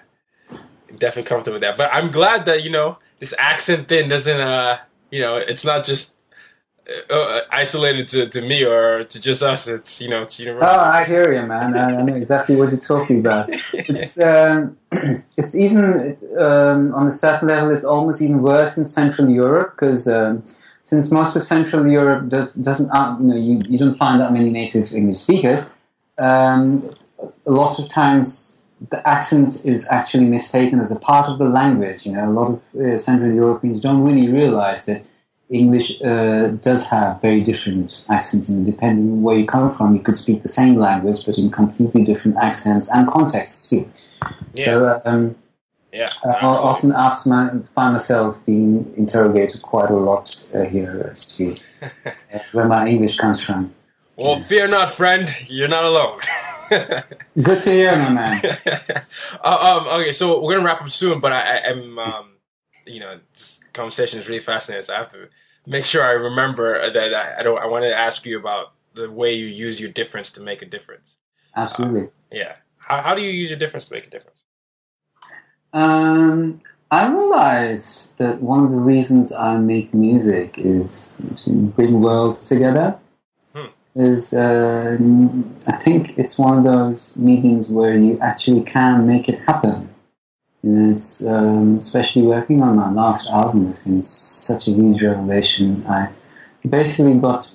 definitely 0.98 1.24
comfortable 1.24 1.56
with 1.56 1.62
that. 1.64 1.78
But 1.78 1.90
I'm 1.94 2.12
glad 2.12 2.46
that 2.46 2.64
you 2.64 2.70
know 2.72 2.98
this 3.20 3.34
accent 3.38 3.88
thing 3.88 4.10
doesn't 4.10 4.40
uh 4.40 4.78
you 5.12 5.20
know 5.22 5.38
it's 5.38 5.66
not 5.66 5.86
just 5.86 6.14
uh, 6.90 7.14
uh, 7.14 7.42
isolated 7.50 8.10
to, 8.10 8.28
to 8.28 8.42
me 8.42 8.66
or 8.66 9.06
to 9.06 9.22
just 9.22 9.42
us. 9.42 9.68
It's 9.68 10.02
you 10.02 10.10
know 10.10 10.24
it's 10.24 10.38
universal. 10.40 10.70
Oh, 10.70 10.80
I 10.80 11.06
hear 11.06 11.32
you, 11.34 11.48
man. 11.48 11.76
I, 11.76 12.00
I 12.00 12.02
know 12.02 12.16
exactly 12.16 12.56
what 12.56 12.72
you're 12.72 12.80
talking 12.80 13.20
about. 13.20 13.50
It's 13.74 14.20
um, 14.20 14.78
it's 15.38 15.56
even 15.56 16.18
um, 16.38 16.94
on 16.94 17.08
a 17.08 17.12
certain 17.12 17.48
level, 17.48 17.72
it's 17.72 17.86
almost 17.86 18.22
even 18.22 18.42
worse 18.42 18.78
in 18.78 18.86
Central 18.88 19.30
Europe 19.30 19.76
because 19.76 20.08
um, 20.08 20.44
since 20.84 21.12
most 21.12 21.36
of 21.38 21.44
Central 21.44 21.88
Europe 21.88 22.28
does, 22.30 22.54
doesn't, 22.56 22.90
uh, 22.92 23.16
you 23.20 23.28
know, 23.28 23.36
you, 23.36 23.62
you 23.70 23.80
don't 23.80 23.98
find 23.98 24.20
that 24.20 24.34
many 24.34 24.50
native 24.50 24.94
English 24.94 25.20
speakers. 25.20 25.74
Um, 26.18 26.94
a 27.46 27.52
lot 27.52 27.80
of 27.80 27.90
times, 27.90 28.62
the 28.90 29.08
accent 29.08 29.66
is 29.66 29.88
actually 29.90 30.26
mistaken 30.26 30.82
as 30.82 30.96
a 30.96 31.00
part 31.00 31.30
of 31.30 31.38
the 31.38 31.46
language. 31.46 32.06
You 32.06 32.12
know, 32.12 32.30
a 32.30 32.34
lot 32.34 32.48
of 32.52 32.82
uh, 32.82 33.00
Central 33.00 33.32
Europeans 33.32 33.82
don't 33.82 34.04
really 34.04 34.30
realize 34.30 34.86
that 34.88 35.06
English 35.50 36.02
uh, 36.02 36.52
does 36.62 36.90
have 36.90 37.22
very 37.22 37.44
different 37.44 38.06
accents, 38.10 38.50
and 38.50 38.66
depending 38.66 39.12
on 39.12 39.22
where 39.22 39.38
you 39.38 39.46
come 39.46 39.76
from, 39.76 39.94
you 39.96 40.02
could 40.02 40.18
speak 40.18 40.42
the 40.42 40.50
same 40.50 40.76
language, 40.76 41.26
but 41.26 41.38
in 41.38 41.52
completely 41.52 42.04
different 42.04 42.38
accents 42.38 42.92
and 42.94 43.08
contexts 43.08 43.70
too. 43.70 43.90
So 44.56 45.00
um, 45.06 45.36
yeah, 45.92 46.10
I 46.26 46.30
I 46.30 46.46
often 46.46 46.92
ask 46.92 47.28
my, 47.28 47.50
find 47.76 47.94
myself 47.94 48.44
being 48.46 48.92
interrogated 48.98 49.62
quite 49.62 49.90
a 49.90 49.96
lot 49.96 50.30
uh, 50.54 50.64
here 50.64 51.10
as 51.12 51.36
to 51.38 51.56
uh, 51.82 51.90
where 52.54 52.68
my 52.68 52.88
English 52.88 53.18
comes 53.18 53.44
from. 53.44 53.74
well, 54.16 54.40
fear 54.40 54.68
not, 54.68 54.92
friend. 54.92 55.36
You're 55.48 55.68
not 55.68 55.84
alone. 55.84 56.20
Good 57.42 57.62
to 57.64 57.70
hear, 57.70 57.96
my 57.96 58.10
man. 58.10 58.42
uh, 59.44 59.82
um, 59.82 60.02
okay, 60.02 60.12
so 60.12 60.42
we're 60.42 60.56
gonna 60.56 60.66
wrap 60.66 60.82
up 60.82 60.90
soon, 60.90 61.20
but 61.20 61.32
I, 61.32 61.42
I, 61.42 61.70
I'm, 61.70 62.00
um, 62.00 62.30
you 62.88 63.00
know, 63.00 63.20
this 63.34 63.60
conversation 63.74 64.20
is 64.20 64.28
really 64.28 64.42
fascinating. 64.42 64.84
So 64.84 64.94
I 64.94 65.00
have 65.00 65.12
to 65.12 65.28
make 65.66 65.86
sure 65.86 66.04
I 66.04 66.12
remember 66.12 66.92
that 66.92 67.14
I, 67.14 67.40
I 67.40 67.44
don't. 67.44 67.60
I 67.60 67.68
wanted 67.68 67.90
to 67.90 67.98
ask 67.98 68.26
you 68.26 68.38
about 68.38 68.74
the 68.94 69.10
way 69.10 69.34
you 69.34 69.48
use 69.48 69.80
your 69.80 69.90
difference 69.90 70.32
to 70.32 70.42
make 70.42 70.62
a 70.62 70.66
difference. 70.66 71.16
Absolutely. 71.56 72.08
Yeah, 72.32 72.56
how, 72.78 73.02
how 73.02 73.16
do 73.16 73.22
you 73.22 73.32
use 73.32 73.50
your 73.50 73.60
difference 73.60 73.88
to 73.88 73.94
make 73.94 74.08
a 74.08 74.10
difference? 74.10 74.44
Um, 75.74 76.62
I 76.92 77.08
realized 77.08 78.18
that 78.20 78.42
one 78.42 78.64
of 78.64 78.72
the 78.72 78.78
reasons 78.78 79.34
I 79.34 79.58
make 79.58 79.94
music 79.94 80.56
is 80.58 81.20
to 81.44 81.50
bring 81.52 82.02
worlds 82.02 82.48
together. 82.48 82.98
Hmm. 83.56 83.66
Is 83.96 84.34
uh, 84.34 84.98
I 85.68 85.78
think 85.78 86.18
it's 86.18 86.40
one 86.40 86.58
of 86.58 86.64
those 86.64 87.18
mediums 87.18 87.72
where 87.72 87.96
you 87.96 88.20
actually 88.20 88.64
can 88.64 89.08
make 89.08 89.30
it 89.30 89.40
happen. 89.42 89.93
And 90.64 90.96
it's 90.96 91.26
um, 91.26 91.78
especially 91.78 92.24
working 92.24 92.62
on 92.62 92.78
my 92.78 92.92
last 92.92 93.30
album. 93.30 93.70
It's 93.70 93.84
been 93.84 94.02
such 94.02 94.68
a 94.68 94.72
huge 94.72 95.04
revelation. 95.04 95.86
I 95.88 96.10
basically 96.68 97.18
got 97.18 97.54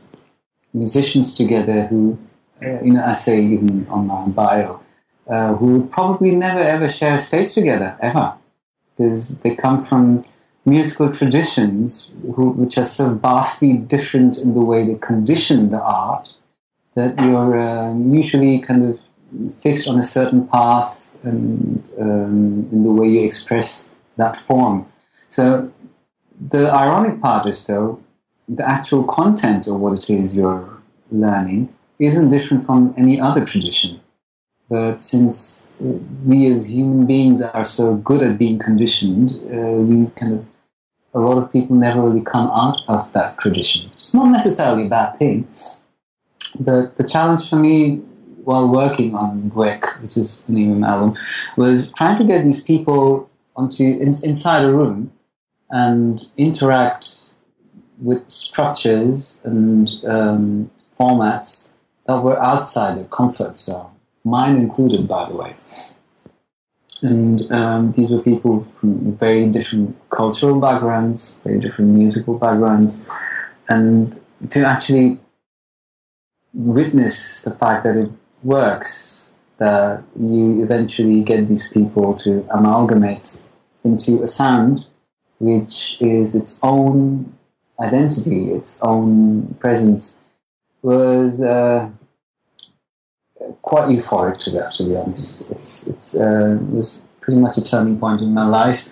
musicians 0.75 1.37
together 1.37 1.87
who, 1.87 2.19
you 2.61 2.93
know, 2.93 3.05
I 3.05 3.15
say 3.15 3.43
even 3.43 3.87
on 3.89 4.07
my 4.07 4.27
bio, 4.27 4.83
uh, 5.27 5.55
who 5.55 5.79
would 5.79 5.91
probably 5.91 6.37
never 6.37 6.61
ever 6.61 6.89
share 6.89 7.15
a 7.15 7.19
stage 7.19 7.55
together 7.55 7.97
ever. 8.01 8.35
because 8.99 9.39
they 9.41 9.55
come 9.55 9.85
from 9.85 10.25
musical 10.65 11.13
traditions 11.13 12.13
who, 12.35 12.51
which 12.51 12.77
are 12.79 12.85
so 12.85 13.15
vastly 13.15 13.79
different 13.79 14.43
in 14.43 14.55
the 14.55 14.61
way 14.61 14.85
they 14.85 14.97
condition 14.97 15.71
the 15.71 15.81
art 15.83 16.35
that 16.95 17.19
you're 17.21 17.59
um, 17.59 18.13
usually 18.13 18.59
kind 18.59 18.85
of 18.85 18.99
fixed 19.61 19.89
on 19.89 19.99
a 19.99 20.05
certain 20.05 20.47
path 20.49 21.17
and 21.23 21.93
um, 21.99 22.69
in 22.73 22.83
the 22.83 22.93
way 22.93 23.09
you 23.09 23.25
express 23.25 23.95
that 24.17 24.41
form. 24.41 24.87
So 25.29 25.71
the 26.49 26.73
ironic 26.73 27.21
part 27.21 27.47
is 27.47 27.67
though 27.67 28.01
the 28.49 28.69
actual 28.69 29.05
content 29.05 29.67
of 29.67 29.81
what 29.81 29.99
it 29.99 30.11
is 30.11 30.37
you're 30.37 30.69
learning 31.11 31.75
isn't 31.99 32.31
different 32.31 32.65
from 32.65 32.95
any 32.97 33.21
other 33.21 33.45
tradition. 33.45 34.01
But 34.71 35.03
since 35.03 35.73
we 35.81 36.47
as 36.51 36.71
human 36.71 37.07
beings 37.07 37.43
are 37.43 37.65
so 37.65 37.95
good 37.97 38.23
at 38.23 38.39
being 38.39 38.59
conditioned, 38.59 39.31
uh, 39.47 39.83
we 39.83 40.07
kind 40.17 40.35
of 40.35 40.47
a 41.15 41.21
lot 41.21 41.43
of 41.43 41.51
people 41.51 41.75
never 41.75 42.03
really 42.03 42.25
come 42.25 42.51
out 42.51 42.83
of 42.87 43.11
that 43.13 43.39
tradition. 43.39 43.91
It's 43.95 44.15
not 44.15 44.29
necessarily 44.31 44.87
a 44.87 44.91
bad 44.91 45.17
thing, 45.17 45.49
but 46.61 46.97
the 46.97 47.09
challenge 47.09 47.49
for 47.49 47.57
me 47.57 48.03
while 48.49 48.67
working 48.67 49.15
on 49.15 49.51
Gwek, 49.51 50.01
which 50.01 50.17
is 50.17 50.45
the 50.45 50.55
name 50.55 50.73
of 50.73 50.79
my 50.79 50.89
album, 50.89 51.19
was 51.59 51.93
trying 51.93 52.17
to 52.17 52.25
get 52.25 52.45
these 52.45 52.63
people 52.63 53.29
onto 53.57 53.85
in, 53.85 54.15
inside 54.25 54.65
a 54.65 54.73
room 54.73 55.13
and 55.69 56.27
interact 56.39 57.35
with 58.01 58.27
structures 58.31 59.43
and 59.45 59.91
um, 60.07 60.71
formats 60.99 61.73
that 62.07 62.23
were 62.23 62.43
outside 62.43 62.97
their 62.97 63.05
comfort 63.09 63.59
zone, 63.59 63.91
mine 64.25 64.57
included, 64.57 65.07
by 65.07 65.29
the 65.29 65.37
way. 65.37 65.55
And 67.03 67.53
um, 67.53 67.93
these 67.93 68.09
were 68.09 68.23
people 68.23 68.67
from 68.81 69.15
very 69.17 69.47
different 69.51 69.95
cultural 70.09 70.59
backgrounds, 70.59 71.43
very 71.45 71.61
different 71.61 71.91
musical 71.91 72.39
backgrounds, 72.39 73.05
and 73.69 74.19
to 74.49 74.65
actually 74.65 75.19
witness 76.55 77.45
the 77.45 77.55
fact 77.55 77.85
that 77.85 77.95
it 77.95 78.11
works, 78.43 79.41
that 79.59 80.03
you 80.19 80.63
eventually 80.63 81.23
get 81.23 81.49
these 81.49 81.73
people 81.73 82.15
to 82.15 82.47
amalgamate 82.51 83.49
into 83.85 84.23
a 84.23 84.29
sound 84.29 84.89
which 85.41 86.01
is 86.01 86.35
its 86.35 86.59
own 86.63 87.33
identity, 87.81 88.51
its 88.51 88.83
own 88.83 89.55
presence, 89.61 90.21
was 90.83 91.43
uh, 91.43 91.91
quite 93.63 93.89
euphoric 93.89 94.39
to 94.41 94.51
that. 94.51 94.75
To 94.75 94.85
be 94.85 94.97
honest, 94.97 95.49
it's 95.51 95.87
it's 95.87 96.19
uh, 96.19 96.59
it 96.61 96.71
was 96.71 97.07
pretty 97.21 97.41
much 97.41 97.57
a 97.57 97.65
turning 97.65 97.99
point 97.99 98.21
in 98.21 98.35
my 98.35 98.47
life 98.47 98.89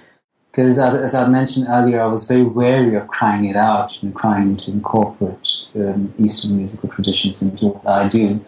because, 0.50 0.78
as, 0.78 0.94
as, 0.94 1.14
I 1.14 1.28
mentioned 1.28 1.66
earlier, 1.68 2.00
I 2.00 2.06
was 2.06 2.26
very 2.26 2.44
wary 2.44 2.96
of 2.96 3.10
trying 3.10 3.44
it 3.44 3.56
out 3.56 4.02
and 4.02 4.16
trying 4.16 4.56
to 4.56 4.70
incorporate 4.70 5.66
um, 5.74 6.14
Eastern 6.18 6.56
musical 6.56 6.88
traditions 6.88 7.42
into 7.42 7.68
what 7.68 7.86
I 7.86 8.08
do. 8.08 8.40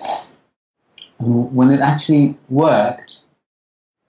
When 1.20 1.70
it 1.70 1.80
actually 1.80 2.36
worked, 2.48 3.20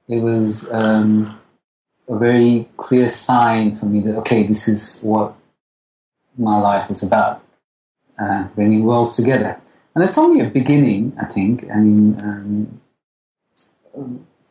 it 0.08 0.22
was 0.24 0.72
um, 0.72 1.40
a 2.08 2.18
very 2.18 2.70
clear 2.78 3.10
sign 3.10 3.76
for 3.76 3.86
me 3.86 4.02
that 4.02 4.18
okay, 4.18 4.46
this 4.48 4.68
is 4.68 5.02
what 5.04 5.36
my 6.38 6.60
life 6.60 6.90
is 6.90 7.04
about, 7.04 7.44
uh, 8.20 8.44
bringing 8.56 8.84
worlds 8.84 9.16
together. 9.16 9.60
And 9.96 10.04
it's 10.04 10.18
only 10.18 10.46
a 10.46 10.50
beginning, 10.50 11.14
I 11.22 11.26
think. 11.26 11.66
I 11.74 11.78
mean, 11.78 12.16
um, 12.22 12.82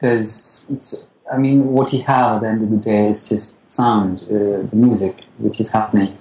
there's, 0.00 1.08
I 1.32 1.38
mean, 1.38 1.68
what 1.68 1.92
you 1.92 2.02
have 2.02 2.36
at 2.36 2.40
the 2.42 2.48
end 2.48 2.62
of 2.62 2.70
the 2.70 2.76
day 2.76 3.08
is 3.08 3.28
just 3.28 3.70
sound, 3.70 4.20
uh, 4.30 4.66
the 4.68 4.70
music, 4.72 5.24
which 5.38 5.60
is 5.60 5.72
happening. 5.72 6.18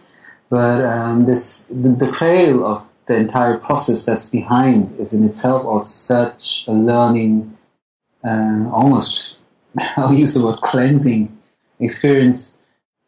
But 0.50 0.86
um, 0.86 1.26
this, 1.26 1.66
the, 1.66 1.90
the 1.90 2.12
trail 2.12 2.66
of 2.66 2.94
the 3.08 3.18
entire 3.18 3.58
process 3.58 4.06
that's 4.06 4.30
behind 4.30 4.94
is 5.00 5.14
in 5.14 5.24
itself 5.26 5.66
also 5.66 5.88
such 5.88 6.68
a 6.68 6.74
learning, 6.74 7.58
uh, 8.24 8.70
almost, 8.70 9.40
I'll 9.98 10.14
use 10.14 10.34
the 10.34 10.46
word 10.46 10.60
cleansing 10.62 11.36
experience 11.80 12.64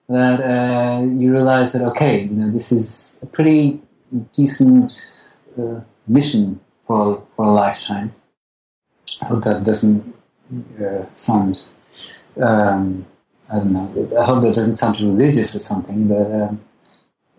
that 0.08 0.39
uh, 0.41 1.04
you 1.04 1.32
realize 1.32 1.74
that, 1.74 1.84
okay, 1.84 2.24
you 2.24 2.32
know, 2.32 2.50
this 2.50 2.72
is 2.72 3.20
a 3.22 3.28
pretty 3.28 3.82
decent 4.34 4.93
uh, 5.60 5.82
mission 6.08 6.60
for, 6.88 7.26
for 7.36 7.45
a 7.45 7.52
lifetime. 7.52 8.14
I 9.22 9.26
hope 9.26 9.43
that 9.43 9.64
doesn't 9.64 10.16
uh, 10.82 11.06
sound, 11.14 11.68
um, 12.41 13.06
I 13.52 13.58
don't 13.58 13.74
know, 13.74 14.18
I 14.18 14.24
hope 14.24 14.43
that 14.43 14.56
doesn't 14.56 14.78
sound 14.78 15.02
religious 15.02 15.56
or 15.56 15.60
something, 15.60 16.08
but 16.08 16.32
um, 16.32 16.62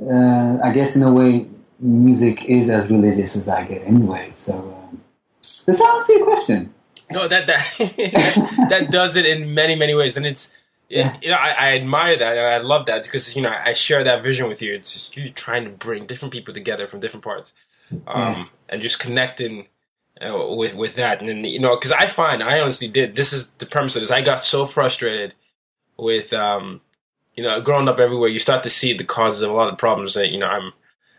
uh, 0.08 0.58
I 0.62 0.72
guess 0.72 0.94
in 0.96 1.02
a 1.02 1.12
way, 1.12 1.48
music 1.80 2.44
is 2.46 2.70
as 2.70 2.90
religious 2.90 3.36
as 3.36 3.48
I 3.48 3.64
get 3.64 3.82
anyway. 3.86 4.30
So, 4.34 4.54
um, 4.54 5.00
does 5.40 5.78
that 5.78 5.94
answer 5.96 6.12
your 6.14 6.26
question? 6.26 6.74
No, 7.10 7.26
that 7.26 7.46
that 7.46 7.74
that 8.70 8.90
does 8.90 9.16
it 9.16 9.26
in 9.26 9.54
many 9.54 9.74
many 9.74 9.94
ways, 9.94 10.16
and 10.16 10.26
it's 10.26 10.52
yeah. 10.88 11.16
you 11.20 11.30
know 11.30 11.36
I, 11.36 11.50
I, 11.50 11.76
admire 11.76 12.16
that 12.16 12.36
and 12.36 12.46
I 12.46 12.58
love 12.58 12.86
that 12.86 13.04
because 13.04 13.34
you 13.34 13.42
know 13.42 13.50
I 13.50 13.74
share 13.74 14.04
that 14.04 14.22
vision 14.22 14.48
with 14.48 14.62
you. 14.62 14.74
It's 14.74 14.92
just 14.92 15.16
you 15.16 15.30
trying 15.30 15.64
to 15.64 15.70
bring 15.70 16.06
different 16.06 16.32
people 16.32 16.54
together 16.54 16.86
from 16.86 17.00
different 17.00 17.24
parts, 17.24 17.52
um, 17.90 17.98
yeah. 18.06 18.44
and 18.68 18.82
just 18.82 19.00
connecting 19.00 19.66
uh, 20.20 20.54
with 20.56 20.74
with 20.74 20.94
that. 20.96 21.20
And 21.20 21.28
then, 21.28 21.44
you 21.44 21.58
know, 21.58 21.76
because 21.76 21.92
I 21.92 22.06
find 22.06 22.42
I 22.42 22.60
honestly 22.60 22.88
did. 22.88 23.16
This 23.16 23.32
is 23.32 23.50
the 23.58 23.66
premise 23.66 23.96
of 23.96 24.02
this. 24.02 24.10
I 24.10 24.20
got 24.20 24.44
so 24.44 24.66
frustrated 24.66 25.34
with 25.96 26.32
um, 26.32 26.80
you 27.34 27.42
know 27.42 27.60
growing 27.60 27.88
up 27.88 27.98
everywhere. 27.98 28.28
You 28.28 28.38
start 28.38 28.62
to 28.64 28.70
see 28.70 28.96
the 28.96 29.04
causes 29.04 29.42
of 29.42 29.50
a 29.50 29.54
lot 29.54 29.72
of 29.72 29.78
problems. 29.78 30.14
That 30.14 30.30
you 30.30 30.38
know 30.38 30.46
I'm 30.46 30.72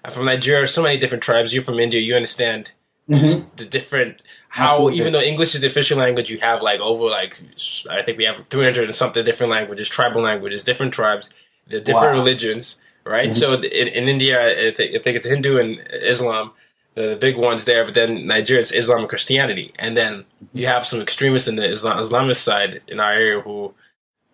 I'm 0.04 0.12
from 0.12 0.26
Nigeria. 0.26 0.68
So 0.68 0.82
many 0.82 0.98
different 0.98 1.24
tribes. 1.24 1.54
You're 1.54 1.64
from 1.64 1.80
India. 1.80 2.00
You 2.00 2.16
understand 2.16 2.72
mm-hmm. 3.10 3.48
the 3.56 3.66
different 3.66 4.22
how 4.50 4.74
Absolutely. 4.74 5.00
even 5.00 5.14
though 5.14 5.22
English 5.22 5.56
is 5.56 5.62
the 5.62 5.68
official 5.68 5.98
language, 5.98 6.30
you 6.30 6.40
have 6.40 6.62
like 6.62 6.80
over 6.80 7.06
like 7.06 7.42
I 7.90 8.02
think 8.02 8.18
we 8.18 8.26
have 8.26 8.46
300 8.50 8.86
and 8.86 8.96
something 8.96 9.24
different 9.24 9.52
languages, 9.52 9.88
tribal 9.88 10.22
languages, 10.22 10.64
different 10.64 10.94
tribes, 10.94 11.30
the 11.68 11.80
different 11.80 12.16
wow. 12.16 12.20
religions, 12.20 12.78
right? 13.06 13.30
Mm-hmm. 13.30 13.34
So 13.34 13.54
in, 13.54 13.88
in 13.88 14.10
India, 14.10 14.70
I 14.70 14.74
think, 14.74 14.96
I 14.96 15.00
think, 15.00 15.18
it's 15.18 15.28
Hindu 15.28 15.58
and 15.58 15.80
Islam, 15.92 16.52
the, 16.96 17.18
big 17.20 17.38
ones 17.38 17.66
there. 17.66 17.86
But 17.86 17.94
then 17.94 18.28
Nigeria 18.28 18.62
is 18.62 18.72
Islam 18.72 19.00
and 19.00 19.10
Christianity, 19.10 19.74
and 19.80 19.96
then 19.96 20.26
you 20.54 20.68
have 20.68 20.86
some 20.86 21.00
extremists 21.00 21.48
in 21.48 21.56
the 21.56 21.70
Islam, 21.70 21.98
Islamist 21.98 22.38
side 22.38 22.82
in 22.88 23.00
our 23.00 23.14
area 23.14 23.40
who, 23.40 23.74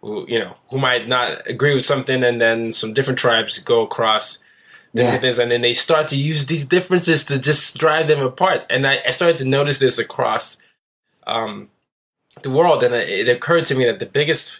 who 0.02 0.26
you 0.28 0.40
know, 0.40 0.56
who 0.72 0.80
might 0.80 1.08
not 1.08 1.48
agree 1.48 1.76
with 1.76 1.86
something, 1.86 2.24
and 2.24 2.42
then 2.42 2.74
some 2.74 2.94
different 2.94 3.20
tribes 3.20 3.60
go 3.60 3.84
across 3.84 4.40
different 4.98 5.24
yeah. 5.24 5.30
things, 5.30 5.40
and 5.40 5.52
then 5.52 5.62
they 5.62 5.74
start 5.74 6.10
to 6.10 6.18
use 6.18 6.46
these 6.46 6.66
differences 6.66 7.24
to 7.26 7.40
just 7.40 7.78
drive 7.78 8.08
them 8.08 8.22
apart. 8.22 8.66
And 8.70 8.86
I, 8.86 9.00
I 9.08 9.12
started 9.12 9.38
to 9.38 9.46
notice 9.46 9.80
this 9.80 9.98
across 9.98 10.58
um, 11.26 11.70
the 12.42 12.50
world, 12.50 12.84
and 12.84 12.94
it 12.94 13.30
occurred 13.30 13.66
to 13.68 13.76
me 13.76 13.86
that 13.86 14.00
the 14.00 14.06
biggest 14.06 14.60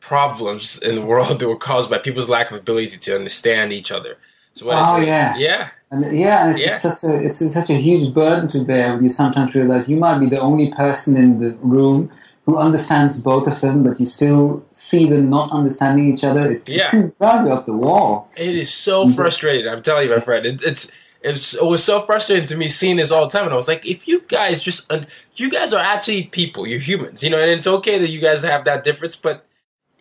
problems 0.00 0.78
in 0.82 0.94
the 0.94 1.02
world 1.02 1.42
were 1.50 1.56
caused 1.56 1.90
by 1.90 1.98
people's 1.98 2.28
lack 2.28 2.50
of 2.50 2.58
ability 2.58 2.98
to 2.98 3.16
understand 3.16 3.72
each 3.72 3.90
other. 3.90 4.18
So 4.54 4.70
oh 4.70 4.96
yeah, 4.96 5.36
yeah, 5.36 5.68
and 5.90 6.16
yeah, 6.16 6.46
and 6.46 6.56
it's, 6.56 6.66
yeah. 6.66 6.72
it's, 6.74 6.82
such 6.82 7.10
a 7.10 7.22
it's 7.22 7.54
such 7.54 7.68
a 7.68 7.74
huge 7.74 8.14
burden 8.14 8.48
to 8.48 8.64
bear 8.64 8.94
when 8.94 9.04
you 9.04 9.10
sometimes 9.10 9.54
realize 9.54 9.90
you 9.90 9.98
might 9.98 10.18
be 10.18 10.26
the 10.26 10.40
only 10.40 10.72
person 10.72 11.16
in 11.16 11.38
the 11.38 11.58
room 11.60 12.10
who 12.46 12.56
understands 12.56 13.20
both 13.20 13.48
of 13.48 13.60
them, 13.60 13.82
but 13.82 13.98
you 13.98 14.06
still 14.06 14.64
see 14.70 15.08
them 15.08 15.28
not 15.28 15.50
understanding 15.50 16.12
each 16.12 16.22
other. 16.22 16.52
It 16.52 16.62
yeah. 16.66 16.92
drive 17.18 17.44
you 17.44 17.52
up 17.52 17.66
the 17.66 17.76
wall. 17.76 18.30
It 18.36 18.54
is 18.54 18.72
so 18.72 19.08
frustrating. 19.10 19.68
I'm 19.68 19.82
telling 19.82 20.08
you, 20.08 20.14
my 20.14 20.22
friend. 20.22 20.46
It, 20.46 20.62
it's 20.62 20.90
it's 21.22 21.54
it 21.54 21.64
was 21.64 21.82
so 21.82 22.02
frustrating 22.02 22.46
to 22.46 22.56
me 22.56 22.68
seeing 22.68 22.98
this 22.98 23.10
all 23.10 23.26
the 23.26 23.36
time, 23.36 23.46
and 23.46 23.52
I 23.52 23.56
was 23.56 23.66
like, 23.66 23.84
if 23.84 24.06
you 24.06 24.20
guys 24.28 24.62
just 24.62 24.90
you 25.34 25.50
guys 25.50 25.72
are 25.72 25.80
actually 25.80 26.24
people, 26.24 26.68
you're 26.68 26.78
humans, 26.78 27.24
you 27.24 27.30
know, 27.30 27.38
and 27.38 27.50
it's 27.50 27.66
okay 27.66 27.98
that 27.98 28.10
you 28.10 28.20
guys 28.20 28.44
have 28.44 28.64
that 28.66 28.84
difference, 28.84 29.16
but 29.16 29.44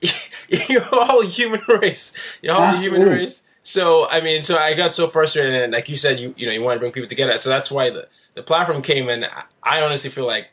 you're 0.70 0.88
all 0.94 1.24
human 1.24 1.62
race. 1.82 2.14
You're 2.44 2.54
all 2.54 2.62
Absolutely. 2.62 3.00
human 3.00 3.20
race. 3.22 3.42
So 3.64 4.08
I 4.08 4.22
mean, 4.22 4.44
so 4.44 4.56
I 4.56 4.76
got 4.76 4.94
so 4.94 5.08
frustrated, 5.08 5.56
and 5.56 5.74
like 5.74 5.90
you 5.90 5.98
said, 5.98 6.20
you 6.20 6.36
you 6.38 6.46
know, 6.46 6.52
you 6.52 6.62
want 6.62 6.76
to 6.76 6.80
bring 6.80 6.92
people 6.92 7.10
together. 7.10 7.40
So 7.40 7.50
that's 7.50 7.72
why 7.72 7.90
the 7.90 8.08
the 8.36 8.44
platform 8.44 8.84
came, 8.84 9.10
and 9.10 9.26
I 9.64 9.82
honestly 9.82 10.12
feel 10.12 10.28
like 10.28 10.50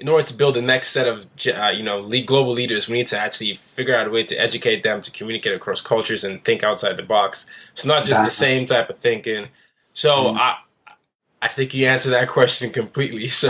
in 0.00 0.08
order 0.08 0.26
to 0.26 0.34
build 0.34 0.56
the 0.56 0.62
next 0.62 0.88
set 0.88 1.06
of 1.06 1.26
uh, 1.46 1.68
you 1.68 1.82
know 1.82 2.02
global 2.22 2.52
leaders, 2.52 2.88
we 2.88 2.96
need 2.96 3.08
to 3.08 3.18
actually 3.18 3.54
figure 3.54 3.94
out 3.94 4.06
a 4.06 4.10
way 4.10 4.24
to 4.24 4.34
educate 4.36 4.82
them 4.82 5.02
to 5.02 5.10
communicate 5.10 5.54
across 5.54 5.80
cultures 5.80 6.24
and 6.24 6.42
think 6.44 6.64
outside 6.64 6.96
the 6.96 7.02
box. 7.02 7.46
It's 7.74 7.84
not 7.84 8.04
just 8.04 8.24
the 8.24 8.30
same 8.30 8.66
type 8.66 8.88
of 8.90 8.98
thinking. 8.98 9.48
So 9.92 10.10
mm. 10.10 10.36
I. 10.36 10.56
I 11.42 11.48
think 11.48 11.72
you 11.72 11.86
answered 11.86 12.10
that 12.10 12.28
question 12.38 12.70
completely. 12.70 13.28
So 13.28 13.48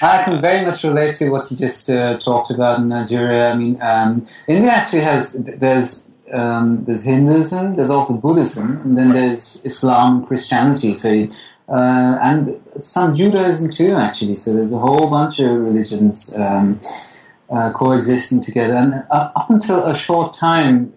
I 0.00 0.22
can 0.24 0.40
very 0.40 0.64
much 0.64 0.82
relate 0.82 1.14
to 1.16 1.28
what 1.28 1.50
you 1.50 1.58
just 1.58 1.90
uh, 1.90 2.16
talked 2.16 2.50
about 2.50 2.78
in 2.78 2.88
Nigeria. 2.88 3.50
I 3.50 3.54
mean, 3.54 3.76
um, 3.82 4.26
India 4.46 4.70
actually 4.70 5.02
has 5.02 5.34
there's 5.58 6.08
um, 6.32 6.86
there's 6.86 7.04
Hinduism, 7.04 7.76
there's 7.76 7.90
also 7.90 8.18
Buddhism, 8.18 8.80
and 8.80 8.96
then 8.96 9.10
there's 9.10 9.62
Islam, 9.66 10.24
Christianity. 10.24 10.94
So 10.94 11.28
uh, 11.68 12.18
and 12.22 12.62
some 12.80 13.14
Judaism 13.14 13.70
too, 13.70 13.94
actually. 13.94 14.36
So 14.36 14.54
there's 14.54 14.74
a 14.74 14.78
whole 14.78 15.10
bunch 15.10 15.40
of 15.40 15.50
religions 15.50 16.34
um, 16.36 16.80
uh, 17.50 17.72
coexisting 17.72 18.42
together. 18.42 18.74
And 18.74 18.94
uh, 19.10 19.30
up 19.36 19.50
until 19.50 19.84
a 19.84 19.96
short 19.96 20.36
time, 20.36 20.92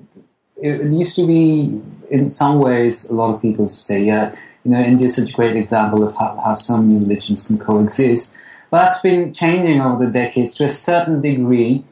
it, 0.57 0.91
used 0.91 1.15
to 1.15 1.25
be, 1.25 1.81
in 2.09 2.31
some 2.31 2.59
ways, 2.59 3.09
a 3.09 3.15
lot 3.15 3.33
of 3.33 3.41
people 3.41 3.67
say, 3.67 4.03
yeah, 4.03 4.35
you 4.63 4.71
know, 4.71 4.79
India 4.79 5.07
is 5.07 5.15
such 5.15 5.33
a 5.33 5.35
great 5.35 5.55
example 5.55 6.07
of 6.07 6.15
how, 6.15 6.39
how 6.43 6.53
so 6.53 6.77
many 6.77 6.99
religions 6.99 7.47
can 7.47 7.57
coexist. 7.57 8.37
But 8.69 8.85
that's 8.85 9.01
been 9.01 9.33
changing 9.33 9.81
over 9.81 10.05
the 10.05 10.11
decades 10.11 10.55
to 10.57 10.65
a 10.65 10.69
certain 10.69 11.19
degree. 11.21 11.83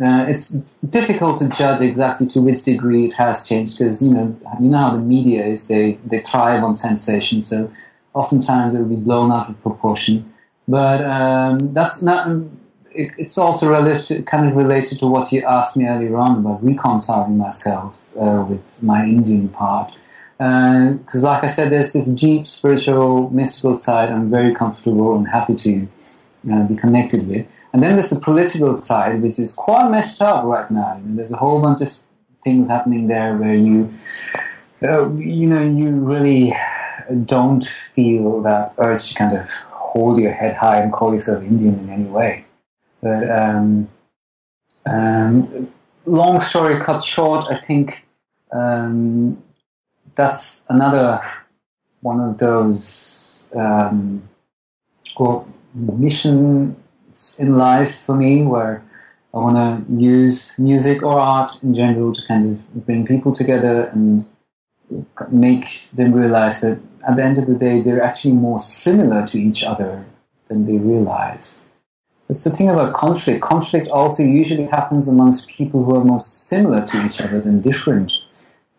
Uh, 0.00 0.26
it's 0.28 0.60
difficult 0.90 1.40
to 1.40 1.48
judge 1.50 1.80
exactly 1.80 2.26
to 2.28 2.40
which 2.40 2.62
degree 2.64 3.06
it 3.06 3.16
has 3.16 3.48
changed 3.48 3.78
because 3.78 4.06
you 4.06 4.14
know 4.14 4.36
you 4.60 4.70
know 4.70 4.78
how 4.78 4.90
the 4.90 5.02
media 5.02 5.44
is 5.44 5.66
they 5.66 5.98
they 6.04 6.20
thrive 6.20 6.62
on 6.62 6.72
sensation 6.72 7.42
so 7.42 7.68
oftentimes 8.14 8.74
it 8.74 8.80
will 8.80 8.88
be 8.88 8.96
blown 8.96 9.30
out 9.30 9.50
of 9.50 9.62
proportion. 9.62 10.32
But 10.66 11.04
um, 11.04 11.72
that's 11.72 12.02
not 12.02 12.28
it, 12.92 13.12
it's 13.16 13.38
also 13.38 13.70
related 13.70 14.26
kind 14.26 14.48
of 14.48 14.56
related 14.56 14.98
to 15.00 15.06
what 15.06 15.32
you 15.32 15.42
asked 15.46 15.76
me 15.76 15.86
earlier 15.86 16.16
on 16.16 16.38
about 16.38 16.64
reconciling 16.64 17.38
myself 17.38 17.94
uh, 18.20 18.44
with 18.48 18.82
my 18.82 19.04
Indian 19.04 19.48
part. 19.48 19.98
Because 20.36 21.24
uh, 21.24 21.26
like 21.26 21.42
I 21.42 21.48
said 21.48 21.70
there's 21.70 21.92
this 21.92 22.12
deep 22.12 22.46
spiritual 22.46 23.30
mystical 23.30 23.76
side 23.78 24.10
I'm 24.10 24.30
very 24.30 24.54
comfortable 24.54 25.16
and 25.16 25.26
happy 25.26 25.56
to 25.56 25.88
uh, 26.52 26.66
be 26.66 26.76
connected 26.76 27.26
with. 27.28 27.46
And 27.72 27.82
then 27.82 27.94
there's 27.94 28.10
the 28.10 28.20
political 28.20 28.80
side, 28.80 29.20
which 29.20 29.38
is 29.38 29.54
quite 29.54 29.90
messed 29.90 30.22
up 30.22 30.44
right 30.44 30.70
now. 30.70 31.00
there's 31.04 31.32
a 31.32 31.36
whole 31.36 31.60
bunch 31.60 31.80
of 31.82 31.90
things 32.42 32.68
happening 32.68 33.08
there 33.08 33.36
where 33.36 33.54
you, 33.54 33.92
uh, 34.82 35.12
you 35.12 35.48
know, 35.48 35.62
you 35.62 35.90
really 35.90 36.56
don't 37.24 37.64
feel 37.64 38.42
that 38.42 38.74
urge 38.78 39.10
to 39.10 39.14
kind 39.14 39.36
of 39.36 39.48
hold 39.70 40.20
your 40.20 40.32
head 40.32 40.56
high 40.56 40.80
and 40.80 40.92
call 40.92 41.12
yourself 41.12 41.42
Indian 41.42 41.78
in 41.80 41.90
any 41.90 42.04
way. 42.04 42.44
But 43.02 43.30
um, 43.30 43.88
um, 44.90 45.72
long 46.04 46.40
story 46.40 46.80
cut 46.80 47.02
short, 47.04 47.46
I 47.50 47.58
think 47.58 48.06
um, 48.52 49.42
that's 50.14 50.64
another 50.68 51.20
one 52.00 52.20
of 52.20 52.38
those 52.38 53.52
um, 53.56 54.28
well, 55.18 55.48
mission 55.74 56.76
in 57.38 57.56
life 57.56 58.00
for 58.00 58.14
me 58.14 58.44
where 58.44 58.84
I 59.34 59.38
want 59.38 59.56
to 59.56 59.92
use 59.92 60.58
music 60.58 61.02
or 61.02 61.18
art 61.18 61.62
in 61.62 61.74
general 61.74 62.12
to 62.12 62.26
kind 62.26 62.50
of 62.50 62.86
bring 62.86 63.06
people 63.06 63.32
together 63.32 63.84
and 63.92 64.26
make 65.30 65.88
them 65.92 66.12
realize 66.12 66.60
that 66.62 66.80
at 67.08 67.16
the 67.16 67.24
end 67.24 67.38
of 67.38 67.46
the 67.46 67.54
day, 67.54 67.80
they're 67.80 68.02
actually 68.02 68.34
more 68.34 68.60
similar 68.60 69.26
to 69.26 69.40
each 69.40 69.64
other 69.64 70.04
than 70.48 70.66
they 70.66 70.76
realize. 70.76 71.64
It's 72.28 72.44
the 72.44 72.50
thing 72.50 72.68
about 72.68 72.92
conflict. 72.92 73.42
Conflict 73.42 73.88
also 73.88 74.22
usually 74.22 74.66
happens 74.66 75.10
amongst 75.10 75.50
people 75.50 75.84
who 75.84 75.96
are 75.96 76.04
most 76.04 76.48
similar 76.48 76.84
to 76.84 77.04
each 77.04 77.22
other 77.22 77.40
than 77.40 77.62
different. 77.62 78.12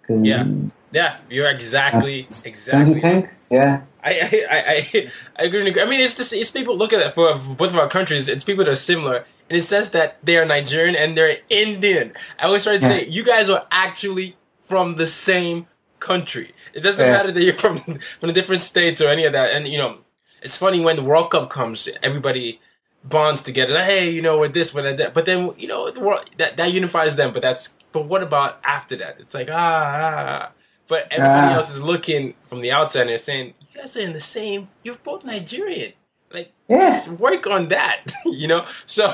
Yeah, 0.08 0.46
yeah, 0.92 1.18
you're 1.30 1.50
exactly 1.50 2.22
exactly. 2.22 2.72
Don't 2.72 2.96
you 2.96 3.02
think? 3.02 3.30
Yeah. 3.50 3.84
I 4.04 4.12
I, 4.50 4.58
I, 4.94 5.12
I 5.38 5.44
agree. 5.44 5.62
I 5.82 5.86
mean, 5.86 6.00
it's 6.00 6.16
this, 6.16 6.32
it's 6.34 6.52
people 6.52 6.78
look 6.78 6.94
at 6.94 7.02
it 7.02 7.14
for, 7.14 7.36
both 7.36 7.70
of 7.70 7.78
our 7.78 7.90
countries. 7.90 8.28
It's 8.28 8.44
people 8.44 8.66
that 8.66 8.72
are 8.72 8.76
similar, 8.76 9.26
and 9.50 9.58
it 9.58 9.64
says 9.64 9.92
that 9.92 10.18
they 10.24 10.38
are 10.38 10.46
Nigerian 10.46 10.96
and 10.96 11.16
they're 11.16 11.38
Indian. 11.50 12.14
I 12.40 12.46
always 12.46 12.64
try 12.64 12.78
to 12.78 12.82
yeah. 12.82 12.90
say 12.90 13.08
you 13.08 13.24
guys 13.24 13.50
are 13.50 13.66
actually 13.72 14.36
from 14.62 14.96
the 14.96 15.08
same 15.08 15.68
country. 16.00 16.54
It 16.74 16.82
doesn't 16.82 17.06
yeah. 17.06 17.12
matter 17.12 17.32
that 17.32 17.42
you're 17.42 17.54
from 17.54 17.78
from 18.20 18.34
different 18.34 18.64
states 18.64 19.02
or 19.02 19.10
any 19.10 19.26
of 19.26 19.34
that. 19.34 19.52
And 19.52 19.68
you 19.68 19.78
know, 19.78 20.00
it's 20.42 20.58
funny 20.58 20.80
when 20.80 20.96
the 20.96 21.04
World 21.04 21.32
Cup 21.32 21.50
comes, 21.50 21.90
everybody 22.02 22.62
bonds 23.04 23.42
together. 23.42 23.84
Hey, 23.84 24.10
you 24.10 24.22
know, 24.22 24.38
we're 24.38 24.50
this, 24.50 24.74
we're 24.74 24.94
that. 24.96 25.14
But 25.14 25.26
then 25.26 25.54
you 25.58 25.68
know, 25.68 25.90
the 25.92 26.00
world 26.00 26.30
that 26.38 26.58
that 26.58 26.72
unifies 26.72 27.16
them. 27.16 27.34
But 27.34 27.42
that's 27.42 27.76
but 27.92 28.06
what 28.06 28.24
about 28.24 28.60
after 28.64 28.96
that? 28.98 29.18
It's 29.20 29.34
like 29.34 29.50
ah. 29.52 30.50
ah. 30.50 30.52
But 30.88 31.08
everybody 31.12 31.54
else 31.54 31.70
is 31.70 31.84
looking 31.84 32.34
from 32.46 32.62
the 32.62 32.72
outside 32.72 33.02
and 33.02 33.12
they're 33.12 33.20
saying, 33.20 33.54
"You 33.62 33.82
guys 33.82 33.96
are 33.96 34.00
in 34.00 34.14
the 34.14 34.22
same. 34.22 34.70
You're 34.82 34.96
both 34.96 35.24
Nigerian. 35.24 35.94
Like, 36.34 36.52
yeah. 36.68 37.08
work 37.12 37.46
on 37.46 37.70
that." 37.70 38.12
you 38.26 38.48
know. 38.48 38.66
So, 38.88 39.08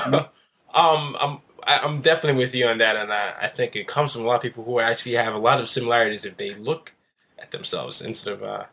um, 0.74 1.16
I'm 1.20 1.40
I'm 1.66 2.00
definitely 2.00 2.38
with 2.38 2.54
you 2.54 2.66
on 2.68 2.78
that, 2.78 2.96
and 2.96 3.12
I, 3.12 3.34
I 3.42 3.48
think 3.48 3.74
it 3.74 3.88
comes 3.88 4.12
from 4.12 4.22
a 4.22 4.26
lot 4.26 4.36
of 4.36 4.42
people 4.42 4.64
who 4.64 4.80
actually 4.80 5.14
have 5.14 5.34
a 5.34 5.38
lot 5.38 5.60
of 5.60 5.68
similarities 5.68 6.24
if 6.24 6.36
they 6.36 6.50
look 6.50 6.94
at 7.38 7.50
themselves 7.50 8.00
instead 8.00 8.34
of 8.34 8.42
uh, 8.42 8.64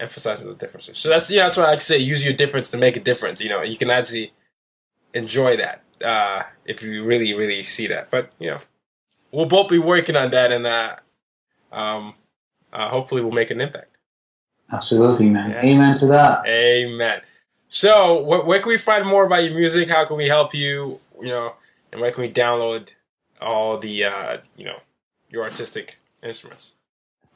emphasizing 0.00 0.48
the 0.48 0.54
differences. 0.54 0.98
So 0.98 1.08
that's 1.10 1.30
yeah, 1.30 1.44
that's 1.44 1.56
why 1.56 1.72
I 1.72 1.78
say 1.78 1.98
use 1.98 2.24
your 2.24 2.32
difference 2.32 2.70
to 2.70 2.78
make 2.78 2.96
a 2.96 3.00
difference. 3.00 3.40
You 3.40 3.50
know, 3.50 3.62
you 3.62 3.76
can 3.76 3.90
actually 3.90 4.32
enjoy 5.14 5.56
that 5.58 5.82
uh, 6.02 6.44
if 6.64 6.82
you 6.82 7.04
really 7.04 7.34
really 7.34 7.62
see 7.64 7.86
that. 7.88 8.10
But 8.10 8.32
you 8.38 8.50
know, 8.50 8.58
we'll 9.30 9.46
both 9.46 9.68
be 9.68 9.78
working 9.78 10.16
on 10.16 10.30
that, 10.30 10.50
and 10.52 10.66
uh, 10.66 10.96
um, 11.70 12.14
uh, 12.72 12.88
hopefully 12.88 13.22
we'll 13.22 13.32
make 13.32 13.50
an 13.50 13.60
impact. 13.60 13.96
Absolutely, 14.72 15.28
man. 15.30 15.50
Yeah. 15.50 15.64
Amen 15.64 15.98
to 15.98 16.06
that. 16.06 16.46
Amen. 16.46 17.20
So, 17.68 18.24
wh- 18.24 18.46
where 18.46 18.60
can 18.60 18.68
we 18.68 18.78
find 18.78 19.06
more 19.06 19.26
about 19.26 19.44
your 19.44 19.54
music? 19.54 19.88
How 19.88 20.04
can 20.04 20.16
we 20.16 20.26
help 20.26 20.54
you? 20.54 21.00
You 21.20 21.28
know, 21.28 21.54
and 21.92 22.00
where 22.00 22.10
can 22.10 22.22
we 22.22 22.32
download 22.32 22.90
all 23.40 23.78
the 23.78 24.04
uh, 24.04 24.38
you 24.56 24.64
know 24.64 24.80
your 25.30 25.44
artistic 25.44 25.98
instruments? 26.22 26.72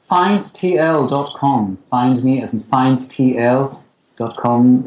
Findtl.com. 0.09 1.77
Find 1.89 2.23
me 2.23 2.41
as 2.41 2.53
in 2.53 2.61
findtl.com. 2.61 3.85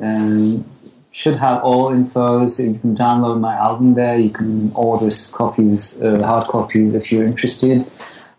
And 0.02 0.64
should 1.16 1.38
have 1.38 1.62
all 1.62 1.92
info. 1.94 2.46
So 2.46 2.62
you 2.62 2.78
can 2.78 2.94
download 2.94 3.40
my 3.40 3.54
album 3.54 3.94
there. 3.94 4.18
You 4.18 4.28
can 4.28 4.70
order 4.74 5.08
copies, 5.32 6.02
uh, 6.02 6.22
hard 6.22 6.48
copies 6.48 6.94
if 6.94 7.10
you're 7.10 7.24
interested. 7.24 7.88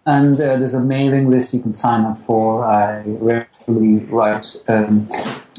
And 0.05 0.39
uh, 0.39 0.57
there's 0.57 0.75
a 0.75 0.83
mailing 0.83 1.31
list 1.31 1.55
you 1.55 1.61
can 1.61 1.73
sign 1.73 2.05
up 2.05 2.19
for. 2.19 2.63
I 2.63 3.01
regularly 3.05 4.05
write 4.05 4.45
um, 4.67 5.07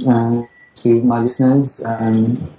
uh, 0.07 0.43
to 0.77 1.03
my 1.03 1.19
listeners. 1.19 1.85
Um, 1.85 2.55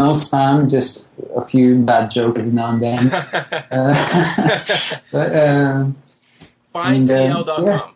no 0.00 0.12
spam, 0.12 0.70
just 0.70 1.08
a 1.36 1.44
few 1.44 1.80
bad 1.82 2.10
jokes 2.10 2.38
every 2.38 2.50
now 2.50 2.72
and 2.72 2.82
then. 2.82 3.12
uh, 3.70 4.98
but, 5.12 5.36
um, 5.36 5.96
FindTL.com. 6.74 7.66
Yeah. 7.66 7.88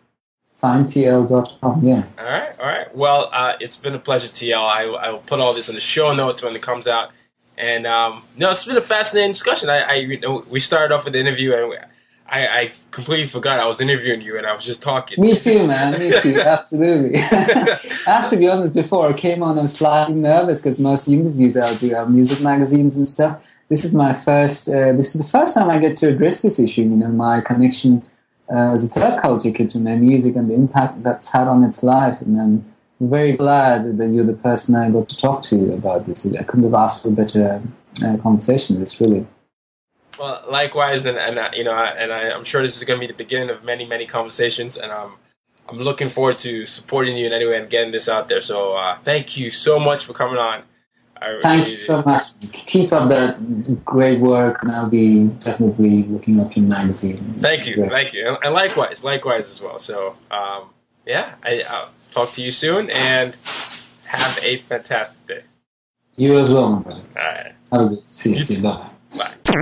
FindTL.com, 0.61 1.83
yeah. 1.85 2.03
All 2.17 2.25
right, 2.25 2.59
all 2.59 2.65
right. 2.65 2.95
Well, 2.95 3.29
uh, 3.31 3.53
it's 3.59 3.77
been 3.77 3.95
a 3.95 3.99
pleasure, 3.99 4.27
TL. 4.27 4.57
I, 4.57 4.83
I 4.83 5.09
will 5.09 5.19
put 5.19 5.39
all 5.39 5.53
this 5.53 5.69
in 5.69 5.75
the 5.75 5.81
show 5.81 6.13
notes 6.13 6.43
when 6.43 6.55
it 6.55 6.61
comes 6.61 6.87
out. 6.87 7.11
And 7.57 7.87
um, 7.87 8.23
no, 8.37 8.51
it's 8.51 8.65
been 8.65 8.77
a 8.77 8.81
fascinating 8.81 9.31
discussion. 9.31 9.69
I, 9.69 9.79
I 9.81 9.93
you 9.95 10.19
know, 10.19 10.45
we 10.49 10.59
started 10.59 10.93
off 10.93 11.05
with 11.05 11.13
the 11.13 11.19
interview, 11.19 11.53
and 11.53 11.69
we, 11.69 11.77
I, 12.27 12.47
I, 12.47 12.73
completely 12.89 13.27
forgot 13.27 13.59
I 13.59 13.67
was 13.67 13.79
interviewing 13.79 14.21
you 14.21 14.37
and 14.37 14.47
I 14.47 14.55
was 14.55 14.65
just 14.65 14.81
talking. 14.81 15.21
Me 15.21 15.35
too, 15.35 15.67
man. 15.67 15.99
Me 15.99 16.11
too. 16.21 16.39
Absolutely. 16.39 17.19
I 17.19 17.79
have 18.07 18.29
to 18.31 18.37
be 18.37 18.47
honest. 18.47 18.73
Before 18.73 19.07
I 19.07 19.13
came 19.13 19.43
on, 19.43 19.59
I 19.59 19.63
was 19.63 19.75
slightly 19.75 20.15
nervous 20.15 20.63
because 20.63 20.79
most 20.79 21.07
interviews 21.07 21.55
I 21.55 21.75
do 21.75 21.89
have 21.89 22.09
music 22.09 22.41
magazines 22.41 22.97
and 22.97 23.07
stuff. 23.07 23.39
This 23.69 23.85
is 23.85 23.93
my 23.93 24.13
first. 24.13 24.67
Uh, 24.67 24.93
this 24.93 25.15
is 25.15 25.21
the 25.21 25.27
first 25.27 25.53
time 25.53 25.69
I 25.69 25.77
get 25.77 25.97
to 25.97 26.09
address 26.09 26.41
this 26.41 26.59
issue. 26.59 26.83
You 26.83 26.97
know, 26.97 27.09
my 27.09 27.41
connection 27.41 28.03
uh, 28.51 28.73
as 28.73 28.85
a 28.85 28.93
third 28.93 29.21
culture 29.21 29.51
kid 29.51 29.69
to 29.71 29.79
my 29.79 29.95
music 29.95 30.35
and 30.35 30.49
the 30.49 30.55
impact 30.55 31.03
that's 31.03 31.31
had 31.31 31.47
on 31.47 31.63
its 31.63 31.83
life. 31.83 32.19
And 32.21 32.41
I'm 32.41 32.73
very 33.01 33.33
glad 33.33 33.97
that 33.97 34.07
you're 34.07 34.25
the 34.25 34.33
person 34.33 34.75
I 34.75 34.89
got 34.89 35.09
to 35.09 35.17
talk 35.17 35.43
to 35.43 35.73
about 35.73 36.07
this. 36.07 36.25
I 36.35 36.43
couldn't 36.43 36.63
have 36.63 36.73
asked 36.73 37.03
for 37.03 37.09
a 37.09 37.11
better 37.11 37.63
uh, 38.05 38.17
conversation. 38.17 38.81
It's 38.81 38.99
really. 38.99 39.27
Well, 40.17 40.43
likewise, 40.49 41.05
and, 41.05 41.17
and 41.17 41.37
uh, 41.37 41.49
you 41.53 41.63
know, 41.63 41.73
and 41.73 42.11
I, 42.11 42.29
am 42.29 42.43
sure 42.43 42.61
this 42.61 42.77
is 42.77 42.83
going 42.83 42.99
to 42.99 43.07
be 43.07 43.11
the 43.11 43.17
beginning 43.17 43.49
of 43.49 43.63
many, 43.63 43.85
many 43.85 44.05
conversations, 44.05 44.77
and 44.77 44.91
um, 44.91 45.15
I'm 45.67 45.77
looking 45.77 46.09
forward 46.09 46.39
to 46.39 46.65
supporting 46.65 47.17
you 47.17 47.25
in 47.25 47.33
any 47.33 47.45
way 47.45 47.57
and 47.57 47.69
getting 47.69 47.91
this 47.91 48.07
out 48.07 48.29
there. 48.29 48.41
So, 48.41 48.73
uh, 48.73 48.97
thank 49.03 49.37
you 49.37 49.51
so 49.51 49.79
much 49.79 50.05
for 50.05 50.13
coming 50.13 50.37
on. 50.37 50.63
I 51.21 51.39
thank 51.41 51.69
you 51.69 51.77
so 51.77 52.01
much. 52.03 52.39
Keep 52.51 52.93
up 52.93 53.09
that 53.09 53.83
great 53.85 54.19
work, 54.19 54.61
and 54.61 54.71
I'll 54.71 54.89
be 54.89 55.25
definitely 55.39 56.03
looking 56.03 56.39
up 56.39 56.55
your 56.55 56.65
magazine. 56.65 57.35
Thank 57.39 57.65
you, 57.65 57.87
thank 57.89 58.13
you, 58.13 58.37
and 58.41 58.53
likewise, 58.53 59.03
likewise 59.03 59.49
as 59.49 59.61
well. 59.61 59.79
So, 59.79 60.15
um, 60.31 60.69
yeah, 61.05 61.35
I, 61.43 61.63
I'll 61.67 61.89
talk 62.11 62.31
to 62.33 62.41
you 62.41 62.51
soon, 62.51 62.89
and 62.89 63.35
have 64.05 64.39
a 64.43 64.57
fantastic 64.57 65.25
day. 65.27 65.43
You 66.15 66.37
as 66.37 66.53
well, 66.53 66.69
my 66.69 66.81
brother. 66.81 67.01
All 67.17 67.23
right. 67.23 67.55
Have 67.71 67.81
a 67.81 67.89
good 67.89 68.05
see 68.05 68.35
you. 68.35 68.43
See 68.43 68.55
you. 68.57 68.63
Bye. 68.63 68.91
Bye. 69.45 69.61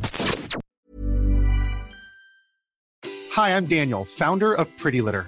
Hi, 3.33 3.55
I'm 3.55 3.67
Daniel, 3.67 4.03
founder 4.03 4.55
of 4.55 4.75
Pretty 4.77 5.03
Litter. 5.03 5.27